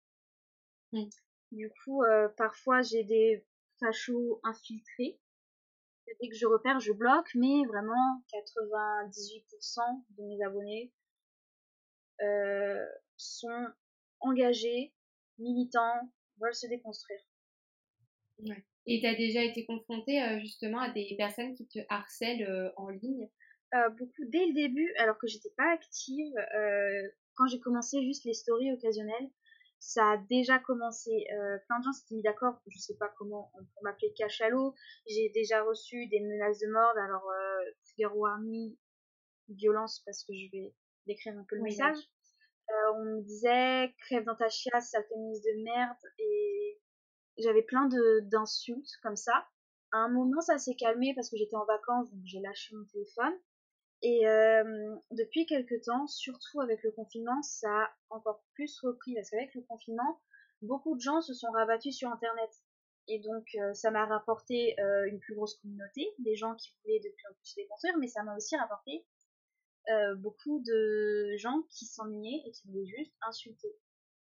Mm. 0.92 1.06
Du 1.52 1.72
coup, 1.84 2.04
parfois, 2.38 2.82
j'ai 2.84 3.04
des 3.04 3.44
fachos 3.80 4.40
infiltrés 4.44 5.20
dès 6.22 6.30
que 6.30 6.36
je 6.36 6.46
repère, 6.46 6.80
je 6.80 6.92
bloque, 6.92 7.30
mais 7.36 7.66
vraiment 7.68 8.24
98% 8.34 9.80
de 10.18 10.24
mes 10.24 10.44
abonnés 10.44 10.92
euh, 12.22 12.86
sont 13.18 13.68
engagés, 14.20 14.94
militants, 15.38 16.12
veulent 16.42 16.54
se 16.54 16.68
déconstruire. 16.68 17.20
Ouais. 18.40 18.64
Et 18.86 19.02
tu 19.02 19.08
as 19.08 19.16
déjà 19.16 19.44
été 19.44 19.66
confronté 19.66 20.22
euh, 20.22 20.40
justement 20.40 20.80
à 20.80 20.90
des 20.90 21.14
personnes 21.18 21.56
qui 21.56 21.68
te 21.68 21.80
harcèlent 21.90 22.50
euh, 22.50 22.72
en 22.78 22.90
ligne? 22.90 23.30
Beaucoup 24.00 24.26
dès 24.30 24.48
le 24.48 24.54
début, 24.54 24.92
alors 24.98 25.20
que 25.20 25.28
j'étais 25.28 25.52
pas 25.56 25.72
active. 25.72 26.34
Quand 27.36 27.46
j'ai 27.46 27.60
commencé 27.60 28.04
juste 28.04 28.26
les 28.26 28.34
stories 28.34 28.72
occasionnelles, 28.72 29.30
ça 29.80 30.12
a 30.12 30.18
déjà 30.18 30.60
commencé. 30.60 31.10
Euh, 31.34 31.58
plein 31.68 31.80
de 31.80 31.86
gens 31.86 31.94
s'étaient 31.94 32.16
mis 32.16 32.22
d'accord, 32.22 32.62
je 32.68 32.78
sais 32.78 32.98
pas 32.98 33.10
comment, 33.18 33.52
pour 33.74 33.84
m'appeler 33.84 34.14
cachalot. 34.14 34.76
J'ai 35.08 35.30
déjà 35.30 35.64
reçu 35.64 36.08
des 36.08 36.20
menaces 36.20 36.60
de 36.60 36.68
mort, 36.68 36.98
alors 36.98 37.30
euh, 37.30 37.72
trigger 37.86 38.14
warning, 38.14 38.76
violence, 39.48 40.02
parce 40.06 40.24
que 40.26 40.34
je 40.34 40.52
vais 40.52 40.76
décrire 41.08 41.38
un 41.38 41.46
peu 41.48 41.56
le 41.56 41.64
message. 41.64 41.98
Euh, 42.70 42.94
on 42.96 43.06
me 43.06 43.22
disait 43.22 43.94
crève 44.00 44.26
dans 44.26 44.36
ta 44.36 44.50
chiasse, 44.50 44.92
sale 44.92 45.06
féministe 45.10 45.44
de 45.44 45.64
merde, 45.64 45.98
et 46.20 46.82
j'avais 47.38 47.64
plein 47.64 47.88
de 47.88 48.20
d'insultes 48.30 48.92
comme 49.02 49.16
ça. 49.16 49.48
À 49.92 49.98
un 50.00 50.10
moment, 50.10 50.42
ça 50.42 50.58
s'est 50.60 50.76
calmé 50.76 51.14
parce 51.16 51.30
que 51.30 51.38
j'étais 51.38 51.56
en 51.56 51.66
vacances, 51.66 52.12
donc 52.12 52.22
j'ai 52.26 52.42
lâché 52.42 52.76
mon 52.76 52.86
téléphone. 52.86 53.34
Et 54.02 54.28
euh, 54.28 54.96
depuis 55.12 55.46
quelques 55.46 55.82
temps, 55.84 56.08
surtout 56.08 56.62
avec 56.62 56.84
le 56.84 56.92
confinement, 56.92 57.42
ça 57.42 57.70
a 57.70 57.90
encore 58.10 58.44
plus 58.54 58.80
repris 58.82 59.14
parce 59.14 59.30
qu'avec 59.30 59.54
le 59.56 59.62
confinement, 59.62 60.22
beaucoup 60.62 60.96
de 60.96 61.02
gens 61.02 61.22
se 61.22 61.34
sont 61.34 61.52
rabattus 61.52 61.98
sur 61.98 62.10
Internet. 62.10 62.50
Et 63.08 63.20
donc, 63.20 63.44
euh, 63.56 63.74
ça 63.74 63.90
m'a 63.90 64.06
rapporté 64.06 64.80
euh, 64.80 65.10
une 65.10 65.20
plus 65.20 65.34
grosse 65.34 65.56
communauté, 65.56 66.08
des 66.20 66.36
gens 66.36 66.54
qui 66.56 66.72
voulaient 66.84 67.00
de 67.00 67.10
plus 67.10 67.28
en 67.28 67.34
plus 67.34 67.48
se 67.48 67.56
déconstruire, 67.56 67.98
mais 67.98 68.08
ça 68.08 68.22
m'a 68.22 68.36
aussi 68.36 68.56
rapporté 68.56 69.04
euh, 69.90 70.16
beaucoup 70.16 70.62
de 70.64 71.36
gens 71.38 71.64
qui 71.70 71.86
s'ennuyaient 71.86 72.44
et 72.46 72.52
qui 72.52 72.68
voulaient 72.68 72.86
juste 72.86 73.12
insulter. 73.28 73.76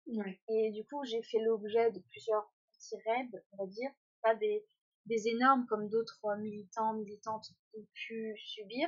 Ouais. 0.06 0.39
Et 0.47 0.71
du 0.71 0.86
coup, 0.86 1.03
j'ai 1.06 1.23
fait 1.23 1.39
l'objet 1.39 1.91
de 1.91 1.99
plusieurs 2.12 2.53
petits 2.73 2.97
raids, 3.08 3.43
on 3.53 3.58
va 3.58 3.65
dire, 3.65 3.89
pas 4.21 4.36
des, 4.36 4.63
des 5.08 5.27
énormes 5.27 5.65
comme 5.65 5.89
d'autres 5.89 6.23
militants, 6.38 6.93
militantes 6.93 7.47
ont 7.73 7.86
pu 7.93 8.38
subir, 8.38 8.88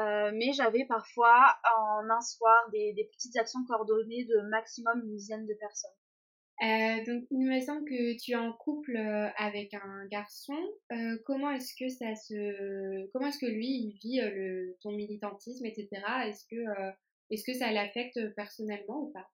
euh, 0.00 0.30
mais 0.34 0.52
j'avais 0.52 0.84
parfois 0.86 1.56
en 1.78 2.08
un 2.08 2.20
soir 2.20 2.68
des, 2.72 2.92
des, 2.94 3.04
petites 3.04 3.36
actions 3.36 3.64
coordonnées 3.66 4.24
de 4.24 4.48
maximum 4.48 5.02
une 5.04 5.16
dizaine 5.16 5.46
de 5.46 5.54
personnes. 5.54 5.90
Euh, 6.62 7.04
donc 7.06 7.24
il 7.30 7.38
me 7.38 7.58
semble 7.60 7.88
que 7.88 8.18
tu 8.18 8.32
es 8.32 8.36
en 8.36 8.52
couple 8.52 8.94
euh, 8.94 9.28
avec 9.38 9.72
un 9.72 10.06
garçon. 10.10 10.58
Euh, 10.92 11.16
comment 11.24 11.50
est-ce 11.50 11.74
que 11.74 11.88
ça 11.88 12.14
se, 12.14 13.10
comment 13.12 13.28
est-ce 13.28 13.38
que 13.38 13.46
lui 13.46 13.66
il 13.66 13.98
vit 14.02 14.20
le, 14.20 14.76
ton 14.82 14.92
militantisme, 14.92 15.64
etc. 15.64 15.88
Est-ce 16.26 16.44
que, 16.50 16.92
est-ce 17.30 17.44
que 17.44 17.54
ça 17.54 17.72
l'affecte 17.72 18.18
personnellement 18.34 19.04
ou 19.04 19.12
pas? 19.12 19.26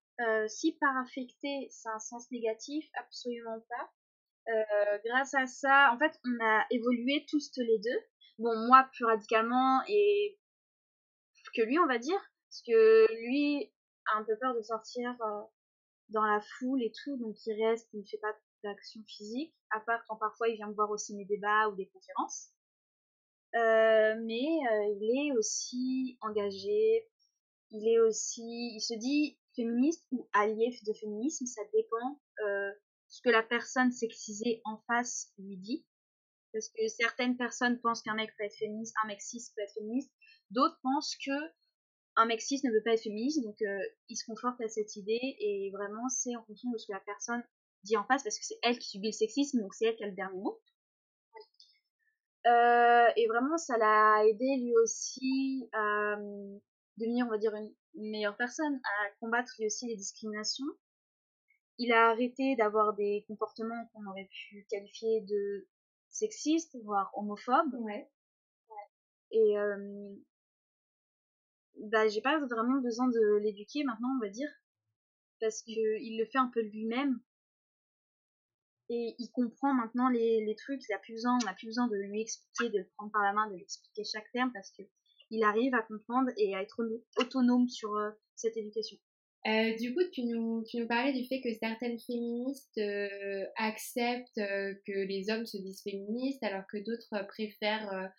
Si 0.48 0.79
par 0.81 0.96
affecté, 0.98 1.66
c'est 1.70 1.88
un 1.88 1.98
sens 1.98 2.31
négatif, 2.31 2.88
absolument 2.94 3.61
pas. 3.68 5.02
grâce 5.05 5.35
à 5.35 5.46
ça, 5.46 5.92
en 5.92 5.98
fait, 5.98 6.18
on 6.24 6.44
a 6.44 6.64
évolué 6.70 7.26
tous 7.29 7.50
les 7.59 7.79
deux. 7.79 8.00
Bon, 8.38 8.57
moi 8.68 8.88
plus 8.92 9.05
radicalement 9.05 9.81
et 9.88 10.38
que 11.56 11.62
lui, 11.62 11.78
on 11.78 11.86
va 11.86 11.98
dire. 11.98 12.20
Parce 12.48 12.62
que 12.62 13.12
lui 13.14 13.72
a 14.12 14.18
un 14.18 14.24
peu 14.24 14.36
peur 14.38 14.54
de 14.54 14.62
sortir 14.62 15.10
euh, 15.20 15.42
dans 16.10 16.24
la 16.24 16.40
foule 16.40 16.82
et 16.82 16.92
tout, 17.04 17.16
donc 17.16 17.36
il 17.46 17.64
reste, 17.64 17.88
il 17.92 18.00
ne 18.00 18.06
fait 18.06 18.18
pas 18.18 18.34
d'action 18.62 19.02
physique, 19.06 19.54
à 19.70 19.80
part 19.80 20.04
quand 20.08 20.16
parfois 20.16 20.48
il 20.48 20.56
vient 20.56 20.68
me 20.68 20.74
voir 20.74 20.90
aussi 20.90 21.14
mes 21.16 21.24
débats 21.24 21.68
ou 21.68 21.76
des 21.76 21.88
conférences. 21.88 22.50
Euh, 23.54 24.14
mais 24.24 24.44
euh, 24.70 24.96
il 25.00 25.28
est 25.28 25.36
aussi 25.36 26.18
engagé, 26.20 27.08
il 27.70 27.88
est 27.88 27.98
aussi, 28.00 28.74
il 28.74 28.80
se 28.80 28.94
dit 28.94 29.38
féministe 29.54 30.06
ou 30.12 30.28
allié 30.32 30.78
de 30.86 30.92
féminisme, 30.92 31.46
ça 31.46 31.62
dépend 31.72 32.20
ce 33.08 33.22
que 33.22 33.30
la 33.30 33.42
personne 33.42 33.92
sexisée 33.92 34.60
en 34.64 34.78
face 34.86 35.32
lui 35.38 35.56
dit. 35.56 35.86
Parce 36.52 36.68
que 36.68 36.86
certaines 36.88 37.36
personnes 37.36 37.80
pensent 37.80 38.02
qu'un 38.02 38.14
mec 38.14 38.34
peut 38.36 38.44
être 38.44 38.56
féministe, 38.56 38.94
un 39.04 39.08
mec 39.08 39.20
cis 39.20 39.52
peut 39.54 39.62
être 39.62 39.74
féministe, 39.74 40.12
D'autres 40.50 40.78
pensent 40.82 41.16
que 41.24 41.32
un 42.16 42.24
mec 42.26 42.40
cis 42.40 42.61
ne 42.64 42.70
veut 42.70 42.82
pas 42.82 42.92
être 42.92 43.02
féministe, 43.02 43.42
donc 43.42 43.61
euh, 43.62 43.78
ils 44.09 44.16
se 44.16 44.24
confortent 44.24 44.61
à 44.62 44.68
cette 44.68 44.96
idée 44.96 45.37
et 45.38 45.70
vraiment 45.72 46.09
c'est 46.09 46.35
en 46.35 46.44
fonction 46.44 46.70
de 46.70 46.78
ce 46.78 46.87
que 46.87 46.92
la 46.92 47.00
personne 47.00 47.42
dit 47.82 47.96
en 47.96 48.04
face 48.04 48.22
parce 48.22 48.38
que 48.38 48.44
c'est 48.44 48.59
elle 48.62 48.78
qui 48.78 48.88
subit 48.88 49.09
le 49.09 49.12
sexisme, 49.12 49.61
donc 49.61 49.74
c'est 49.74 49.87
elle 49.87 49.96
qui 49.96 50.04
a 50.04 50.09
le 50.09 50.14
dernier 50.14 50.38
mot. 50.38 50.61
Euh, 52.46 53.09
et 53.16 53.26
vraiment 53.26 53.59
ça 53.59 53.76
l'a 53.76 54.24
aidé 54.26 54.56
lui 54.56 54.72
aussi 54.76 55.68
à 55.72 56.14
euh, 56.14 56.59
devenir 56.96 57.26
on 57.26 57.30
va 57.30 57.38
dire 57.38 57.54
une, 57.54 57.74
une 57.94 58.11
meilleure 58.11 58.37
personne, 58.37 58.80
à 58.85 59.11
combattre 59.20 59.52
lui 59.59 59.66
aussi 59.66 59.87
les 59.88 59.96
discriminations. 59.96 60.66
Il 61.78 61.92
a 61.92 62.11
arrêté 62.11 62.56
d'avoir 62.56 62.94
des 62.94 63.24
comportements 63.28 63.90
qu'on 63.92 64.06
aurait 64.06 64.30
pu 64.32 64.66
qualifier 64.70 65.20
de 65.22 65.66
sexistes, 66.09 66.76
voire 66.85 67.11
homophobes. 67.14 67.74
Ouais. 67.80 68.09
Et 69.32 69.59
euh, 69.59 70.14
bah, 71.90 72.09
j'ai 72.09 72.20
pas 72.20 72.38
vraiment 72.38 72.81
besoin 72.81 73.09
de 73.09 73.38
l'éduquer 73.42 73.85
maintenant, 73.85 74.09
on 74.16 74.20
va 74.20 74.29
dire, 74.29 74.51
parce 75.40 75.62
que 75.62 75.70
il 75.70 76.18
le 76.18 76.27
fait 76.27 76.38
un 76.38 76.51
peu 76.53 76.62
lui-même. 76.62 77.20
Et 78.88 79.16
il 79.18 79.31
comprend 79.33 79.75
maintenant 79.75 80.09
les, 80.09 80.44
les 80.44 80.55
trucs, 80.55 80.81
il 80.88 80.92
a 80.92 80.99
plus 80.99 81.14
besoin, 81.14 81.38
on 81.42 81.44
n'a 81.44 81.55
plus 81.55 81.66
besoin 81.66 81.88
de 81.88 81.96
lui 81.96 82.20
expliquer, 82.20 82.70
de 82.70 82.79
le 82.79 82.88
prendre 82.96 83.11
par 83.11 83.22
la 83.22 83.33
main, 83.33 83.49
de 83.49 83.55
lui 83.55 83.62
expliquer 83.62 84.05
chaque 84.05 84.31
terme, 84.33 84.53
parce 84.53 84.70
que 84.70 84.83
il 85.31 85.42
arrive 85.42 85.75
à 85.75 85.83
comprendre 85.83 86.31
et 86.37 86.55
à 86.55 86.62
être 86.62 86.81
autonome 87.16 87.68
sur 87.68 87.96
euh, 87.96 88.11
cette 88.37 88.57
éducation. 88.57 88.96
Euh, 89.46 89.77
du 89.77 89.94
coup, 89.94 90.01
tu 90.12 90.25
nous, 90.25 90.64
tu 90.64 90.79
nous 90.79 90.88
parlais 90.88 91.12
du 91.12 91.25
fait 91.25 91.40
que 91.40 91.53
certaines 91.55 92.01
féministes 92.01 92.79
euh, 92.79 93.44
acceptent 93.57 94.38
euh, 94.38 94.75
que 94.85 95.07
les 95.07 95.31
hommes 95.31 95.46
se 95.46 95.57
disent 95.59 95.83
féministes 95.83 96.42
alors 96.42 96.64
que 96.66 96.79
d'autres 96.79 97.25
préfèrent 97.29 98.11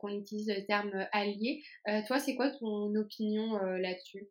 qu'on 0.00 0.08
utilise 0.08 0.48
le 0.48 0.64
terme 0.66 1.06
allié. 1.12 1.62
Euh, 1.88 2.00
toi, 2.06 2.18
c'est 2.18 2.34
quoi 2.34 2.50
ton 2.50 2.94
opinion 2.94 3.56
euh, 3.56 3.78
là-dessus? 3.78 4.28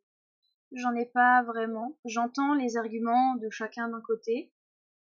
J'en 0.72 0.96
ai 0.96 1.06
pas 1.06 1.44
vraiment. 1.44 1.98
J'entends 2.06 2.54
les 2.56 2.78
arguments 2.78 3.36
de 3.36 3.50
chacun 3.50 3.90
d'un 3.90 4.02
côté. 4.02 4.52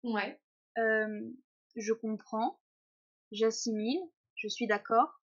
Ouais. 0.03 0.39
je 0.77 1.93
comprends, 1.93 2.59
j'assimile, 3.31 3.99
je 4.35 4.47
suis 4.47 4.67
d'accord, 4.67 5.19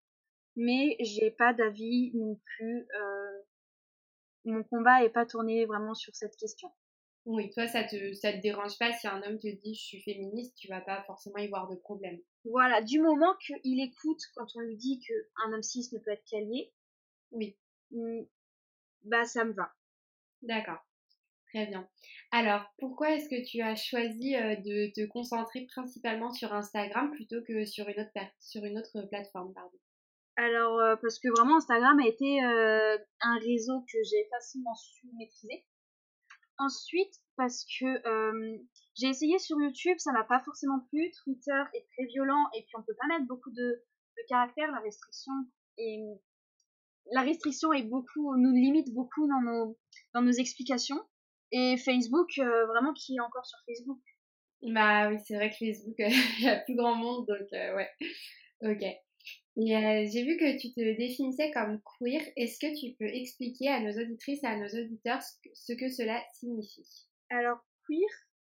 mais 0.57 0.97
j'ai 0.99 1.31
pas 1.31 1.55
d'avis 1.55 2.11
non 2.15 2.41
plus. 2.45 2.89
mon 4.45 4.65
combat 4.65 5.05
est 5.05 5.11
pas 5.11 5.25
tourné 5.25 5.65
vraiment 5.67 5.95
sur 5.95 6.15
cette 6.17 6.37
question. 6.37 6.73
Oui, 7.25 7.51
toi, 7.51 7.69
ça 7.69 7.85
te, 7.85 8.13
ça 8.15 8.33
te 8.33 8.39
dérange 8.39 8.77
pas 8.79 8.93
si 8.93 9.07
un 9.07 9.23
homme 9.23 9.39
te 9.39 9.47
dit 9.47 9.75
je 9.75 9.85
suis 9.85 10.03
féministe, 10.03 10.57
tu 10.57 10.67
vas 10.69 10.81
pas 10.81 11.05
forcément 11.05 11.39
y 11.39 11.49
voir 11.49 11.69
de 11.69 11.77
problème. 11.77 12.19
Voilà, 12.45 12.83
du 12.83 13.01
moment 13.01 13.35
qu'il 13.37 13.81
écoute 13.81 14.21
quand 14.35 14.47
on 14.57 14.61
lui 14.61 14.77
dit 14.77 15.01
qu'un 15.01 15.53
homme 15.53 15.63
cis 15.63 15.89
ne 15.93 15.99
peut 15.99 16.11
être 16.11 16.25
qu'allié, 16.29 16.73
oui, 17.31 17.57
mm, 17.93 18.23
bah 19.05 19.25
ça 19.25 19.45
me 19.45 19.53
va. 19.53 19.73
D'accord, 20.43 20.85
très 21.49 21.67
bien. 21.67 21.89
Alors, 22.33 22.65
pourquoi 22.79 23.13
est-ce 23.13 23.29
que 23.29 23.45
tu 23.49 23.61
as 23.61 23.77
choisi 23.77 24.35
euh, 24.35 24.57
de 24.57 24.93
te 24.93 25.07
concentrer 25.07 25.67
principalement 25.67 26.31
sur 26.31 26.53
Instagram 26.53 27.13
plutôt 27.13 27.43
que 27.43 27.65
sur 27.65 27.89
une 27.89 28.01
autre, 28.01 28.11
sur 28.41 28.65
une 28.65 28.79
autre 28.79 29.03
plateforme 29.09 29.53
pardon? 29.55 29.79
Alors, 30.37 30.81
euh, 30.81 30.97
parce 30.97 31.19
que 31.19 31.29
vraiment, 31.29 31.59
Instagram 31.59 31.99
a 32.01 32.07
été 32.07 32.43
euh, 32.43 32.97
un 33.21 33.39
réseau 33.39 33.83
que 33.83 33.99
j'ai 34.03 34.27
facilement 34.31 34.75
su 34.75 35.07
maîtriser. 35.19 35.65
Ensuite, 36.59 37.15
parce 37.37 37.65
que 37.65 38.07
euh, 38.07 38.59
j'ai 38.95 39.09
essayé 39.09 39.39
sur 39.39 39.59
YouTube, 39.61 39.97
ça 39.99 40.13
m'a 40.13 40.25
pas 40.25 40.41
forcément 40.41 40.81
plu. 40.91 41.11
Twitter 41.25 41.63
est 41.75 41.87
très 41.95 42.07
violent 42.07 42.45
et 42.55 42.63
puis 42.63 42.73
on 42.79 42.83
peut 42.83 42.97
pas 43.01 43.07
mettre 43.09 43.27
beaucoup 43.27 43.51
de, 43.51 43.57
de 43.57 44.23
caractères. 44.29 44.71
La 44.71 44.81
restriction 44.81 45.33
est 45.79 46.21
la 47.11 47.23
restriction 47.23 47.73
est 47.73 47.83
beaucoup 47.83 48.37
nous 48.37 48.53
limite 48.53 48.93
beaucoup 48.95 49.27
dans 49.27 49.41
nos 49.41 49.79
dans 50.15 50.23
nos 50.23 50.33
explications. 50.33 51.01
Et 51.53 51.77
Facebook, 51.77 52.39
euh, 52.39 52.67
vraiment, 52.67 52.95
qui 52.95 53.17
est 53.17 53.21
encore 53.21 53.45
sur 53.45 53.59
Facebook 53.67 54.01
Bah 54.63 55.11
oui, 55.11 55.19
c'est 55.27 55.35
vrai 55.35 55.51
que 55.51 55.57
Facebook, 55.57 55.97
il 56.39 56.45
y 56.45 56.49
a 56.49 56.57
plus 56.57 56.75
grand 56.75 56.95
monde, 56.95 57.27
donc 57.27 57.53
euh, 57.53 57.77
ouais. 57.77 57.91
Ok. 58.63 58.83
Et 59.57 59.77
euh, 59.77 60.09
j'ai 60.11 60.25
vu 60.25 60.39
que 60.39 60.59
tu 60.59 60.73
te 60.73 60.81
définissais 60.81 61.51
comme 61.51 61.81
queer. 61.99 62.23
Est-ce 62.37 62.59
que 62.59 62.81
tu 62.81 62.97
peux 62.97 63.07
expliquer 63.07 63.69
à 63.69 63.81
nos 63.81 63.93
auditrices 63.93 64.43
et 64.43 64.47
à 64.47 64.57
nos 64.57 64.69
auditeurs 64.69 65.21
ce 65.53 65.75
que 65.75 65.91
cela 65.91 66.23
signifie? 66.33 67.07
Alors, 67.29 67.59
queer, 67.87 68.09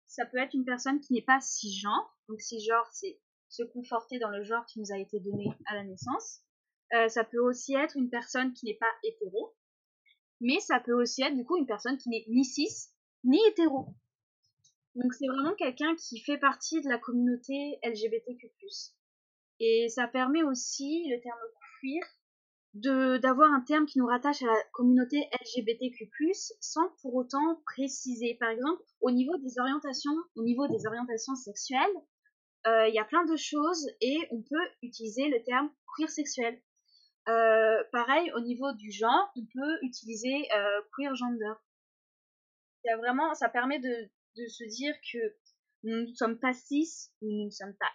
ça 0.07 0.27
peut 0.27 0.39
être 0.39 0.55
une 0.55 0.65
personne 0.65 1.01
qui 1.01 1.13
n'est 1.13 1.23
pas 1.23 1.41
cisgenre. 1.41 2.19
Donc, 2.29 2.41
cisgenre, 2.41 2.89
c'est 2.93 3.21
se 3.49 3.63
conforter 3.63 4.19
dans 4.19 4.31
le 4.31 4.43
genre 4.43 4.65
qui 4.67 4.81
nous 4.81 4.93
a 4.93 4.99
été 4.99 5.21
donné 5.21 5.49
à 5.67 5.75
la 5.75 5.85
naissance. 5.85 6.41
Euh, 6.95 7.09
ça 7.09 7.25
peut 7.25 7.41
aussi 7.41 7.75
être 7.75 7.97
une 7.97 8.11
personne 8.11 8.53
qui 8.53 8.67
n'est 8.67 8.79
pas 8.79 8.93
hétéro. 9.03 9.55
Mais 10.41 10.61
ça 10.61 10.81
peut 10.81 10.93
aussi 10.93 11.23
être, 11.23 11.35
du 11.35 11.45
coup, 11.45 11.57
une 11.57 11.67
personne 11.67 11.97
qui 11.99 12.09
n'est 12.09 12.25
ni 12.29 12.45
cis, 12.45 12.91
ni 13.25 13.39
hétéro. 13.49 13.89
Donc, 14.95 15.13
c'est 15.15 15.27
vraiment 15.27 15.55
quelqu'un 15.55 15.95
qui 15.97 16.21
fait 16.21 16.39
partie 16.39 16.81
de 16.81 16.89
la 16.89 16.99
communauté 16.99 17.79
LGBTQ+. 17.83 18.51
Et 19.61 19.89
ça 19.89 20.07
permet 20.07 20.43
aussi, 20.43 21.09
le 21.09 21.21
terme 21.21 21.39
queer, 21.81 22.03
d'avoir 22.81 23.53
un 23.53 23.61
terme 23.61 23.87
qui 23.87 23.99
nous 23.99 24.07
rattache 24.07 24.43
à 24.43 24.47
la 24.47 24.63
communauté 24.73 25.29
LGBTQ+, 25.41 26.11
sans 26.61 26.89
pour 27.01 27.15
autant 27.15 27.61
préciser. 27.65 28.37
Par 28.41 28.51
exemple, 28.51 28.83
au 29.01 29.11
niveau 29.11 29.37
des 29.39 29.59
orientations, 29.59 30.17
au 30.35 30.43
niveau 30.43 30.67
des 30.69 30.87
orientations 30.87 31.35
sexuelles, 31.35 31.95
il 32.65 32.71
euh, 32.71 32.89
y 32.89 32.99
a 32.99 33.05
plein 33.05 33.25
de 33.25 33.37
choses 33.37 33.89
et 34.01 34.19
on 34.31 34.43
peut 34.43 34.69
utiliser 34.83 35.29
le 35.29 35.43
terme 35.45 35.71
queer 35.97 36.11
sexuel. 36.11 36.61
pareil, 37.25 38.31
au 38.35 38.41
niveau 38.41 38.73
du 38.75 38.91
genre, 38.91 39.33
on 39.37 39.45
peut 39.55 39.79
utiliser 39.83 40.49
queer 40.97 41.15
gender. 41.15 41.55
Il 42.85 42.89
y 42.89 42.91
a 42.91 42.97
vraiment, 42.97 43.35
ça 43.35 43.49
permet 43.49 43.79
de, 43.79 44.11
de 44.37 44.47
se 44.47 44.65
dire 44.65 44.95
que 45.13 45.19
nous 45.83 46.03
ne 46.03 46.15
sommes 46.15 46.39
pas 46.39 46.53
cis, 46.53 47.11
nous 47.23 47.47
ne 47.47 47.51
sommes 47.51 47.75
pas 47.75 47.91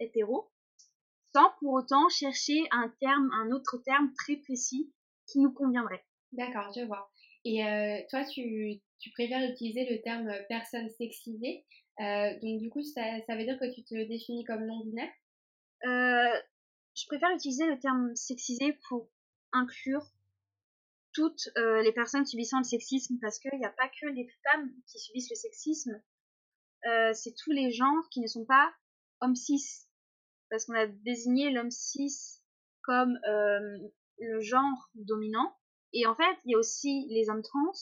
hétéros, 0.00 0.50
sans 1.36 1.50
pour 1.58 1.74
autant 1.74 2.08
chercher 2.08 2.64
un 2.70 2.88
terme, 2.98 3.30
un 3.34 3.50
autre 3.50 3.76
terme 3.84 4.10
très 4.14 4.36
précis 4.36 4.90
qui 5.26 5.38
nous 5.38 5.52
conviendrait. 5.52 6.02
D'accord, 6.32 6.72
je 6.74 6.80
vois. 6.86 7.10
Et 7.44 7.62
euh, 7.62 8.00
toi, 8.08 8.24
tu, 8.24 8.80
tu, 8.98 9.10
préfères 9.10 9.50
utiliser 9.50 9.86
le 9.90 10.00
terme 10.00 10.32
personne 10.48 10.88
sexisée. 10.96 11.66
Euh, 12.00 12.32
donc, 12.40 12.62
du 12.62 12.70
coup, 12.70 12.82
ça, 12.82 13.02
ça, 13.26 13.36
veut 13.36 13.44
dire 13.44 13.58
que 13.58 13.74
tu 13.74 13.84
te 13.84 13.94
définis 14.08 14.44
comme 14.44 14.64
non-binaire? 14.64 15.12
Euh, 15.84 16.40
Je 16.94 17.06
préfère 17.06 17.30
utiliser 17.34 17.66
le 17.66 17.78
terme 17.80 18.16
sexisé 18.16 18.78
pour 18.88 19.10
inclure 19.52 20.06
toutes 21.12 21.48
les 21.56 21.92
personnes 21.92 22.26
subissant 22.26 22.58
le 22.58 22.64
sexisme 22.64 23.16
parce 23.22 23.38
qu'il 23.38 23.58
n'y 23.58 23.64
a 23.64 23.70
pas 23.70 23.88
que 23.88 24.06
les 24.06 24.28
femmes 24.42 24.70
qui 24.86 24.98
subissent 24.98 25.30
le 25.30 25.36
sexisme. 25.36 26.02
c'est 27.14 27.34
tous 27.42 27.52
les 27.52 27.70
gens 27.72 27.94
qui 28.10 28.20
ne 28.20 28.26
sont 28.26 28.44
pas 28.44 28.70
hommes 29.20 29.34
cis. 29.34 29.85
Parce 30.50 30.64
qu'on 30.64 30.74
a 30.74 30.86
désigné 30.86 31.50
l'homme 31.50 31.70
cis 31.70 32.40
comme 32.82 33.18
le 34.18 34.40
genre 34.40 34.90
dominant 34.94 35.56
et 35.92 36.06
en 36.06 36.14
fait, 36.14 36.36
il 36.44 36.52
y 36.52 36.54
a 36.54 36.58
aussi 36.58 37.06
les 37.08 37.30
hommes 37.30 37.42
trans, 37.42 37.72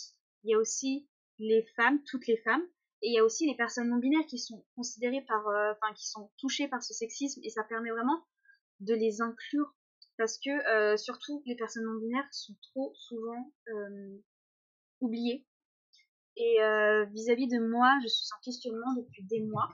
il 0.45 0.51
y 0.51 0.55
a 0.55 0.59
aussi 0.59 1.09
les 1.41 1.65
femmes, 1.75 2.01
toutes 2.05 2.29
les 2.29 2.37
femmes, 2.37 2.63
et 3.03 3.09
il 3.09 3.15
y 3.15 3.19
a 3.19 3.25
aussi 3.25 3.45
les 3.45 3.57
personnes 3.57 3.89
non 3.89 3.97
binaires 3.97 4.27
qui 4.29 4.39
sont 4.39 4.65
considérées 4.77 5.25
par, 5.27 5.47
euh, 5.49 5.73
enfin, 5.73 5.93
qui 5.95 6.07
sont 6.07 6.31
touchées 6.39 6.69
par 6.69 6.81
ce 6.81 6.95
sexisme, 6.95 7.41
et 7.43 7.51
ça 7.51 7.65
permet 7.65 7.91
vraiment 7.91 8.25
de 8.79 8.95
les 8.95 9.21
inclure, 9.21 9.75
parce 10.17 10.39
que 10.39 10.51
euh, 10.69 10.97
surtout 10.97 11.43
les 11.47 11.57
personnes 11.57 11.85
non 11.85 11.99
binaires 11.99 12.29
sont 12.31 12.55
trop 12.71 12.95
souvent 12.95 13.53
euh, 13.69 14.23
oubliées. 15.01 15.45
Et 16.37 16.57
vis-à-vis 17.13 17.47
de 17.47 17.61
moi, 17.61 17.97
je 18.03 18.09
suis 18.09 18.27
en 18.37 18.41
questionnement 18.43 18.93
depuis 18.95 19.23
des 19.25 19.41
mois. 19.43 19.69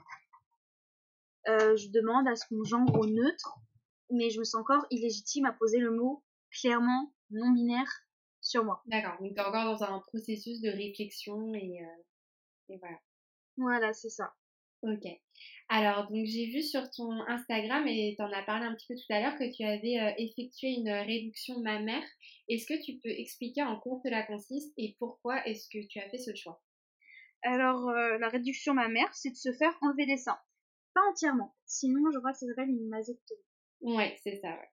Je 1.45 1.91
demande 1.91 2.27
à 2.27 2.35
ce 2.35 2.45
qu'on 2.47 2.63
genre 2.63 2.99
au 2.99 3.05
neutre, 3.05 3.59
mais 4.11 4.29
je 4.29 4.39
me 4.39 4.43
sens 4.43 4.61
encore 4.61 4.85
illégitime 4.89 5.45
à 5.45 5.53
poser 5.53 5.79
le 5.79 5.91
mot 5.91 6.23
clairement 6.51 7.13
non 7.31 7.51
binaire 7.51 7.89
sur 8.41 8.65
moi. 8.65 8.81
D'accord, 8.85 9.17
donc 9.21 9.33
tu 9.33 9.39
es 9.39 9.45
encore 9.45 9.65
dans 9.65 9.83
un 9.83 9.99
processus 10.07 10.61
de 10.61 10.69
réflexion 10.69 11.53
et, 11.53 11.81
euh, 11.81 12.73
et 12.73 12.77
voilà. 12.77 12.97
Voilà, 13.57 13.93
c'est 13.93 14.09
ça. 14.09 14.33
Ok. 14.83 15.05
Alors, 15.69 16.09
donc 16.09 16.25
j'ai 16.25 16.47
vu 16.47 16.63
sur 16.63 16.89
ton 16.89 17.11
Instagram, 17.27 17.87
et 17.87 18.15
tu 18.17 18.23
en 18.23 18.31
as 18.31 18.43
parlé 18.43 18.65
un 18.65 18.73
petit 18.73 18.87
peu 18.87 18.95
tout 18.95 19.13
à 19.13 19.21
l'heure, 19.21 19.37
que 19.37 19.55
tu 19.55 19.63
avais 19.63 19.99
euh, 19.99 20.13
effectué 20.17 20.69
une 20.69 20.89
réduction 20.89 21.61
mammaire. 21.61 22.03
Est-ce 22.49 22.65
que 22.65 22.83
tu 22.83 22.97
peux 22.97 23.09
expliquer 23.09 23.63
en 23.63 23.79
quoi 23.79 23.99
cela 24.03 24.23
consiste 24.23 24.73
et 24.77 24.95
pourquoi 24.99 25.45
est-ce 25.45 25.69
que 25.69 25.85
tu 25.87 25.99
as 25.99 26.09
fait 26.09 26.17
ce 26.17 26.33
choix? 26.35 26.61
Alors, 27.43 27.89
euh, 27.89 28.17
la 28.17 28.29
réduction 28.29 28.73
mammaire, 28.73 29.13
c'est 29.13 29.31
de 29.31 29.35
se 29.35 29.53
faire 29.53 29.77
enlever 29.81 30.07
des 30.07 30.17
seins. 30.17 30.39
Pas 30.93 31.01
entièrement. 31.09 31.55
Sinon, 31.65 32.11
je 32.11 32.19
crois 32.19 32.31
que 32.31 32.37
ça 32.37 32.47
s'appelle 32.47 32.69
une 32.69 32.89
mastectomie. 32.89 33.41
Ouais, 33.81 34.15
c'est 34.23 34.39
ça, 34.41 34.49
ouais. 34.49 34.69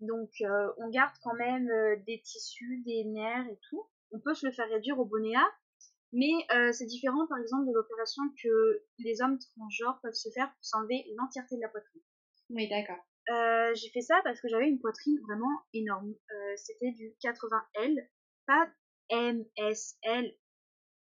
Donc 0.00 0.30
euh, 0.42 0.72
on 0.78 0.90
garde 0.90 1.14
quand 1.22 1.34
même 1.34 1.68
euh, 1.70 1.96
des 2.06 2.20
tissus, 2.20 2.82
des 2.84 3.04
nerfs 3.04 3.48
et 3.48 3.58
tout. 3.68 3.88
On 4.12 4.20
peut 4.20 4.34
se 4.34 4.46
le 4.46 4.52
faire 4.52 4.68
réduire 4.68 4.98
au 4.98 5.04
bonnet 5.04 5.34
mais 6.12 6.32
euh, 6.54 6.72
c'est 6.72 6.86
différent 6.86 7.26
par 7.26 7.38
exemple 7.38 7.66
de 7.66 7.72
l'opération 7.72 8.22
que 8.42 8.84
les 9.00 9.20
hommes 9.20 9.38
transgenres 9.38 9.98
peuvent 10.02 10.14
se 10.14 10.30
faire 10.30 10.48
pour 10.48 10.64
s'enlever 10.64 11.04
l'entièreté 11.16 11.56
de 11.56 11.60
la 11.60 11.68
poitrine. 11.68 12.00
Oui, 12.48 12.68
d'accord. 12.68 13.02
j'ai 13.74 13.90
fait 13.90 14.00
ça 14.00 14.20
parce 14.22 14.40
que 14.40 14.48
j'avais 14.48 14.68
une 14.68 14.78
poitrine 14.78 15.18
vraiment 15.26 15.50
énorme. 15.74 16.14
C'était 16.56 16.92
du 16.92 17.12
80L, 17.22 18.08
pas 18.46 18.70
MSL, 19.10 20.32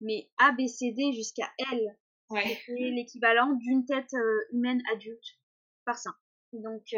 mais 0.02 0.30
ABCD 0.38 1.14
jusqu'à 1.14 1.50
L. 1.72 1.98
Ouais. 2.32 2.58
C'était 2.66 2.90
l'équivalent 2.96 3.54
d'une 3.54 3.86
tête 3.86 4.14
humaine 4.52 4.82
adulte 4.92 5.40
par 5.86 5.98
sein. 5.98 6.16
Donc 6.54 6.94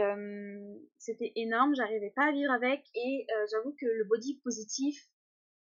c'était 0.98 1.32
énorme, 1.36 1.76
j'arrivais 1.76 2.12
pas 2.16 2.26
à 2.26 2.32
vivre 2.32 2.52
avec 2.52 2.84
et 2.96 3.28
j'avoue 3.52 3.76
que 3.80 3.86
le 3.86 4.04
body 4.06 4.40
positif, 4.44 5.00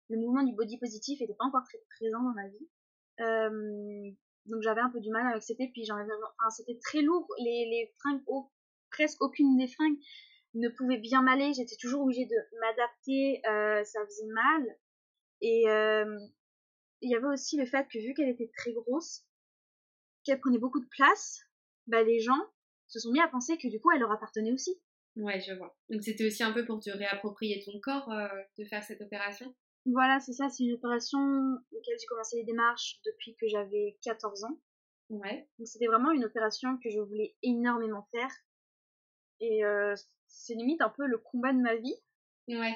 le 0.10 0.18
mouvement 0.18 0.44
du 0.44 0.56
body 0.56 0.78
positif 0.78 1.20
n'était 1.20 1.36
pas 1.36 1.46
encore 1.46 1.64
très 1.66 1.80
présent 1.98 2.24
dans 2.24 2.34
ma 2.34 2.48
vie. 2.48 4.16
donc 4.46 4.62
j'avais 4.62 4.80
un 4.80 4.90
peu 4.90 5.02
du 5.02 5.10
mal 5.10 5.28
à 5.28 5.34
l'accepter, 5.34 5.70
puis 5.74 5.84
j'en 5.84 5.98
avais, 5.98 6.12
enfin 6.40 6.50
c'était 6.52 6.80
très 6.82 7.02
lourd, 7.02 7.28
les, 7.40 7.66
les 7.70 7.94
fringues, 8.00 8.24
presque 8.92 9.22
aucune 9.22 9.58
des 9.58 9.68
fringues 9.68 9.98
ne 10.54 10.70
pouvait 10.70 10.98
bien 10.98 11.22
m'aller, 11.22 11.54
j'étais 11.54 11.76
toujours 11.80 12.04
obligée 12.04 12.26
de 12.26 12.60
m'adapter, 12.60 13.42
ça 13.86 14.06
faisait 14.06 14.28
mal. 14.28 14.78
Et 15.42 15.64
il 17.02 17.10
y 17.10 17.16
avait 17.16 17.28
aussi 17.28 17.58
le 17.58 17.66
fait 17.66 17.88
que 17.92 18.00
vu 18.00 18.14
qu'elle 18.14 18.30
était 18.30 18.52
très 18.56 18.72
grosse, 18.74 19.26
qu'elle 20.24 20.40
prenait 20.40 20.58
beaucoup 20.58 20.80
de 20.80 20.88
place, 20.88 21.42
bah 21.88 22.04
les 22.04 22.20
gens 22.20 22.40
se 22.88 23.00
sont 23.00 23.12
mis 23.12 23.20
à 23.22 23.28
penser 23.28 23.58
que 23.58 23.68
du 23.68 23.80
coup, 23.80 23.92
elle 23.92 24.02
leur 24.02 24.12
appartenait 24.12 24.52
aussi. 24.52 24.80
Ouais, 25.16 25.40
je 25.42 25.54
vois. 25.54 25.76
Donc 25.90 26.04
c'était 26.04 26.26
aussi 26.26 26.44
un 26.44 26.54
peu 26.54 26.66
pour 26.66 26.80
te 26.80 26.90
réapproprier 26.90 27.62
ton 27.64 27.80
corps 27.80 28.12
euh, 28.12 28.28
de 28.58 28.66
faire 28.66 28.84
cette 28.84 29.02
opération? 29.02 29.54
Voilà, 29.86 30.20
c'est 30.20 30.34
ça. 30.34 30.50
C'est 30.50 30.64
une 30.64 30.74
opération 30.74 31.20
auquel 31.72 31.98
j'ai 32.00 32.06
commencé 32.08 32.38
les 32.38 32.44
démarches 32.44 33.00
depuis 33.06 33.36
que 33.36 33.48
j'avais 33.48 33.98
14 34.04 34.44
ans. 34.46 34.60
Ouais. 35.10 35.48
Donc 35.58 35.68
c'était 35.68 35.88
vraiment 35.88 36.12
une 36.12 36.24
opération 36.24 36.78
que 36.78 36.90
je 36.90 37.00
voulais 37.00 37.36
énormément 37.44 38.08
faire. 38.12 38.32
Et 39.40 39.66
euh, 39.66 39.96
c'est 40.28 40.54
limite 40.54 40.82
un 40.82 40.90
peu 40.90 41.06
le 41.08 41.18
combat 41.18 41.52
de 41.52 41.60
ma 41.60 41.76
vie. 41.76 41.96
Ouais. 42.48 42.76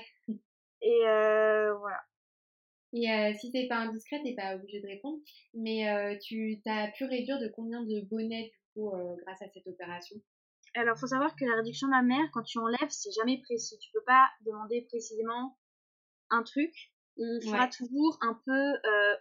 Et 0.82 1.08
euh, 1.08 1.74
voilà. 1.76 2.04
Et 2.96 3.34
si 3.40 3.52
t'es 3.52 3.68
pas 3.68 3.80
indiscret, 3.80 4.22
t'es 4.24 4.36
pas 4.36 4.56
obligé 4.56 4.80
de 4.80 4.88
répondre. 4.88 5.20
Mais 5.54 6.18
tu 6.22 6.62
as 6.66 6.88
pu 6.92 7.04
réduire 7.04 7.40
de 7.40 7.50
combien 7.50 7.84
de 7.84 8.02
bonnets 8.10 8.54
euh, 8.78 9.16
grâce 9.24 9.42
à 9.42 9.48
cette 9.54 9.68
opération? 9.68 10.18
Alors, 10.74 10.96
il 10.98 11.00
faut 11.00 11.08
savoir 11.08 11.34
que 11.38 11.46
la 11.46 11.56
réduction 11.56 11.88
mammaire, 11.88 12.30
quand 12.34 12.44
tu 12.44 12.60
enlèves, 12.60 12.90
c'est 12.90 13.12
jamais 13.12 13.42
précis. 13.42 13.80
Tu 13.80 13.90
peux 13.94 14.04
pas 14.06 14.30
demander 14.46 14.82
précisément 14.90 15.58
un 16.30 16.44
truc. 16.44 16.74
On 17.18 17.40
fera 17.42 17.70
toujours 17.70 18.18
un 18.22 18.34
peu 18.46 18.52
euh, 18.52 19.16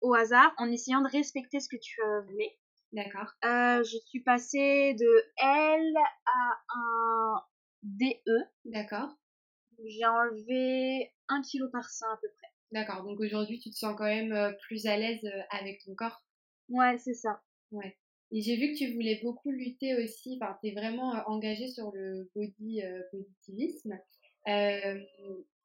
au 0.00 0.14
hasard 0.14 0.54
en 0.58 0.70
essayant 0.70 1.00
de 1.00 1.10
respecter 1.10 1.58
ce 1.58 1.68
que 1.68 1.76
tu 1.76 2.00
euh, 2.00 2.20
voulais. 2.22 2.56
D'accord. 2.92 3.32
je 3.42 3.98
suis 4.06 4.20
passée 4.20 4.94
de 4.94 5.24
L 5.42 5.94
à 6.26 6.58
un 6.76 7.42
DE. 7.82 8.46
D'accord. 8.66 9.10
J'ai 9.84 10.06
enlevé 10.06 11.12
un 11.28 11.42
kilo 11.42 11.68
par 11.70 11.90
sein 11.90 12.06
à 12.12 12.16
peu 12.16 12.28
près. 12.38 12.45
D'accord. 12.72 13.04
Donc 13.04 13.20
aujourd'hui, 13.20 13.58
tu 13.58 13.70
te 13.70 13.76
sens 13.76 13.94
quand 13.96 14.04
même 14.04 14.54
plus 14.62 14.86
à 14.86 14.96
l'aise 14.96 15.24
avec 15.50 15.82
ton 15.84 15.94
corps? 15.94 16.22
Ouais, 16.68 16.98
c'est 16.98 17.14
ça. 17.14 17.40
Ouais. 17.70 17.96
Et 18.32 18.42
j'ai 18.42 18.56
vu 18.56 18.72
que 18.72 18.78
tu 18.78 18.92
voulais 18.92 19.20
beaucoup 19.22 19.50
lutter 19.50 19.94
aussi, 20.02 20.38
enfin, 20.40 20.56
tu 20.60 20.68
es 20.68 20.74
vraiment 20.74 21.14
euh, 21.14 21.20
engagée 21.26 21.68
sur 21.68 21.92
le 21.92 22.28
body 22.34 22.82
euh, 22.82 23.00
positivisme. 23.12 23.98
Euh, 24.48 25.00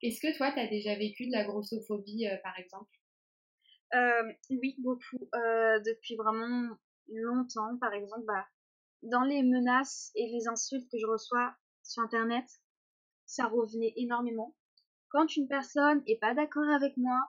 est-ce 0.02 0.22
que 0.22 0.36
toi, 0.38 0.52
tu 0.52 0.60
as 0.60 0.68
déjà 0.68 0.96
vécu 0.96 1.28
de 1.28 1.32
la 1.32 1.44
grossophobie, 1.44 2.26
par 2.44 2.58
exemple? 2.58 2.90
Oui, 4.50 4.76
beaucoup. 4.80 5.30
depuis 5.86 6.16
vraiment 6.16 6.78
longtemps, 7.08 7.78
par 7.80 7.94
exemple, 7.94 8.26
bah, 8.26 8.46
dans 9.04 9.24
les 9.24 9.44
menaces 9.44 10.12
et 10.16 10.28
les 10.28 10.48
insultes 10.48 10.90
que 10.92 10.98
je 10.98 11.06
reçois 11.06 11.54
sur 11.84 12.02
Internet, 12.04 12.46
ça 13.26 13.48
revenait 13.48 13.94
énormément. 13.98 14.56
Quand 15.12 15.36
une 15.36 15.48
personne 15.48 16.02
est 16.08 16.20
pas 16.20 16.34
d'accord 16.34 16.70
avec 16.70 16.96
moi, 16.98 17.20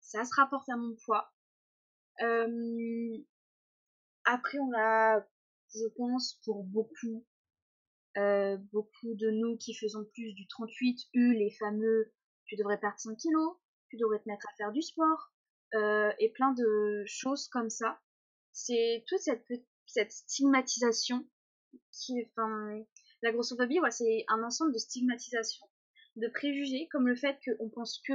ça 0.00 0.24
se 0.24 0.34
rapporte 0.34 0.68
à 0.68 0.76
mon 0.76 0.96
poids. 1.04 1.32
Après, 4.24 4.58
on 4.58 4.72
a, 4.74 5.20
je 5.74 5.86
pense, 5.96 6.40
pour 6.44 6.64
beaucoup, 6.64 7.24
euh, 8.16 8.56
beaucoup 8.72 9.14
de 9.14 9.30
nous 9.30 9.56
qui 9.56 9.74
faisons 9.74 10.04
plus 10.14 10.32
du 10.32 10.46
38, 10.48 10.98
eu 11.14 11.34
les 11.34 11.50
fameux 11.50 12.12
tu 12.46 12.56
devrais 12.56 12.78
perdre 12.78 12.98
5 12.98 13.16
kilos, 13.16 13.56
tu 13.90 13.96
devrais 13.96 14.20
te 14.20 14.28
mettre 14.28 14.46
à 14.48 14.56
faire 14.56 14.72
du 14.72 14.82
sport, 14.82 15.32
euh, 15.74 16.12
et 16.18 16.30
plein 16.30 16.52
de 16.52 17.04
choses 17.06 17.48
comme 17.48 17.70
ça. 17.70 18.00
C'est 18.52 19.04
toute 19.06 19.18
cette, 19.18 19.46
cette 19.86 20.12
stigmatisation 20.12 21.26
qui, 21.90 22.14
enfin, 22.30 22.82
la 23.22 23.32
grossophobie, 23.32 23.80
ouais, 23.80 23.90
c'est 23.90 24.24
un 24.28 24.42
ensemble 24.42 24.72
de 24.72 24.78
stigmatisation, 24.78 25.66
de 26.16 26.28
préjugés, 26.28 26.88
comme 26.90 27.08
le 27.08 27.16
fait 27.16 27.38
qu'on 27.44 27.68
pense 27.68 28.00
que 28.06 28.14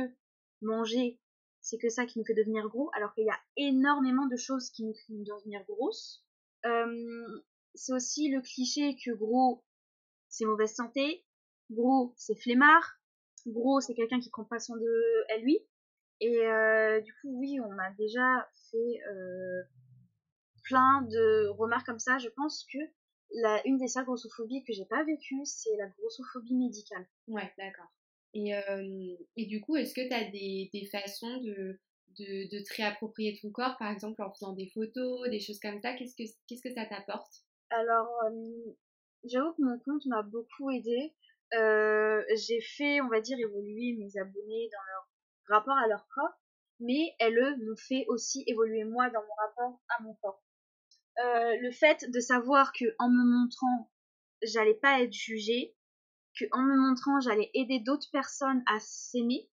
manger 0.62 1.20
c'est 1.62 1.78
que 1.78 1.90
ça 1.90 2.06
qui 2.06 2.20
nous 2.20 2.26
fait 2.26 2.34
devenir 2.34 2.68
gros, 2.68 2.90
alors 2.96 3.14
qu'il 3.14 3.26
y 3.26 3.30
a 3.30 3.40
énormément 3.56 4.26
de 4.26 4.36
choses 4.36 4.72
qui 4.72 4.84
nous 4.84 4.94
font 4.94 5.14
devenir 5.14 5.64
grosses. 5.66 6.26
Euh, 6.66 7.42
c'est 7.76 7.94
aussi 7.94 8.30
le 8.30 8.42
cliché 8.42 8.96
que 8.96 9.12
gros, 9.12 9.64
c'est 10.28 10.46
mauvaise 10.46 10.74
santé, 10.74 11.24
gros, 11.70 12.14
c'est 12.18 12.36
flemmard, 12.36 13.00
gros, 13.46 13.80
c'est 13.80 13.94
quelqu'un 13.94 14.20
qui 14.20 14.30
prend 14.30 14.44
pas 14.44 14.60
soin 14.60 14.78
de 14.78 15.42
lui. 15.42 15.60
Et 16.20 16.46
euh, 16.48 17.00
du 17.02 17.14
coup, 17.22 17.40
oui, 17.40 17.60
on 17.60 17.78
a 17.78 17.92
déjà 17.98 18.50
fait 18.72 19.02
euh, 19.10 19.64
plein 20.64 21.02
de 21.04 21.48
remarques 21.50 21.86
comme 21.86 22.00
ça. 22.00 22.18
Je 22.18 22.30
pense 22.30 22.66
que 22.72 22.80
la, 23.36 23.66
une 23.66 23.78
des 23.78 23.88
seules 23.88 24.06
grossophobies 24.06 24.64
que 24.64 24.74
j'ai 24.74 24.86
pas 24.86 25.04
vécues, 25.04 25.46
c'est 25.46 25.76
la 25.78 25.88
grossophobie 25.88 26.56
médicale. 26.56 27.08
Ouais, 27.28 27.52
d'accord. 27.58 27.92
Et, 28.34 28.54
et 29.36 29.46
du 29.46 29.60
coup, 29.62 29.76
est-ce 29.76 29.94
que 29.94 30.08
tu 30.08 30.14
as 30.14 30.30
des, 30.30 30.70
des 30.74 30.86
façons 30.86 31.38
de, 31.38 31.80
de, 32.20 32.50
de, 32.50 32.64
te 32.64 32.74
réapproprier 32.76 33.38
ton 33.42 33.52
corps, 33.52 33.76
par 33.78 33.92
exemple 33.92 34.22
en 34.22 34.32
faisant 34.32 34.54
des 34.54 34.70
photos, 34.74 35.30
des 35.30 35.40
choses 35.40 35.60
comme 35.60 35.82
ça? 35.82 35.94
Qu'est-ce 35.94 36.16
que, 36.16 36.24
qu'est-ce 36.48 36.62
que 36.62 36.74
ça 36.74 36.86
t'apporte? 36.86 37.34
Alors, 37.70 38.08
j'avoue 39.26 39.54
que 39.54 39.62
mon 39.62 39.80
compte 39.80 40.06
m'a 40.06 40.22
beaucoup 40.22 40.72
aidé. 40.72 41.14
Euh, 41.54 42.24
j'ai 42.36 42.62
fait, 42.62 43.02
on 43.02 43.10
va 43.10 43.20
dire, 43.20 43.38
évoluer 43.38 43.98
mes 43.98 44.18
abonnés 44.18 44.70
dans 44.72 44.86
leur 44.94 45.60
rapport 45.60 45.78
à 45.78 45.88
leur 45.88 46.08
corps, 46.16 46.40
mais 46.80 47.14
elles 47.20 47.58
m'ont 47.58 47.76
fait 47.76 48.06
aussi 48.08 48.44
évoluer 48.48 48.86
moi 48.86 49.10
dans 49.10 49.22
mon 49.22 49.34
rapport 49.34 49.82
à 49.90 50.04
mon 50.04 50.14
corps. 50.16 50.42
Euh, 51.20 51.58
le 51.62 51.72
fait 51.72 52.10
de 52.10 52.20
savoir 52.20 52.72
que 52.74 52.86
en 53.00 53.10
me 53.10 53.24
montrant, 53.24 53.92
j'allais 54.42 54.76
pas 54.76 55.02
être 55.02 55.14
jugée, 55.14 55.76
que 56.40 56.46
en 56.52 56.62
me 56.62 56.78
montrant, 56.78 57.20
j'allais 57.20 57.52
aider 57.54 57.80
d'autres 57.80 58.10
personnes 58.12 58.64
à 58.66 58.80
s'aimer, 58.80 59.50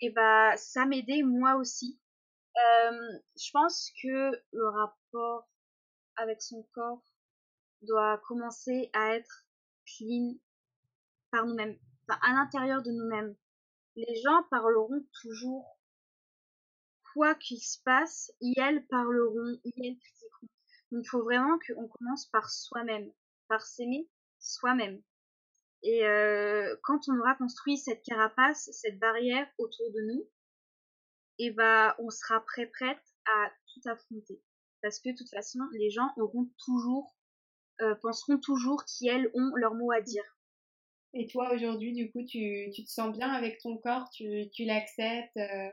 et 0.00 0.10
bah 0.10 0.56
ça 0.56 0.84
m'aidait 0.86 1.22
moi 1.22 1.56
aussi. 1.56 2.00
Euh, 2.56 3.18
je 3.36 3.50
pense 3.52 3.90
que 4.02 4.32
le 4.52 4.68
rapport 4.68 5.48
avec 6.16 6.42
son 6.42 6.62
corps 6.74 7.04
doit 7.82 8.18
commencer 8.26 8.90
à 8.92 9.14
être 9.14 9.46
clean 9.86 10.34
par 11.30 11.46
nous-mêmes, 11.46 11.78
enfin, 12.08 12.18
à 12.22 12.32
l'intérieur 12.32 12.82
de 12.82 12.90
nous-mêmes. 12.90 13.36
Les 13.94 14.20
gens 14.22 14.42
parleront 14.50 15.06
toujours, 15.22 15.78
quoi 17.14 17.34
qu'il 17.34 17.60
se 17.60 17.78
passe, 17.82 18.32
ils 18.40 18.86
parleront, 18.90 19.58
ils 19.64 19.98
critiqueront. 19.98 20.48
Il 20.98 21.06
faut 21.06 21.22
vraiment 21.22 21.58
qu'on 21.66 21.88
commence 21.88 22.26
par 22.26 22.50
soi-même, 22.50 23.12
par 23.48 23.60
s'aimer 23.62 24.08
soi-même. 24.38 25.02
Et 25.82 26.06
euh, 26.06 26.74
quand 26.82 27.08
on 27.08 27.18
aura 27.18 27.34
construit 27.34 27.76
cette 27.76 28.02
carapace, 28.02 28.70
cette 28.72 28.98
barrière 28.98 29.46
autour 29.58 29.92
de 29.92 30.00
nous, 30.12 30.28
et 31.38 31.46
eh 31.46 31.50
ben 31.50 31.94
on 31.98 32.08
sera 32.08 32.40
prêt 32.40 32.66
prête 32.66 33.02
à 33.26 33.50
tout 33.74 33.88
affronter. 33.88 34.40
Parce 34.80 35.00
que 35.00 35.10
de 35.10 35.16
toute 35.16 35.28
façon, 35.28 35.58
les 35.72 35.90
gens 35.90 36.10
auront 36.16 36.48
toujours, 36.64 37.14
euh, 37.82 37.94
penseront 37.96 38.38
toujours 38.38 38.84
qu'elles 38.84 39.30
ont 39.34 39.52
leur 39.56 39.74
mot 39.74 39.92
à 39.92 40.00
dire. 40.00 40.24
Et 41.12 41.26
toi, 41.26 41.52
aujourd'hui, 41.52 41.92
du 41.92 42.10
coup, 42.10 42.24
tu, 42.24 42.70
tu, 42.74 42.84
te 42.84 42.90
sens 42.90 43.12
bien 43.12 43.30
avec 43.30 43.58
ton 43.58 43.76
corps? 43.76 44.08
Tu, 44.10 44.48
tu 44.52 44.64
l'acceptes 44.64 45.36
euh, 45.36 45.70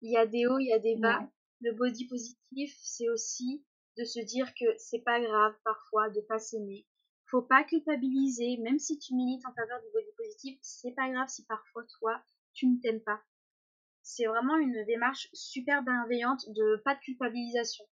Il 0.00 0.12
y 0.12 0.16
a 0.16 0.26
des 0.26 0.46
hauts, 0.46 0.58
il 0.58 0.68
y 0.68 0.72
a 0.72 0.78
des 0.78 0.96
bas. 0.96 1.28
Le 1.60 1.72
body 1.72 2.06
positif, 2.06 2.76
c'est 2.82 3.08
aussi 3.08 3.64
de 3.96 4.04
se 4.04 4.20
dire 4.20 4.52
que 4.54 4.66
c'est 4.78 5.00
pas 5.00 5.20
grave 5.20 5.54
parfois 5.64 6.08
de 6.10 6.20
pas 6.20 6.38
s'aimer. 6.38 6.86
Faut 7.26 7.42
pas 7.42 7.64
culpabiliser, 7.64 8.58
même 8.58 8.78
si 8.78 8.98
tu 8.98 9.14
milites 9.14 9.44
en 9.44 9.52
faveur 9.52 9.80
du 9.80 9.88
body 9.92 10.12
positif, 10.16 10.58
c'est 10.62 10.92
pas 10.92 11.10
grave 11.10 11.28
si 11.28 11.44
parfois 11.46 11.84
toi 11.98 12.22
tu 12.54 12.66
ne 12.66 12.80
t'aimes 12.80 13.02
pas. 13.02 13.20
C'est 14.02 14.26
vraiment 14.26 14.56
une 14.56 14.84
démarche 14.86 15.28
super 15.32 15.82
bienveillante 15.82 16.48
de 16.48 16.80
pas 16.84 16.94
de 16.94 17.00
culpabilisation. 17.00 17.84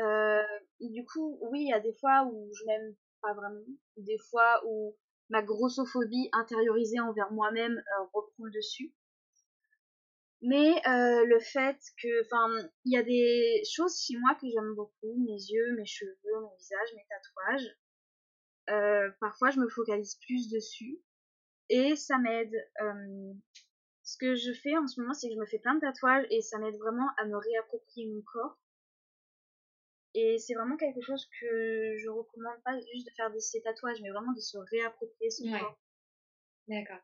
Euh, 0.00 0.42
du 0.80 1.04
coup, 1.04 1.38
oui, 1.50 1.62
il 1.62 1.68
y 1.68 1.72
a 1.72 1.80
des 1.80 1.92
fois 1.92 2.24
où 2.24 2.50
je 2.54 2.64
m'aime 2.64 2.96
pas 3.20 3.34
vraiment. 3.34 3.60
Des 3.98 4.18
fois 4.30 4.62
où 4.66 4.96
ma 5.28 5.42
grossophobie 5.42 6.28
intériorisée 6.32 7.00
envers 7.00 7.30
moi-même 7.32 7.78
euh, 7.78 8.04
reprend 8.12 8.44
le 8.44 8.50
dessus. 8.50 8.92
Mais 10.42 10.74
euh, 10.86 11.24
le 11.26 11.38
fait 11.38 11.78
que, 12.02 12.24
enfin, 12.24 12.68
il 12.84 12.94
y 12.94 12.96
a 12.96 13.02
des 13.02 13.62
choses 13.70 14.00
chez 14.00 14.16
moi 14.16 14.34
que 14.40 14.46
j'aime 14.48 14.74
beaucoup, 14.74 15.14
mes 15.26 15.36
yeux, 15.36 15.74
mes 15.76 15.84
cheveux, 15.84 16.40
mon 16.40 16.54
visage, 16.56 16.88
mes 16.94 17.06
tatouages. 17.08 17.76
Euh, 18.70 19.10
parfois, 19.20 19.50
je 19.50 19.60
me 19.60 19.68
focalise 19.68 20.16
plus 20.26 20.50
dessus 20.50 20.98
et 21.68 21.94
ça 21.96 22.18
m'aide. 22.18 22.54
ce 24.02 24.16
que 24.18 24.34
je 24.34 24.52
fais 24.52 24.76
en 24.76 24.86
ce 24.86 25.00
moment, 25.00 25.12
c'est 25.12 25.28
que 25.28 25.34
je 25.34 25.40
me 25.40 25.46
fais 25.46 25.58
plein 25.58 25.74
de 25.74 25.80
tatouages 25.80 26.26
et 26.30 26.40
ça 26.40 26.58
m'aide 26.58 26.76
vraiment 26.78 27.08
à 27.18 27.26
me 27.26 27.36
réapproprier 27.36 28.06
mon 28.06 28.22
corps 28.22 28.58
et 30.14 30.38
c'est 30.38 30.54
vraiment 30.54 30.76
quelque 30.76 31.00
chose 31.00 31.28
que 31.40 31.96
je 31.98 32.08
recommande 32.08 32.60
pas 32.64 32.78
juste 32.92 33.06
de 33.06 33.12
faire 33.16 33.30
des 33.30 33.40
tatouages, 33.62 34.00
mais 34.02 34.10
vraiment 34.10 34.32
de 34.32 34.40
se 34.40 34.58
réapproprier 34.58 35.30
son 35.30 35.50
corps. 35.50 35.78
D'accord. 36.66 36.98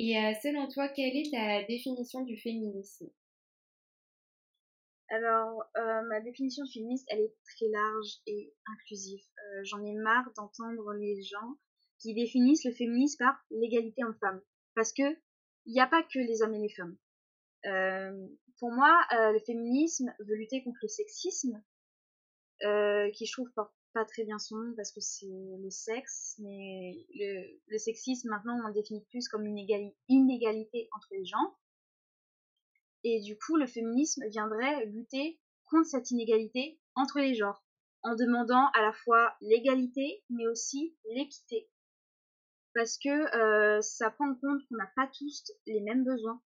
Et 0.00 0.14
selon 0.42 0.68
toi, 0.68 0.88
quelle 0.88 1.16
est 1.16 1.32
ta 1.32 1.64
définition 1.64 2.22
du 2.22 2.38
féminisme? 2.38 3.10
Alors, 5.10 5.64
ma 5.74 6.20
définition 6.20 6.64
féministe, 6.72 7.04
elle 7.08 7.20
est 7.20 7.34
très 7.56 7.66
large 7.68 8.12
et 8.26 8.54
inclusive. 8.66 9.24
J'en 9.64 9.84
ai 9.84 9.94
marre 9.94 10.30
d'entendre 10.36 10.92
les 10.94 11.20
gens 11.22 11.56
qui 11.98 12.14
définissent 12.14 12.64
le 12.64 12.72
féminisme 12.72 13.18
par 13.18 13.44
l'égalité 13.50 14.04
homme-femme. 14.04 14.40
Parce 14.76 14.92
que 14.92 15.02
il 15.66 15.72
n'y 15.72 15.80
a 15.80 15.88
pas 15.88 16.04
que 16.04 16.20
les 16.20 16.42
hommes 16.42 16.54
et 16.54 16.60
les 16.60 16.74
femmes. 16.74 16.96
pour 18.60 18.70
moi, 18.70 19.04
le 19.10 19.40
féminisme 19.40 20.14
veut 20.20 20.36
lutter 20.36 20.62
contre 20.62 20.78
le 20.82 20.88
sexisme, 20.88 21.60
qui 22.60 23.26
je 23.26 23.32
trouve 23.32 23.50
porte 23.52 23.74
pas 23.98 24.04
très 24.04 24.22
bien 24.22 24.38
son 24.38 24.56
nom 24.58 24.74
parce 24.76 24.92
que 24.92 25.00
c'est 25.00 25.26
le 25.26 25.70
sexe, 25.70 26.36
mais 26.38 27.04
le, 27.16 27.78
sexisme 27.78 28.28
maintenant 28.28 28.56
on 28.62 28.68
le 28.68 28.72
définit 28.72 29.04
plus 29.10 29.26
comme 29.28 29.44
une 29.44 29.58
inégalité 30.08 30.88
entre 30.92 31.08
les 31.10 31.24
gens. 31.24 31.56
Et 33.02 33.20
du 33.20 33.36
coup, 33.36 33.56
le 33.56 33.66
féminisme 33.66 34.22
viendrait 34.28 34.86
lutter 34.86 35.40
contre 35.66 35.88
cette 35.88 36.12
inégalité 36.12 36.78
entre 36.94 37.18
les 37.18 37.34
genres, 37.34 37.64
en 38.04 38.14
demandant 38.14 38.68
à 38.74 38.82
la 38.82 38.92
fois 38.92 39.34
l'égalité, 39.40 40.22
mais 40.30 40.46
aussi 40.46 40.96
l'équité. 41.16 41.68
Parce 42.74 42.98
que 42.98 43.08
euh, 43.36 43.80
ça 43.80 44.12
prend 44.12 44.30
en 44.30 44.36
compte 44.36 44.60
qu'on 44.68 44.76
n'a 44.76 44.92
pas 44.94 45.08
tous 45.08 45.52
les 45.66 45.80
mêmes 45.80 46.04
besoins. 46.04 46.40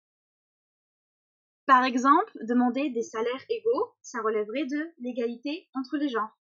Par 1.65 1.83
exemple, 1.83 2.31
demander 2.43 2.89
des 2.91 3.03
salaires 3.03 3.45
égaux, 3.49 3.93
ça 4.01 4.21
relèverait 4.21 4.67
de 4.67 4.89
l'égalité 4.99 5.67
entre 5.73 5.97
les 5.97 6.07
genres. 6.07 6.40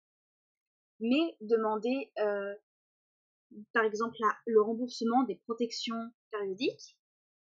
Mais 1.01 1.37
demander, 1.41 2.11
euh, 2.19 2.55
par 3.73 3.85
exemple, 3.85 4.17
le 4.47 4.63
remboursement 4.63 5.25
des 5.25 5.37
protections 5.37 6.11
périodiques, 6.31 6.97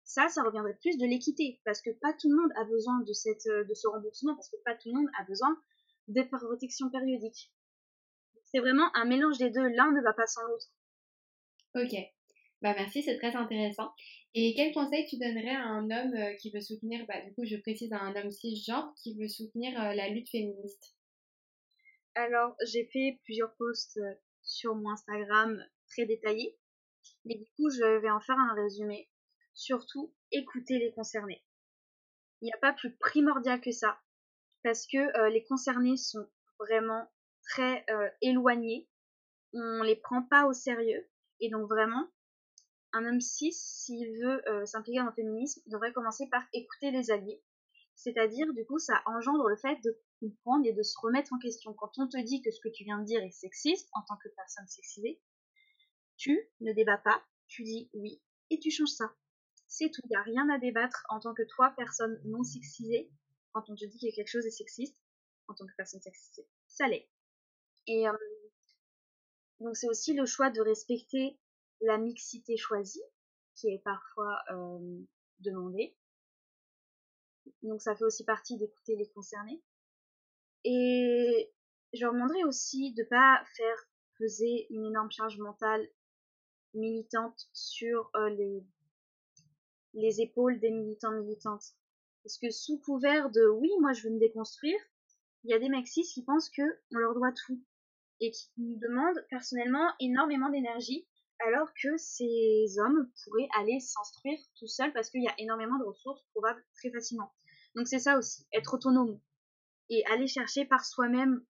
ça, 0.04 0.28
ça 0.28 0.42
reviendrait 0.42 0.78
plus 0.80 0.98
de 0.98 1.06
l'équité, 1.06 1.60
parce 1.64 1.82
que 1.82 1.90
pas 1.90 2.12
tout 2.12 2.30
le 2.30 2.36
monde 2.36 2.52
a 2.56 2.64
besoin 2.64 3.00
de, 3.00 3.64
de 3.64 3.74
ce 3.74 3.88
remboursement, 3.88 4.34
parce 4.34 4.48
que 4.48 4.56
pas 4.64 4.74
tout 4.74 4.88
le 4.88 4.94
monde 4.94 5.08
a 5.18 5.24
besoin 5.24 5.56
des 6.08 6.24
protections 6.24 6.90
périodiques. 6.90 7.52
C'est 8.44 8.60
vraiment 8.60 8.88
un 8.94 9.04
mélange 9.04 9.38
des 9.38 9.50
deux, 9.50 9.68
l'un 9.68 9.90
ne 9.90 10.00
va 10.02 10.12
pas 10.12 10.26
sans 10.26 10.42
l'autre. 10.46 10.66
Ok, 11.74 11.92
bah 12.62 12.74
merci, 12.74 13.02
c'est 13.02 13.18
très 13.18 13.34
intéressant. 13.34 13.90
Et 14.34 14.54
quel 14.54 14.72
conseil 14.72 15.06
tu 15.06 15.18
donnerais 15.18 15.56
à 15.56 15.64
un 15.64 15.90
homme 15.90 16.14
euh, 16.14 16.34
qui 16.34 16.50
veut 16.50 16.60
soutenir, 16.60 17.04
bah, 17.06 17.20
du 17.22 17.34
coup 17.34 17.44
je 17.44 17.56
précise 17.56 17.92
à 17.92 18.00
un 18.00 18.14
homme 18.14 18.30
cisgenre, 18.30 18.94
qui 19.02 19.14
veut 19.18 19.28
soutenir 19.28 19.78
euh, 19.80 19.94
la 19.94 20.08
lutte 20.08 20.30
féministe? 20.30 20.95
Alors 22.16 22.56
j'ai 22.66 22.86
fait 22.86 23.20
plusieurs 23.22 23.54
posts 23.56 23.98
euh, 23.98 24.14
sur 24.42 24.74
mon 24.74 24.90
Instagram 24.90 25.64
très 25.88 26.06
détaillés, 26.06 26.58
mais 27.24 27.36
du 27.36 27.46
coup 27.56 27.70
je 27.70 28.00
vais 28.00 28.10
en 28.10 28.20
faire 28.20 28.38
un 28.38 28.54
résumé. 28.54 29.08
Surtout, 29.54 30.12
écoutez 30.32 30.78
les 30.78 30.92
concernés. 30.92 31.44
Il 32.40 32.46
n'y 32.46 32.52
a 32.52 32.58
pas 32.58 32.72
plus 32.72 32.96
primordial 32.96 33.60
que 33.60 33.70
ça, 33.70 33.98
parce 34.64 34.86
que 34.86 35.28
les 35.30 35.44
concernés 35.44 35.96
sont 35.96 36.28
vraiment 36.58 37.10
très 37.48 37.86
éloignés, 38.20 38.86
on 39.54 39.82
les 39.82 39.96
prend 39.96 40.22
pas 40.22 40.46
au 40.46 40.52
sérieux, 40.52 41.08
et 41.40 41.48
donc 41.48 41.66
vraiment, 41.68 42.10
un 42.92 43.04
homme 43.04 43.20
cis, 43.20 43.52
s'il 43.52 44.08
veut 44.22 44.48
euh, 44.48 44.64
s'impliquer 44.64 44.98
dans 45.00 45.06
le 45.06 45.12
féminisme, 45.12 45.60
devrait 45.66 45.92
commencer 45.92 46.28
par 46.30 46.42
écouter 46.54 46.90
les 46.90 47.10
alliés. 47.10 47.42
C'est-à-dire, 47.96 48.52
du 48.52 48.64
coup, 48.66 48.78
ça 48.78 49.02
engendre 49.06 49.48
le 49.48 49.56
fait 49.56 49.80
de 49.82 49.98
comprendre 50.20 50.66
et 50.66 50.72
de 50.72 50.82
se 50.82 50.94
remettre 51.00 51.32
en 51.32 51.38
question. 51.38 51.72
Quand 51.74 51.98
on 51.98 52.06
te 52.06 52.18
dit 52.22 52.42
que 52.42 52.50
ce 52.50 52.60
que 52.60 52.68
tu 52.68 52.84
viens 52.84 53.00
de 53.00 53.04
dire 53.04 53.22
est 53.22 53.30
sexiste, 53.30 53.88
en 53.92 54.02
tant 54.02 54.16
que 54.16 54.28
personne 54.28 54.68
sexisée, 54.68 55.20
tu 56.16 56.38
ne 56.60 56.72
débats 56.72 56.98
pas, 56.98 57.22
tu 57.48 57.64
dis 57.64 57.90
oui, 57.94 58.22
et 58.50 58.58
tu 58.58 58.70
changes 58.70 58.88
ça. 58.90 59.14
C'est 59.68 59.90
tout, 59.90 60.02
il 60.04 60.10
n'y 60.10 60.16
a 60.16 60.22
rien 60.22 60.48
à 60.50 60.58
débattre 60.58 61.04
en 61.08 61.20
tant 61.20 61.34
que 61.34 61.42
toi, 61.42 61.74
personne 61.76 62.20
non 62.24 62.44
sexisée, 62.44 63.10
quand 63.52 63.68
on 63.68 63.74
te 63.74 63.84
dit 63.84 63.98
que 63.98 64.14
quelque 64.14 64.28
chose 64.28 64.46
est 64.46 64.50
sexiste, 64.50 64.96
en 65.48 65.54
tant 65.54 65.66
que 65.66 65.74
personne 65.76 66.00
sexisée. 66.00 66.46
Ça 66.68 66.86
l'est. 66.88 67.08
Et 67.86 68.06
euh, 68.06 68.12
donc 69.60 69.76
c'est 69.76 69.88
aussi 69.88 70.12
le 70.14 70.26
choix 70.26 70.50
de 70.50 70.60
respecter 70.60 71.38
la 71.80 71.98
mixité 71.98 72.56
choisie, 72.56 73.02
qui 73.54 73.68
est 73.68 73.82
parfois 73.82 74.38
euh, 74.50 75.00
demandée. 75.40 75.96
Donc 77.62 77.82
ça 77.82 77.94
fait 77.96 78.04
aussi 78.04 78.24
partie 78.24 78.56
d'écouter 78.56 78.96
les 78.96 79.08
concernés. 79.08 79.62
Et 80.64 81.52
je 81.92 82.00
leur 82.02 82.12
demanderai 82.12 82.44
aussi 82.44 82.92
de 82.94 83.04
pas 83.04 83.42
faire 83.56 83.88
peser 84.18 84.66
une 84.70 84.84
énorme 84.86 85.10
charge 85.10 85.38
mentale 85.38 85.88
militante 86.74 87.48
sur 87.52 88.10
euh, 88.16 88.30
les, 88.30 88.64
les 89.94 90.20
épaules 90.20 90.60
des 90.60 90.70
militants 90.70 91.12
militantes. 91.12 91.74
Parce 92.22 92.38
que 92.38 92.50
sous 92.50 92.78
couvert 92.78 93.30
de 93.30 93.46
oui, 93.48 93.70
moi 93.80 93.92
je 93.92 94.02
veux 94.02 94.14
me 94.14 94.18
déconstruire, 94.18 94.78
il 95.44 95.50
y 95.50 95.54
a 95.54 95.58
des 95.58 95.68
maxis 95.68 96.02
qui 96.02 96.24
pensent 96.24 96.50
que 96.50 96.62
on 96.92 96.98
leur 96.98 97.14
doit 97.14 97.32
tout. 97.32 97.62
et 98.20 98.30
qui 98.30 98.50
nous 98.58 98.78
demandent 98.78 99.24
personnellement 99.30 99.92
énormément 100.00 100.48
d'énergie 100.48 101.06
alors 101.46 101.68
que 101.80 101.96
ces 101.96 102.78
hommes 102.78 103.10
pourraient 103.24 103.48
aller 103.58 103.78
s'instruire 103.80 104.38
tout 104.58 104.66
seuls 104.66 104.92
parce 104.92 105.10
qu'il 105.10 105.22
y 105.22 105.28
a 105.28 105.34
énormément 105.38 105.78
de 105.78 105.84
ressources 105.84 106.24
trouvables 106.30 106.64
très 106.74 106.90
facilement. 106.90 107.30
Donc 107.74 107.86
c'est 107.88 107.98
ça 107.98 108.18
aussi, 108.18 108.46
être 108.52 108.74
autonome 108.74 109.20
et 109.90 110.04
aller 110.06 110.26
chercher 110.26 110.64
par 110.64 110.84
soi-même 110.84 111.44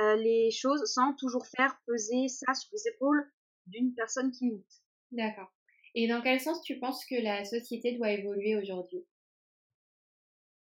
euh, 0.00 0.16
les 0.16 0.50
choses 0.50 0.84
sans 0.86 1.14
toujours 1.14 1.46
faire 1.46 1.80
peser 1.86 2.28
ça 2.28 2.54
sur 2.54 2.70
les 2.72 2.88
épaules 2.88 3.30
d'une 3.66 3.94
personne 3.94 4.30
qui 4.30 4.50
lutte. 4.50 4.82
D'accord. 5.12 5.52
Et 5.94 6.08
dans 6.08 6.22
quel 6.22 6.40
sens 6.40 6.60
tu 6.62 6.78
penses 6.78 7.04
que 7.06 7.14
la 7.14 7.44
société 7.44 7.92
doit 7.92 8.10
évoluer 8.10 8.56
aujourd'hui? 8.56 9.06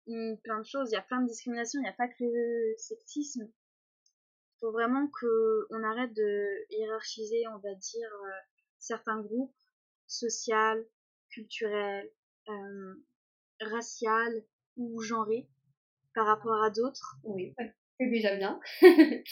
Mmh, 0.08 0.36
Plein 0.44 0.60
de 0.60 0.66
choses. 0.66 0.90
Il 0.92 0.94
y 0.94 0.98
a 0.98 1.02
plein 1.02 1.22
de 1.22 1.28
discriminations. 1.28 1.80
Il 1.80 1.84
n'y 1.84 1.90
a 1.90 1.94
pas 1.94 2.08
que 2.08 2.24
le 2.24 2.76
sexisme. 2.78 3.44
Il 3.44 4.60
faut 4.62 4.72
vraiment 4.72 5.08
qu'on 5.08 5.84
arrête 5.84 6.14
de 6.14 6.48
hiérarchiser, 6.72 7.46
on 7.48 7.58
va 7.58 7.76
dire, 7.76 8.10
euh, 8.14 8.40
certains 8.88 9.22
groupes 9.22 9.54
sociaux, 10.08 10.86
culturels, 11.30 12.10
euh, 12.50 12.94
raciaux 13.62 14.44
ou 14.78 15.02
genrés 15.02 15.48
par 16.16 16.26
rapport 16.26 16.64
à 16.64 16.70
d'autres. 16.70 17.18
Oui, 17.24 17.54
c'est 18.00 18.10
déjà 18.10 18.36
bien. 18.36 18.60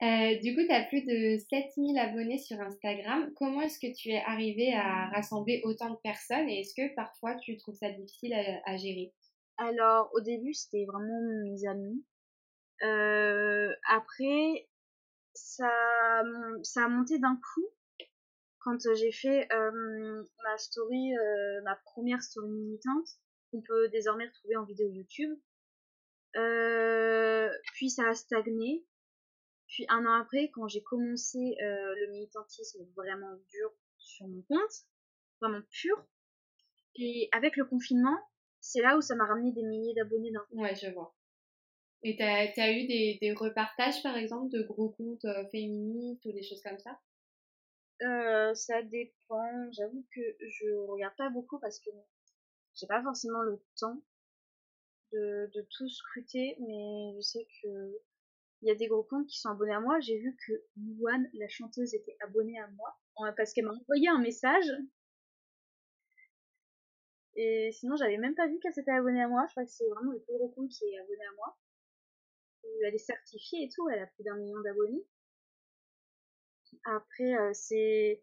Euh, 0.00 0.38
du 0.38 0.54
coup, 0.54 0.62
tu 0.62 0.72
as 0.72 0.84
plus 0.84 1.02
de 1.02 1.38
7000 1.50 1.98
abonnés 1.98 2.38
sur 2.38 2.60
Instagram. 2.60 3.32
Comment 3.34 3.62
est-ce 3.62 3.80
que 3.80 3.92
tu 3.92 4.10
es 4.10 4.22
arrivé 4.26 4.72
à 4.72 5.08
rassembler 5.08 5.60
autant 5.64 5.90
de 5.90 5.96
personnes 5.96 6.48
et 6.48 6.60
est-ce 6.60 6.72
que 6.72 6.94
parfois 6.94 7.34
tu 7.34 7.56
trouves 7.56 7.74
ça 7.74 7.90
difficile 7.90 8.32
à, 8.64 8.76
gérer? 8.76 9.12
Alors, 9.56 10.08
au 10.14 10.20
début, 10.20 10.54
c'était 10.54 10.84
vraiment 10.84 11.20
mes 11.42 11.66
amis. 11.66 12.04
Euh, 12.84 13.74
après, 13.88 14.68
ça, 15.34 15.68
ça 16.62 16.84
a 16.84 16.88
monté 16.88 17.18
d'un 17.18 17.34
coup 17.34 17.66
quand 18.68 18.94
j'ai 18.94 19.12
fait 19.12 19.48
euh, 19.52 20.24
ma 20.44 20.58
story, 20.58 21.12
ma 21.64 21.76
première 21.76 22.22
story 22.22 22.50
militante, 22.50 23.08
qu'on 23.50 23.62
peut 23.62 23.88
désormais 23.88 24.26
retrouver 24.26 24.56
en 24.56 24.64
vidéo 24.64 24.90
YouTube. 24.90 25.38
puis 27.74 27.90
ça 27.90 28.08
a 28.08 28.14
stagné 28.14 28.84
puis 29.68 29.84
un 29.90 30.04
an 30.06 30.14
après, 30.20 30.50
quand 30.54 30.66
j'ai 30.66 30.82
commencé 30.82 31.38
euh, 31.38 31.94
le 31.94 32.10
militantisme 32.10 32.84
vraiment 32.96 33.36
dur 33.50 33.70
sur 33.98 34.26
mon 34.26 34.42
compte, 34.42 34.86
vraiment 35.40 35.60
pur, 35.70 36.06
et 36.96 37.28
avec 37.32 37.56
le 37.56 37.66
confinement, 37.66 38.16
c'est 38.60 38.80
là 38.80 38.96
où 38.96 39.02
ça 39.02 39.14
m'a 39.14 39.26
ramené 39.26 39.52
des 39.52 39.62
milliers 39.62 39.94
d'abonnés 39.94 40.32
d'un 40.32 40.44
Ouais, 40.52 40.74
je 40.74 40.90
vois. 40.90 41.14
Et 42.02 42.16
t'as 42.16 42.50
as 42.62 42.72
eu 42.72 42.86
des, 42.86 43.18
des, 43.20 43.32
repartages, 43.32 44.02
par 44.02 44.16
exemple, 44.16 44.50
de 44.50 44.62
gros 44.62 44.88
comptes 44.90 45.24
euh, 45.26 45.44
féministes 45.50 46.24
ou 46.24 46.32
des 46.32 46.42
choses 46.42 46.62
comme 46.62 46.78
ça? 46.78 46.98
Euh, 48.02 48.54
Ça 48.54 48.82
dépend. 48.82 49.70
J'avoue 49.72 50.04
que 50.14 50.20
je 50.40 50.74
regarde 50.86 51.16
pas 51.16 51.30
beaucoup 51.30 51.58
parce 51.58 51.78
que 51.80 51.90
j'ai 52.74 52.86
pas 52.86 53.02
forcément 53.02 53.42
le 53.42 53.60
temps 53.78 54.02
de, 55.12 55.66
tout 55.76 55.88
scruter, 55.88 56.56
mais 56.60 57.14
je 57.16 57.20
sais 57.20 57.46
que 57.62 57.98
il 58.60 58.68
y 58.68 58.72
a 58.72 58.74
des 58.74 58.88
gros 58.88 59.04
comptes 59.04 59.26
qui 59.28 59.38
sont 59.38 59.50
abonnés 59.50 59.74
à 59.74 59.80
moi. 59.80 60.00
J'ai 60.00 60.18
vu 60.18 60.36
que 60.46 60.52
Louane, 60.76 61.28
la 61.34 61.48
chanteuse, 61.48 61.94
était 61.94 62.16
abonnée 62.20 62.58
à 62.58 62.68
moi 62.68 62.98
parce 63.36 63.52
qu'elle 63.52 63.66
m'a 63.66 63.72
envoyé 63.72 64.08
un 64.08 64.20
message. 64.20 64.66
Et 67.36 67.70
sinon, 67.72 67.94
j'avais 67.94 68.16
même 68.16 68.34
pas 68.34 68.48
vu 68.48 68.58
qu'elle 68.58 68.74
s'était 68.74 68.90
abonnée 68.90 69.22
à 69.22 69.28
moi. 69.28 69.44
Je 69.46 69.52
crois 69.52 69.64
que 69.64 69.70
c'est 69.70 69.88
vraiment 69.88 70.10
le 70.10 70.20
plus 70.20 70.34
gros 70.34 70.48
compte 70.48 70.70
qui 70.70 70.84
est 70.86 70.98
abonné 70.98 71.24
à 71.24 71.34
moi. 71.36 71.56
Elle 72.84 72.94
est 72.94 72.98
certifiée 72.98 73.64
et 73.64 73.68
tout. 73.68 73.88
Elle 73.88 74.02
a 74.02 74.06
plus 74.08 74.24
d'un 74.24 74.36
million 74.36 74.60
d'abonnés. 74.60 75.04
Après, 76.84 77.34
euh, 77.34 77.50
c'est 77.52 78.22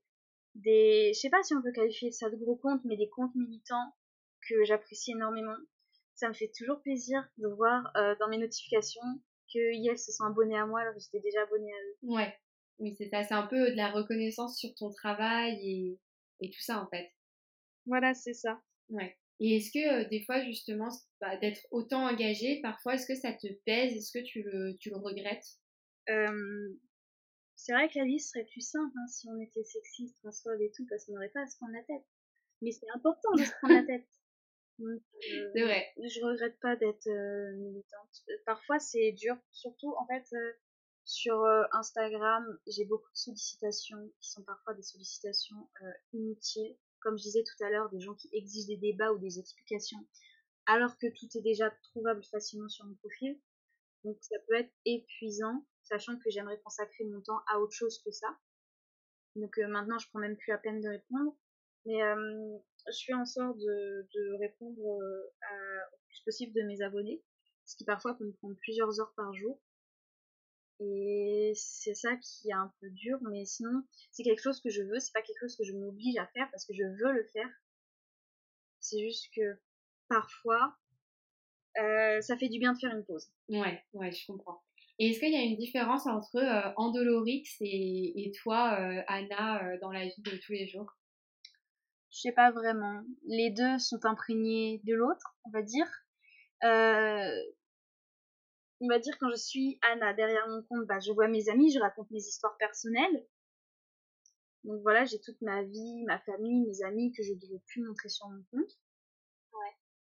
des, 0.55 1.11
je 1.13 1.19
sais 1.19 1.29
pas 1.29 1.43
si 1.43 1.53
on 1.53 1.61
peut 1.61 1.71
qualifier 1.71 2.11
ça 2.11 2.29
de 2.29 2.35
gros 2.35 2.55
comptes, 2.55 2.83
mais 2.85 2.97
des 2.97 3.09
comptes 3.09 3.35
militants 3.35 3.93
que 4.47 4.63
j'apprécie 4.65 5.11
énormément. 5.11 5.55
Ça 6.15 6.29
me 6.29 6.33
fait 6.33 6.51
toujours 6.57 6.81
plaisir 6.81 7.27
de 7.37 7.47
voir 7.47 7.91
euh, 7.97 8.15
dans 8.19 8.29
mes 8.29 8.37
notifications 8.37 9.01
que 9.53 9.95
se 9.97 10.11
sont 10.11 10.23
abonnés 10.25 10.57
à 10.57 10.65
moi 10.65 10.81
alors 10.81 10.93
que 10.93 10.99
j'étais 10.99 11.19
déjà 11.19 11.41
abonnée 11.43 11.71
à 11.71 11.77
eux. 11.77 11.97
Ouais, 12.03 12.33
oui, 12.79 12.95
c'est 12.97 13.09
ça. 13.09 13.23
C'est 13.23 13.33
un 13.33 13.47
peu 13.47 13.71
de 13.71 13.75
la 13.75 13.91
reconnaissance 13.91 14.57
sur 14.57 14.73
ton 14.75 14.91
travail 14.91 15.59
et, 15.61 15.99
et 16.41 16.49
tout 16.49 16.61
ça 16.61 16.81
en 16.81 16.87
fait. 16.89 17.11
Voilà, 17.85 18.13
c'est 18.13 18.33
ça. 18.33 18.61
Ouais. 18.89 19.17
Et 19.39 19.57
est-ce 19.57 19.71
que 19.71 20.03
euh, 20.05 20.09
des 20.09 20.23
fois, 20.23 20.43
justement, 20.43 20.89
bah, 21.19 21.37
d'être 21.37 21.61
autant 21.71 22.07
engagé, 22.07 22.59
parfois, 22.61 22.95
est-ce 22.95 23.05
que 23.05 23.15
ça 23.15 23.33
te 23.33 23.47
pèse? 23.65 23.93
Est-ce 23.93 24.17
que 24.17 24.23
tu 24.23 24.43
le, 24.43 24.77
tu 24.79 24.89
le 24.89 24.97
regrettes? 24.97 25.45
C'est 27.55 27.73
vrai 27.73 27.89
que 27.89 27.97
la 27.97 28.05
vie 28.05 28.19
serait 28.19 28.45
plus 28.45 28.61
simple 28.61 28.93
hein, 28.97 29.07
si 29.07 29.27
on 29.29 29.39
était 29.39 29.63
sexiste, 29.63 30.17
transphobe 30.17 30.61
et 30.61 30.71
tout, 30.75 30.85
parce 30.89 31.05
qu'on 31.05 31.13
n'aurait 31.13 31.29
pas 31.29 31.41
à 31.41 31.47
se 31.47 31.57
prendre 31.57 31.73
la 31.73 31.83
tête. 31.83 32.05
Mais 32.61 32.71
c'est 32.71 32.89
important 32.93 33.33
de 33.33 33.43
se 33.43 33.51
prendre 33.59 33.75
la 33.75 33.83
tête. 33.83 34.07
Euh, 34.81 34.99
c'est 35.53 35.61
vrai. 35.61 35.85
Je 35.97 36.21
regrette 36.21 36.59
pas 36.59 36.75
d'être 36.75 37.07
euh, 37.07 37.53
militante. 37.55 38.23
Euh, 38.29 38.33
parfois 38.45 38.77
c'est 38.77 39.13
dur, 39.13 39.37
surtout 39.53 39.95
en 39.97 40.05
fait 40.05 40.35
sur 41.05 41.45
Instagram, 41.71 42.45
j'ai 42.67 42.83
beaucoup 42.83 43.09
de 43.09 43.17
sollicitations 43.17 44.11
qui 44.19 44.31
sont 44.31 44.43
parfois 44.43 44.73
des 44.73 44.81
sollicitations 44.81 45.69
inutiles. 46.11 46.75
Comme 46.99 47.17
je 47.17 47.23
disais 47.23 47.43
tout 47.43 47.63
à 47.63 47.69
l'heure, 47.69 47.89
des 47.89 48.01
gens 48.01 48.15
qui 48.15 48.27
exigent 48.33 48.67
des 48.67 48.75
débats 48.75 49.13
ou 49.13 49.17
des 49.17 49.39
explications, 49.39 50.05
alors 50.65 50.97
que 50.97 51.07
tout 51.07 51.27
est 51.37 51.41
déjà 51.41 51.71
trouvable 51.83 52.23
facilement 52.25 52.67
sur 52.67 52.85
mon 52.85 52.95
profil. 52.95 53.39
Donc 54.05 54.17
ça 54.21 54.37
peut 54.47 54.55
être 54.55 54.71
épuisant, 54.85 55.65
sachant 55.83 56.17
que 56.17 56.29
j'aimerais 56.29 56.59
consacrer 56.61 57.03
mon 57.03 57.21
temps 57.21 57.41
à 57.51 57.59
autre 57.59 57.73
chose 57.73 58.01
que 58.05 58.11
ça. 58.11 58.27
Donc 59.35 59.57
maintenant, 59.57 59.97
je 59.97 60.07
prends 60.09 60.19
même 60.19 60.37
plus 60.37 60.51
la 60.51 60.57
peine 60.57 60.79
de 60.79 60.87
répondre. 60.87 61.35
Mais 61.85 62.01
je 62.87 63.03
fais 63.05 63.13
en 63.13 63.25
sorte 63.25 63.57
de, 63.57 64.39
répondre 64.39 64.79
euh, 64.79 65.79
au 65.93 65.97
plus 66.07 66.21
possible 66.23 66.53
de 66.53 66.61
mes 66.63 66.81
abonnés, 66.81 67.23
ce 67.65 67.75
qui 67.75 67.85
parfois 67.85 68.15
peut 68.17 68.25
me 68.25 68.33
prendre 68.33 68.55
plusieurs 68.61 68.99
heures 68.99 69.13
par 69.15 69.33
jour. 69.33 69.59
Et 70.79 71.53
c'est 71.55 71.93
ça 71.93 72.15
qui 72.17 72.49
est 72.49 72.53
un 72.53 72.73
peu 72.81 72.89
dur, 72.89 73.17
mais 73.31 73.45
sinon, 73.45 73.83
c'est 74.11 74.23
quelque 74.23 74.41
chose 74.41 74.61
que 74.61 74.69
je 74.69 74.81
veux, 74.83 74.99
c'est 74.99 75.13
pas 75.13 75.21
quelque 75.21 75.39
chose 75.39 75.55
que 75.55 75.63
je 75.63 75.73
m'oblige 75.73 76.17
à 76.17 76.27
faire 76.27 76.49
parce 76.51 76.65
que 76.65 76.73
je 76.73 76.83
veux 76.83 77.13
le 77.13 77.23
faire. 77.31 77.49
C'est 78.79 78.99
juste 78.99 79.33
que 79.33 79.57
parfois, 80.09 80.77
euh, 81.80 82.21
ça 82.21 82.38
fait 82.38 82.49
du 82.49 82.59
bien 82.59 82.73
de 82.73 82.80
faire 82.80 82.95
une 82.95 83.05
pause. 83.05 83.28
Ouais, 83.49 83.84
ouais, 83.93 84.11
je 84.11 84.26
comprends. 84.26 84.61
Et 84.97 85.09
est-ce 85.09 85.19
qu'il 85.19 85.34
y 85.34 85.36
a 85.36 85.41
une 85.41 85.57
différence 85.57 86.07
entre 86.07 86.38
euh, 86.38 86.71
Andolorix 86.78 87.45
et, 87.59 88.28
et 88.28 88.32
toi, 88.32 88.69
Anna, 89.07 89.78
dans 89.82 89.91
la 89.91 90.05
vie 90.05 90.21
de 90.21 90.38
tous 90.38 90.53
les 90.53 90.67
jours? 90.67 90.89
Je 92.11 92.21
sais 92.21 92.32
pas 92.32 92.51
vraiment. 92.51 93.03
Les 93.28 93.49
deux 93.51 93.78
sont 93.78 94.05
imprégnés 94.05 94.80
de 94.86 94.93
l'autre, 94.93 95.36
on 95.43 95.49
va 95.49 95.61
dire. 95.61 95.88
Euh, 96.63 97.43
on 98.80 98.88
va 98.88 98.99
dire 98.99 99.17
quand 99.19 99.30
je 99.30 99.36
suis 99.36 99.80
Anna 99.82 100.13
derrière 100.13 100.47
mon 100.47 100.63
compte, 100.63 100.88
bah, 100.88 100.99
je 100.99 101.11
vois 101.11 101.28
mes 101.28 101.49
amis, 101.49 101.73
je 101.73 101.80
raconte 101.80 102.09
mes 102.11 102.19
histoires 102.19 102.55
personnelles. 102.57 103.28
Donc 104.63 104.82
voilà, 104.82 105.03
j'ai 105.03 105.19
toute 105.19 105.41
ma 105.41 105.63
vie, 105.63 106.03
ma 106.05 106.19
famille, 106.19 106.65
mes 106.65 106.84
amis 106.84 107.11
que 107.11 107.21
je 107.21 107.34
ne 107.34 107.39
devais 107.39 107.61
plus 107.67 107.84
montrer 107.84 108.07
sur 108.07 108.30
mon 108.30 108.43
compte. 108.51 108.71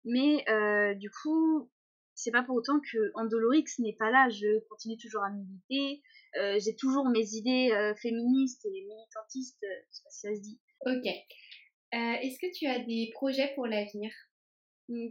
Mais 0.08 0.44
euh, 0.50 0.96
du 0.96 1.12
coup, 1.12 1.70
c'est 2.16 2.32
pas 2.32 2.44
pour 2.44 2.56
autant 2.56 2.80
que 2.80 3.12
Andolorix 3.14 3.66
n'est 3.80 3.96
pas 4.00 4.10
là. 4.10 4.30
Je 4.30 4.60
continue 4.70 4.98
toujours 4.98 5.24
à 5.24 5.30
militer. 5.30 6.02
Euh, 6.40 6.58
j'ai 6.60 6.76
toujours 6.76 7.08
mes 7.10 7.34
idées 7.34 7.70
féministes 8.02 8.66
et 8.66 8.86
militantistes. 8.86 9.58
je 9.62 9.96
sais 9.96 10.04
pas 10.04 10.10
si 10.10 10.20
ça 10.20 10.36
se 10.36 10.42
dit. 10.42 10.60
Ok. 10.86 11.08
Euh, 11.94 12.14
est-ce 12.22 12.40
que 12.40 12.52
tu 12.54 12.68
as 12.68 12.80
des 12.80 13.10
projets 13.14 13.52
pour 13.56 13.66
l'avenir? 13.66 14.12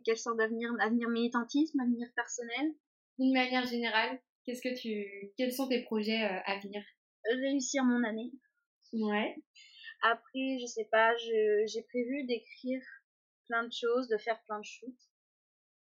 Quelle 0.05 0.19
sorte 0.19 0.39
d'avenir 0.39 0.71
Avenir 0.81 1.09
militantisme 1.09 1.81
Avenir 1.81 2.09
personnel? 2.15 2.75
D'une 3.19 3.33
manière 3.33 3.67
générale, 3.67 4.21
qu'est-ce 4.45 4.61
que 4.61 4.75
tu... 4.79 5.33
quels 5.37 5.53
sont 5.53 5.69
tes 5.69 5.83
projets 5.83 6.23
euh, 6.23 6.41
à 6.45 6.59
venir? 6.61 6.83
Réussir 7.25 7.83
mon 7.85 8.05
année. 8.05 8.31
Ouais. 8.93 9.37
Après, 10.03 10.59
je 10.61 10.67
sais 10.67 10.89
pas, 10.93 11.17
j'ai 11.17 11.83
prévu 11.89 12.25
d'écrire 12.27 12.83
plein 13.49 13.65
de 13.65 13.73
choses, 13.73 14.09
de 14.09 14.19
faire 14.19 14.41
plein 14.45 14.61
de 14.61 14.65
shoots. 14.65 15.11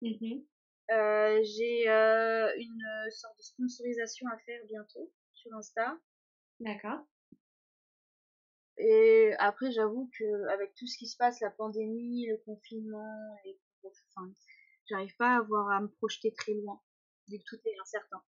Mmh 0.02 0.42
euh, 0.90 1.40
j'ai 1.44 1.86
une 1.86 3.10
sorte 3.12 3.38
de 3.38 3.42
sponsorisation 3.44 4.26
à 4.26 4.38
faire 4.38 4.60
bientôt 4.66 5.12
sur 5.32 5.54
Insta. 5.54 5.96
D'accord. 6.58 7.06
Et 8.76 9.34
après, 9.38 9.70
j'avoue 9.70 10.10
que 10.18 10.48
avec 10.48 10.74
tout 10.74 10.86
ce 10.86 10.96
qui 10.98 11.06
se 11.06 11.16
passe, 11.16 11.40
la 11.40 11.50
pandémie, 11.50 12.26
le 12.26 12.38
confinement, 12.38 13.36
et, 13.44 13.58
enfin, 13.84 14.32
j'arrive 14.88 15.14
pas 15.16 15.34
à 15.34 15.38
avoir 15.38 15.70
à 15.70 15.80
me 15.80 15.88
projeter 15.88 16.32
très 16.32 16.54
loin, 16.54 16.80
vu 17.28 17.38
que 17.38 17.44
tout 17.46 17.60
est 17.66 17.78
incertain. 17.82 18.22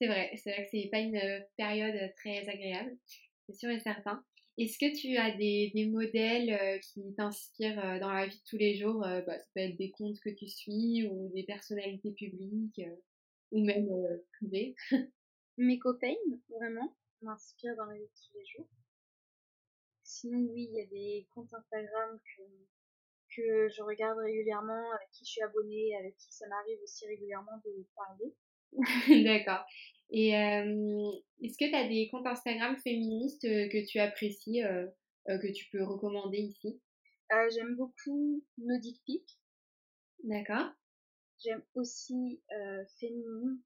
C'est 0.00 0.06
vrai, 0.06 0.30
c'est 0.36 0.52
vrai 0.52 0.64
que 0.64 0.70
c'est 0.70 0.88
pas 0.90 1.00
une 1.00 1.20
période 1.56 2.14
très 2.16 2.48
agréable, 2.48 2.96
c'est 3.46 3.56
sûr 3.56 3.70
et 3.70 3.80
certain. 3.80 4.24
Est-ce 4.58 4.76
que 4.76 5.00
tu 5.00 5.16
as 5.16 5.30
des, 5.36 5.86
modèles 5.86 6.50
euh, 6.50 6.78
qui 6.80 7.14
t'inspirent 7.14 7.78
euh, 7.78 8.00
dans 8.00 8.12
la 8.12 8.26
vie 8.26 8.36
de 8.36 8.44
tous 8.44 8.56
les 8.56 8.74
jours 8.74 9.06
euh, 9.06 9.20
bah, 9.20 9.38
Ça 9.38 9.46
peut 9.54 9.60
être 9.60 9.76
des 9.76 9.92
comptes 9.92 10.18
que 10.18 10.30
tu 10.30 10.48
suis 10.48 11.06
ou 11.06 11.30
des 11.32 11.44
personnalités 11.44 12.10
publiques 12.10 12.80
ou 13.52 13.64
même 13.64 13.88
privées? 14.32 14.74
Mes 15.58 15.78
copains, 15.78 16.14
vraiment. 16.48 16.92
m'inspire 17.22 17.76
dans 17.76 17.84
la 17.84 17.94
vie 17.94 18.00
de 18.00 18.06
tous 18.06 18.36
les 18.36 18.46
jours. 18.46 18.68
Sinon, 20.02 20.40
oui, 20.50 20.68
il 20.72 20.76
y 20.76 20.80
a 20.80 20.86
des 20.86 21.28
comptes 21.32 21.54
Instagram 21.54 22.18
que, 22.18 22.42
que 23.36 23.68
je 23.68 23.82
regarde 23.82 24.18
régulièrement, 24.18 24.90
avec 24.90 25.08
qui 25.12 25.24
je 25.24 25.30
suis 25.30 25.42
abonnée, 25.42 25.96
avec 26.00 26.16
qui 26.16 26.32
ça 26.34 26.48
m'arrive 26.48 26.78
aussi 26.82 27.06
régulièrement 27.06 27.58
de 27.64 27.86
parler. 27.94 28.34
D'accord. 29.24 29.64
Et 30.10 30.36
euh, 30.36 31.10
est-ce 31.42 31.58
que 31.58 31.68
tu 31.68 31.74
as 31.74 31.88
des 31.88 32.08
comptes 32.10 32.26
Instagram 32.26 32.76
féministes 32.82 33.42
que 33.42 33.86
tu 33.86 33.98
apprécies, 33.98 34.62
euh, 34.64 34.86
que 35.26 35.52
tu 35.52 35.68
peux 35.70 35.82
recommander 35.82 36.38
ici? 36.38 36.80
J'aime 37.30 37.76
beaucoup 37.76 38.42
Nodic 38.56 39.02
Pic. 39.04 39.24
D'accord. 40.24 40.70
J'aime 41.44 41.62
aussi 41.74 42.40
Féminine. 42.98 43.60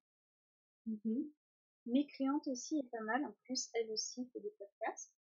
Mes 1.87 2.07
clientes 2.07 2.47
aussi 2.49 2.79
est 2.79 2.91
pas 2.91 3.03
mal. 3.05 3.25
En 3.25 3.35
plus, 3.45 3.71
elle 3.75 3.91
aussi 3.91 4.29
fait 4.33 4.41
des 4.41 4.53
podcasts. 4.59 5.13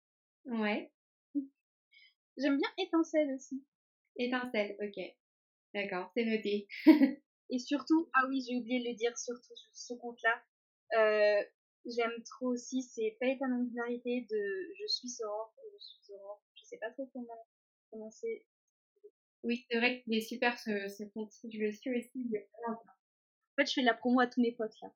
Ouais. 0.46 0.92
J'aime 2.36 2.56
bien 2.56 2.68
Étincelle 2.78 3.32
aussi. 3.34 3.64
Étincelle, 4.16 4.76
ok. 4.80 5.00
D'accord, 5.74 6.10
c'est 6.14 6.24
noté. 6.24 6.68
Et 7.52 7.58
surtout, 7.58 8.08
ah 8.14 8.24
oui, 8.28 8.42
j'ai 8.48 8.56
oublié 8.56 8.80
de 8.82 8.88
le 8.88 8.94
dire, 8.94 9.16
surtout 9.16 9.54
sur 9.54 9.70
ce 9.74 9.92
compte-là, 9.92 10.42
euh, 10.96 11.44
j'aime 11.84 12.22
trop 12.24 12.46
aussi, 12.46 12.82
c'est 12.82 13.18
Paye 13.20 13.38
ta 13.38 13.46
non 13.46 13.64
de 13.64 13.68
Je 13.68 14.86
suis 14.86 15.10
Aurore, 15.22 15.54
je 15.62 15.84
suis 15.84 16.14
Aurore, 16.14 16.42
je 16.54 16.64
sais 16.64 16.78
pas 16.78 16.90
trop 16.92 17.06
comment 17.12 17.46
commencer. 17.90 18.46
Oui, 19.42 19.66
c'est 19.70 19.76
vrai 19.76 20.00
qu'il 20.00 20.14
est 20.14 20.22
super 20.22 20.58
ce, 20.58 20.88
ce 20.88 21.04
compte, 21.12 21.30
je 21.44 21.58
le 21.58 21.72
suis 21.72 21.90
aussi. 21.94 22.30
En 22.66 22.74
fait, 23.56 23.66
je 23.68 23.74
fais 23.74 23.80
de 23.82 23.86
la 23.86 23.94
promo 23.94 24.20
à 24.20 24.26
tous 24.28 24.40
mes 24.40 24.52
potes 24.52 24.80
là. 24.80 24.88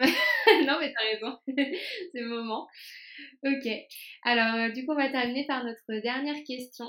non, 0.66 0.80
mais 0.80 0.92
t'as 0.92 1.04
raison, 1.04 1.38
c'est 1.46 2.20
le 2.20 2.28
moment. 2.28 2.66
Ok, 3.44 3.68
alors 4.24 4.54
euh, 4.56 4.68
du 4.70 4.84
coup, 4.84 4.92
on 4.92 4.96
va 4.96 5.10
terminer 5.10 5.46
par 5.46 5.62
notre 5.62 6.02
dernière 6.02 6.42
question. 6.44 6.86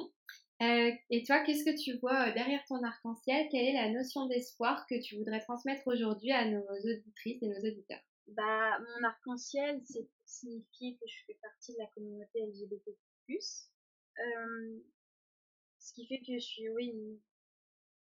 Euh, 0.61 0.91
et 1.09 1.23
toi, 1.23 1.43
qu'est-ce 1.43 1.65
que 1.65 1.77
tu 1.77 1.97
vois 1.99 2.29
euh, 2.29 2.33
derrière 2.33 2.63
ton 2.65 2.81
arc-en-ciel? 2.81 3.47
Quelle 3.51 3.65
est 3.65 3.73
la 3.73 3.91
notion 3.91 4.25
d'espoir 4.27 4.85
que 4.87 5.01
tu 5.01 5.17
voudrais 5.17 5.41
transmettre 5.41 5.85
aujourd'hui 5.87 6.31
à 6.31 6.49
nos 6.49 6.63
auditrices 6.63 7.43
et 7.43 7.47
nos 7.47 7.59
auditeurs? 7.59 8.01
Bah, 8.27 8.79
mon 8.79 9.03
arc-en-ciel, 9.03 9.81
c'est 9.83 10.03
pour 10.03 10.21
signifier 10.25 10.95
que 10.95 11.05
je 11.07 11.17
fais 11.27 11.37
partie 11.41 11.73
de 11.73 11.79
la 11.79 11.87
communauté 11.87 12.39
LGBT+. 12.39 12.95
Euh, 13.29 14.79
ce 15.79 15.93
qui 15.93 16.07
fait 16.07 16.19
que 16.19 16.33
je 16.33 16.39
suis, 16.39 16.69
oui, 16.69 16.93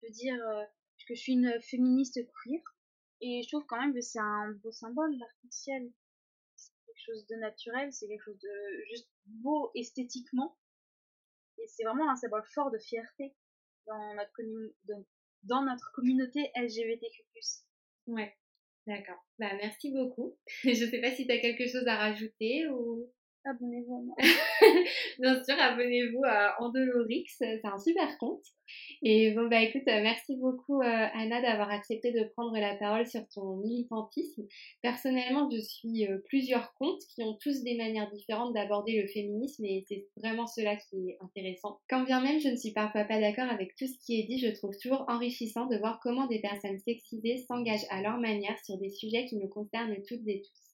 je 0.03 0.07
veux 0.07 0.13
dire 0.13 0.37
que 1.09 1.15
je 1.15 1.21
suis 1.21 1.33
une 1.33 1.59
féministe 1.63 2.21
queer. 2.43 2.61
Et 3.21 3.43
je 3.43 3.49
trouve 3.49 3.65
quand 3.67 3.81
même 3.81 3.95
que 3.95 4.01
c'est 4.01 4.19
un 4.19 4.53
beau 4.63 4.73
symbole, 4.73 5.17
l'arc-en-ciel. 5.17 5.91
C'est 6.57 6.73
quelque 6.87 7.01
chose 7.01 7.27
de 7.27 7.37
naturel, 7.37 7.93
c'est 7.93 8.09
quelque 8.09 8.25
chose 8.25 8.39
de 8.39 8.85
juste 8.91 9.09
beau 9.27 9.71
esthétiquement 9.75 10.57
et 11.63 11.69
c'est 11.69 11.85
vraiment 11.85 12.11
un 12.11 12.17
symbole 12.17 12.45
fort 12.55 12.71
de 12.71 12.79
fierté 12.79 13.35
dans 13.87 14.15
notre, 15.63 15.93
communauté 15.93 16.51
LGBTQ+. 16.57 17.23
Ouais, 18.07 18.35
d'accord. 18.87 19.25
Bah, 19.39 19.53
merci 19.57 19.93
beaucoup. 19.93 20.37
Je 20.65 20.75
sais 20.75 21.01
pas 21.01 21.11
si 21.11 21.27
tu 21.27 21.33
as 21.33 21.39
quelque 21.39 21.69
chose 21.69 21.87
à 21.87 21.97
rajouter 21.97 22.69
ou... 22.69 23.11
Abonnez-vous 23.45 24.15
Bien 25.19 25.43
sûr, 25.43 25.55
abonnez-vous 25.59 26.23
à 26.25 26.63
Andolorix, 26.63 27.27
c'est 27.27 27.61
un 27.65 27.79
super 27.79 28.17
compte. 28.19 28.45
Et 29.03 29.33
bon, 29.33 29.49
bah 29.49 29.61
écoute, 29.63 29.83
euh, 29.89 30.01
merci 30.01 30.37
beaucoup 30.37 30.81
euh, 30.81 31.07
Anna 31.13 31.43
d'avoir 31.43 31.71
accepté 31.71 32.13
de 32.13 32.23
prendre 32.37 32.57
la 32.57 32.77
parole 32.77 33.07
sur 33.07 33.27
ton 33.29 33.57
militantisme. 33.57 34.47
Personnellement, 34.81 35.51
je 35.51 35.59
suis 35.59 36.07
euh, 36.07 36.19
plusieurs 36.29 36.73
comptes 36.75 37.03
qui 37.15 37.25
ont 37.25 37.37
tous 37.43 37.65
des 37.65 37.77
manières 37.77 38.11
différentes 38.13 38.55
d'aborder 38.55 39.03
le 39.03 39.09
féminisme 39.09 39.65
et 39.65 39.85
c'est 39.89 40.07
vraiment 40.17 40.47
cela 40.47 40.77
qui 40.77 41.11
est 41.11 41.19
intéressant. 41.21 41.81
Quand 41.91 42.05
bien 42.05 42.23
même 42.23 42.39
je 42.39 42.49
ne 42.49 42.57
suis 42.57 42.73
parfois 42.73 43.05
pas 43.05 43.21
d'accord 43.21 43.51
avec 43.51 43.75
tout 43.75 43.87
ce 43.87 43.99
qui 44.07 44.21
est 44.21 44.27
dit, 44.29 44.39
je 44.39 44.55
trouve 44.55 44.77
toujours 44.81 45.05
enrichissant 45.09 45.67
de 45.67 45.79
voir 45.79 45.99
comment 46.01 46.29
des 46.29 46.41
personnes 46.41 46.79
sexisées 46.79 47.39
s'engagent 47.49 47.87
à 47.91 48.03
leur 48.03 48.19
manière 48.19 48.59
sur 48.65 48.79
des 48.79 48.91
sujets 48.91 49.27
qui 49.27 49.37
nous 49.37 49.49
concernent 49.49 49.97
toutes 50.07 50.27
et 50.29 50.43
tous. 50.43 50.72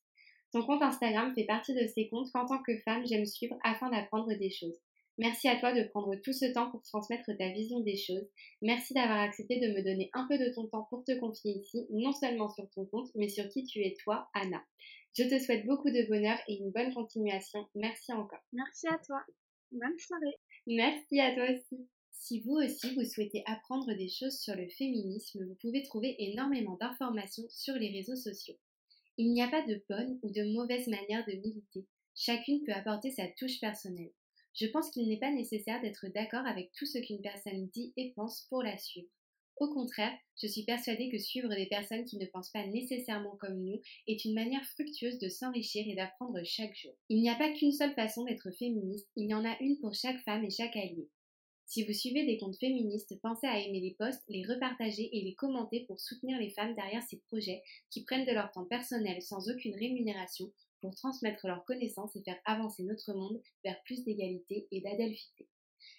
Ton 0.53 0.63
compte 0.63 0.83
Instagram 0.83 1.33
fait 1.35 1.45
partie 1.45 1.75
de 1.75 1.87
ces 1.87 2.09
comptes 2.09 2.31
qu'en 2.33 2.47
tant 2.47 2.63
que 2.63 2.77
femme, 2.79 3.07
j'aime 3.07 3.27
suivre 3.27 3.59
afin 3.65 3.91
d'apprendre 3.91 4.33
des 4.35 4.51
choses. 4.51 4.79
Merci 5.19 5.49
à 5.49 5.57
toi 5.57 5.73
de 5.73 5.83
prendre 5.89 6.15
tout 6.23 6.33
ce 6.33 6.47
temps 6.53 6.71
pour 6.71 6.81
transmettre 6.83 7.37
ta 7.37 7.49
vision 7.51 7.81
des 7.81 7.97
choses. 7.97 8.27
Merci 8.63 8.95
d'avoir 8.95 9.19
accepté 9.19 9.59
de 9.59 9.75
me 9.75 9.83
donner 9.83 10.11
un 10.15 10.27
peu 10.29 10.39
de 10.39 10.49
ton 10.55 10.69
temps 10.69 10.87
pour 10.91 11.05
te 11.05 11.19
confier 11.19 11.59
ici, 11.59 11.87
non 11.91 12.13
seulement 12.13 12.49
sur 12.49 12.71
ton 12.71 12.87
compte, 12.87 13.11
mais 13.17 13.29
sur 13.29 13.49
qui 13.49 13.65
tu 13.65 13.81
es 13.81 13.97
toi, 14.03 14.29
Anna. 14.33 14.63
Je 15.17 15.25
te 15.25 15.39
souhaite 15.39 15.67
beaucoup 15.67 15.91
de 15.91 16.07
bonheur 16.09 16.39
et 16.47 16.59
une 16.59 16.71
bonne 16.71 16.95
continuation. 16.95 17.67
Merci 17.75 18.13
encore. 18.13 18.39
Merci 18.53 18.87
à 18.87 18.99
toi. 19.05 19.21
Bonne 19.73 19.99
soirée. 19.99 20.39
Merci 20.69 21.21
à 21.21 21.35
toi 21.35 21.45
aussi. 21.51 21.89
Si 22.13 22.41
vous 22.41 22.55
aussi 22.55 22.95
vous 22.95 23.05
souhaitez 23.05 23.43
apprendre 23.47 23.93
des 23.95 24.09
choses 24.09 24.39
sur 24.39 24.55
le 24.55 24.69
féminisme, 24.69 25.45
vous 25.45 25.57
pouvez 25.61 25.83
trouver 25.83 26.15
énormément 26.19 26.77
d'informations 26.81 27.49
sur 27.49 27.75
les 27.75 27.91
réseaux 27.91 28.17
sociaux. 28.17 28.57
Il 29.21 29.33
n'y 29.33 29.43
a 29.43 29.49
pas 29.49 29.63
de 29.63 29.83
bonne 29.89 30.17
ou 30.23 30.31
de 30.31 30.45
mauvaise 30.55 30.87
manière 30.87 31.27
de 31.27 31.33
militer. 31.33 31.85
Chacune 32.15 32.63
peut 32.65 32.73
apporter 32.73 33.11
sa 33.11 33.27
touche 33.37 33.59
personnelle. 33.59 34.13
Je 34.55 34.67
pense 34.67 34.91
qu'il 34.91 35.09
n'est 35.09 35.19
pas 35.19 35.33
nécessaire 35.33 35.81
d'être 35.81 36.07
d'accord 36.15 36.47
avec 36.47 36.71
tout 36.71 36.87
ce 36.87 36.99
qu'une 36.99 37.21
personne 37.21 37.67
dit 37.75 37.93
et 37.97 38.13
pense 38.15 38.47
pour 38.49 38.63
la 38.63 38.79
suivre. 38.79 39.09
Au 39.57 39.75
contraire, 39.75 40.17
je 40.41 40.47
suis 40.47 40.63
persuadée 40.63 41.09
que 41.11 41.19
suivre 41.19 41.49
des 41.49 41.67
personnes 41.67 42.05
qui 42.05 42.17
ne 42.17 42.27
pensent 42.27 42.53
pas 42.53 42.65
nécessairement 42.69 43.37
comme 43.41 43.61
nous 43.61 43.81
est 44.07 44.25
une 44.25 44.35
manière 44.35 44.65
fructueuse 44.67 45.19
de 45.19 45.29
s'enrichir 45.29 45.85
et 45.89 45.97
d'apprendre 45.97 46.41
chaque 46.45 46.77
jour. 46.77 46.93
Il 47.09 47.21
n'y 47.21 47.29
a 47.29 47.35
pas 47.35 47.53
qu'une 47.53 47.73
seule 47.73 47.95
façon 47.95 48.23
d'être 48.23 48.53
féministe, 48.53 49.09
il 49.17 49.29
y 49.29 49.35
en 49.35 49.45
a 49.45 49.57
une 49.61 49.81
pour 49.81 49.95
chaque 49.95 50.23
femme 50.23 50.45
et 50.45 50.51
chaque 50.51 50.77
allié. 50.77 51.09
Si 51.71 51.85
vous 51.85 51.93
suivez 51.93 52.25
des 52.25 52.39
comptes 52.39 52.57
féministes, 52.57 53.21
pensez 53.21 53.47
à 53.47 53.61
aimer 53.61 53.81
les 53.81 53.91
posts, 53.91 54.25
les 54.29 54.43
repartager 54.43 55.15
et 55.15 55.21
les 55.21 55.35
commenter 55.35 55.81
pour 55.81 56.01
soutenir 56.01 56.39
les 56.39 56.49
femmes 56.49 56.75
derrière 56.75 57.03
ces 57.03 57.19
projets 57.29 57.63
qui 57.91 58.05
prennent 58.05 58.25
de 58.25 58.33
leur 58.33 58.51
temps 58.51 58.65
personnel 58.65 59.21
sans 59.21 59.51
aucune 59.51 59.77
rémunération 59.77 60.51
pour 60.81 60.95
transmettre 60.95 61.47
leurs 61.47 61.67
connaissances 61.67 62.17
et 62.17 62.23
faire 62.23 62.41
avancer 62.47 62.85
notre 62.85 63.13
monde 63.13 63.39
vers 63.65 63.79
plus 63.83 64.03
d'égalité 64.03 64.67
et 64.71 64.81
d'adelphité. 64.81 65.47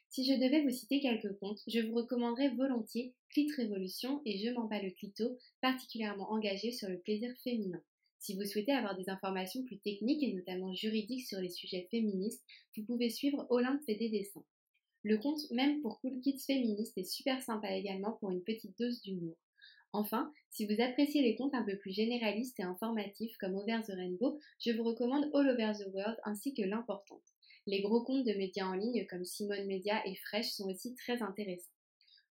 Si 0.10 0.26
je 0.26 0.40
devais 0.40 0.64
vous 0.64 0.72
citer 0.72 1.02
quelques 1.02 1.38
comptes, 1.38 1.62
je 1.68 1.82
vous 1.82 1.94
recommanderais 1.94 2.50
volontiers 2.50 3.14
Clit 3.30 3.52
Révolution 3.56 4.24
et 4.26 4.40
Je 4.40 4.50
m'en 4.50 4.66
bats 4.66 4.82
le 4.82 4.90
clito, 4.90 5.38
particulièrement 5.62 6.32
engagés 6.32 6.72
sur 6.72 6.90
le 6.90 6.98
plaisir 6.98 7.32
féminin. 7.44 7.84
Si 8.18 8.36
vous 8.36 8.44
souhaitez 8.44 8.72
avoir 8.72 8.98
des 8.98 9.12
informations 9.12 9.64
plus 9.66 9.78
techniques 9.78 10.24
et 10.24 10.34
notamment 10.34 10.74
juridiques 10.74 11.28
sur 11.28 11.40
les 11.40 11.50
sujets 11.50 11.88
féministes, 11.92 12.44
vous 12.76 12.86
pouvez 12.86 13.12
suivre 13.12 13.46
Olympe 13.52 13.84
fait 13.86 13.94
des 13.94 14.10
dessins. 14.10 14.44
Le 15.04 15.18
compte 15.18 15.50
même 15.52 15.82
pour 15.82 16.02
Cool 16.02 16.20
Kids 16.20 16.44
féministes 16.46 16.98
est 16.98 17.10
super 17.10 17.42
sympa 17.42 17.74
également 17.74 18.14
pour 18.14 18.32
une 18.32 18.44
petite 18.44 18.78
dose 18.78 19.02
d'humour. 19.02 19.38
Enfin, 19.94 20.32
si 20.50 20.66
vous 20.66 20.82
appréciez 20.82 21.22
les 21.22 21.36
comptes 21.36 21.56
un 21.56 21.64
peu 21.64 21.78
plus 21.78 21.92
généralistes 21.92 22.60
et 22.60 22.64
informatifs 22.64 23.38
comme 23.38 23.56
Over 23.56 23.80
the 23.88 23.94
Rainbow, 23.94 24.40
je 24.60 24.72
vous 24.72 24.84
recommande 24.84 25.30
All 25.34 25.50
Over 25.50 25.72
the 25.80 25.88
World 25.94 26.18
ainsi 26.26 26.54
que 26.54 26.64
l'importante. 26.64 27.24
Les 27.66 27.82
gros 27.82 28.04
comptes 28.04 28.26
de 28.26 28.34
médias 28.34 28.68
en 28.68 28.74
ligne 28.74 29.08
comme 29.08 29.24
Simone 29.24 29.66
Media 29.68 30.06
et 30.06 30.16
Fresh 30.16 30.52
sont 30.52 30.70
aussi 30.70 30.94
très 30.96 31.22
intéressants. 31.22 31.72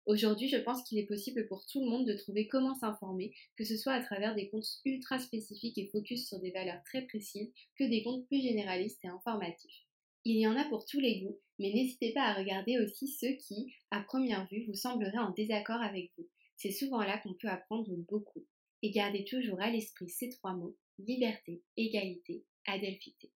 Aujourd'hui, 0.04 0.48
je 0.48 0.56
pense 0.56 0.82
qu'il 0.82 0.98
est 0.98 1.06
possible 1.06 1.46
pour 1.46 1.66
tout 1.66 1.84
le 1.84 1.90
monde 1.90 2.06
de 2.06 2.14
trouver 2.14 2.46
comment 2.46 2.74
s'informer, 2.74 3.32
que 3.56 3.64
ce 3.64 3.76
soit 3.76 3.92
à 3.92 4.02
travers 4.02 4.34
des 4.34 4.48
comptes 4.48 4.80
ultra 4.84 5.18
spécifiques 5.18 5.78
et 5.78 5.88
focus 5.88 6.28
sur 6.28 6.40
des 6.40 6.50
valeurs 6.50 6.82
très 6.84 7.02
précises, 7.02 7.52
que 7.78 7.84
des 7.84 8.02
comptes 8.02 8.26
plus 8.26 8.40
généralistes 8.40 9.04
et 9.04 9.08
informatifs. 9.08 9.85
Il 10.28 10.40
y 10.40 10.46
en 10.48 10.56
a 10.56 10.64
pour 10.64 10.84
tous 10.84 10.98
les 10.98 11.20
goûts, 11.20 11.38
mais 11.60 11.72
n'hésitez 11.72 12.12
pas 12.12 12.22
à 12.22 12.34
regarder 12.34 12.80
aussi 12.80 13.06
ceux 13.06 13.34
qui, 13.34 13.72
à 13.92 14.00
première 14.00 14.44
vue, 14.50 14.64
vous 14.66 14.74
sembleraient 14.74 15.18
en 15.18 15.30
désaccord 15.30 15.80
avec 15.80 16.10
vous. 16.18 16.26
C'est 16.56 16.72
souvent 16.72 16.98
là 16.98 17.18
qu'on 17.18 17.34
peut 17.34 17.46
apprendre 17.46 17.92
beaucoup. 18.08 18.44
Et 18.82 18.90
gardez 18.90 19.24
toujours 19.24 19.60
à 19.60 19.70
l'esprit 19.70 20.08
ces 20.08 20.30
trois 20.30 20.52
mots, 20.52 20.76
liberté, 20.98 21.62
égalité, 21.76 22.42
adelphité. 22.66 23.30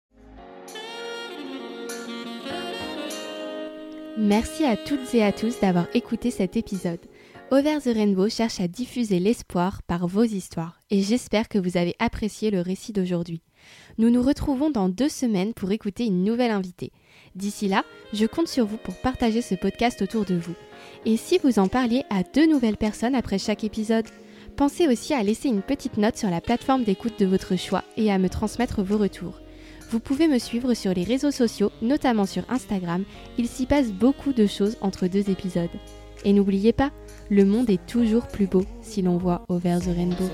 Merci 4.17 4.65
à 4.65 4.79
toutes 4.79 5.15
et 5.15 5.23
à 5.23 5.31
tous 5.31 5.61
d'avoir 5.61 5.95
écouté 5.95 6.31
cet 6.31 6.57
épisode. 6.57 7.05
Over 7.51 7.79
the 7.83 7.95
Rainbow 7.95 8.29
cherche 8.29 8.61
à 8.61 8.69
diffuser 8.69 9.19
l'espoir 9.21 9.83
par 9.85 10.07
vos 10.07 10.25
histoires 10.25 10.83
et 10.91 11.01
j'espère 11.01 11.49
que 11.49 11.59
vous 11.59 11.79
avez 11.79 11.97
apprécié 11.99 12.51
le 12.51 12.61
récit 12.61 12.93
d'aujourd'hui. 12.93 13.41
Nous 13.97 14.11
nous 14.11 14.21
retrouvons 14.23 14.69
dans 14.69 14.91
deux 14.91 15.09
semaines 15.09 15.55
pour 15.55 15.73
écouter 15.73 16.05
une 16.05 16.25
nouvelle 16.25 16.51
invitée. 16.51 16.93
D'ici 17.35 17.67
là, 17.67 17.85
je 18.13 18.27
compte 18.27 18.49
sur 18.49 18.67
vous 18.67 18.77
pour 18.77 18.97
partager 18.97 19.41
ce 19.41 19.55
podcast 19.55 20.03
autour 20.03 20.27
de 20.27 20.35
vous. 20.35 20.53
Et 21.07 21.17
si 21.17 21.39
vous 21.39 21.59
en 21.59 21.69
parliez 21.69 22.03
à 22.11 22.23
deux 22.23 22.47
nouvelles 22.47 22.77
personnes 22.77 23.15
après 23.15 23.39
chaque 23.39 23.65
épisode, 23.65 24.07
pensez 24.59 24.87
aussi 24.87 25.15
à 25.15 25.23
laisser 25.23 25.49
une 25.49 25.63
petite 25.63 25.97
note 25.97 26.19
sur 26.19 26.29
la 26.29 26.43
plateforme 26.43 26.85
d'écoute 26.85 27.19
de 27.19 27.25
votre 27.25 27.57
choix 27.57 27.83
et 27.97 28.13
à 28.13 28.19
me 28.19 28.29
transmettre 28.29 28.83
vos 28.83 28.99
retours. 28.99 29.41
Vous 29.89 30.01
pouvez 30.01 30.29
me 30.29 30.39
suivre 30.39 30.75
sur 30.75 30.93
les 30.93 31.05
réseaux 31.05 31.31
sociaux, 31.31 31.73
notamment 31.81 32.27
sur 32.27 32.43
Instagram, 32.51 33.05
il 33.39 33.49
s'y 33.49 33.65
passe 33.65 33.91
beaucoup 33.91 34.35
de 34.35 34.47
choses 34.47 34.77
entre 34.83 35.07
deux 35.07 35.31
épisodes. 35.31 35.71
Et 36.25 36.33
n'oubliez 36.33 36.73
pas, 36.73 36.91
le 37.31 37.45
monde 37.45 37.71
est 37.71 37.85
toujours 37.87 38.27
plus 38.27 38.47
beau 38.47 38.65
si 38.83 39.03
l'on 39.03 39.17
voit 39.17 39.45
Over 39.49 39.79
the 39.81 39.95
Rainbow. 39.97 40.29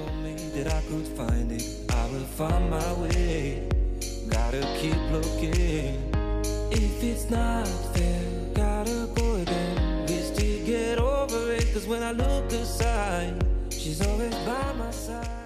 cause 11.74 11.88
when 11.88 12.02
I 12.02 12.12
look 12.12 12.52
aside, 12.52 13.44
she's 13.70 14.00
always 14.00 14.34
by 14.46 14.72
my 14.78 14.90
side. 14.90 15.43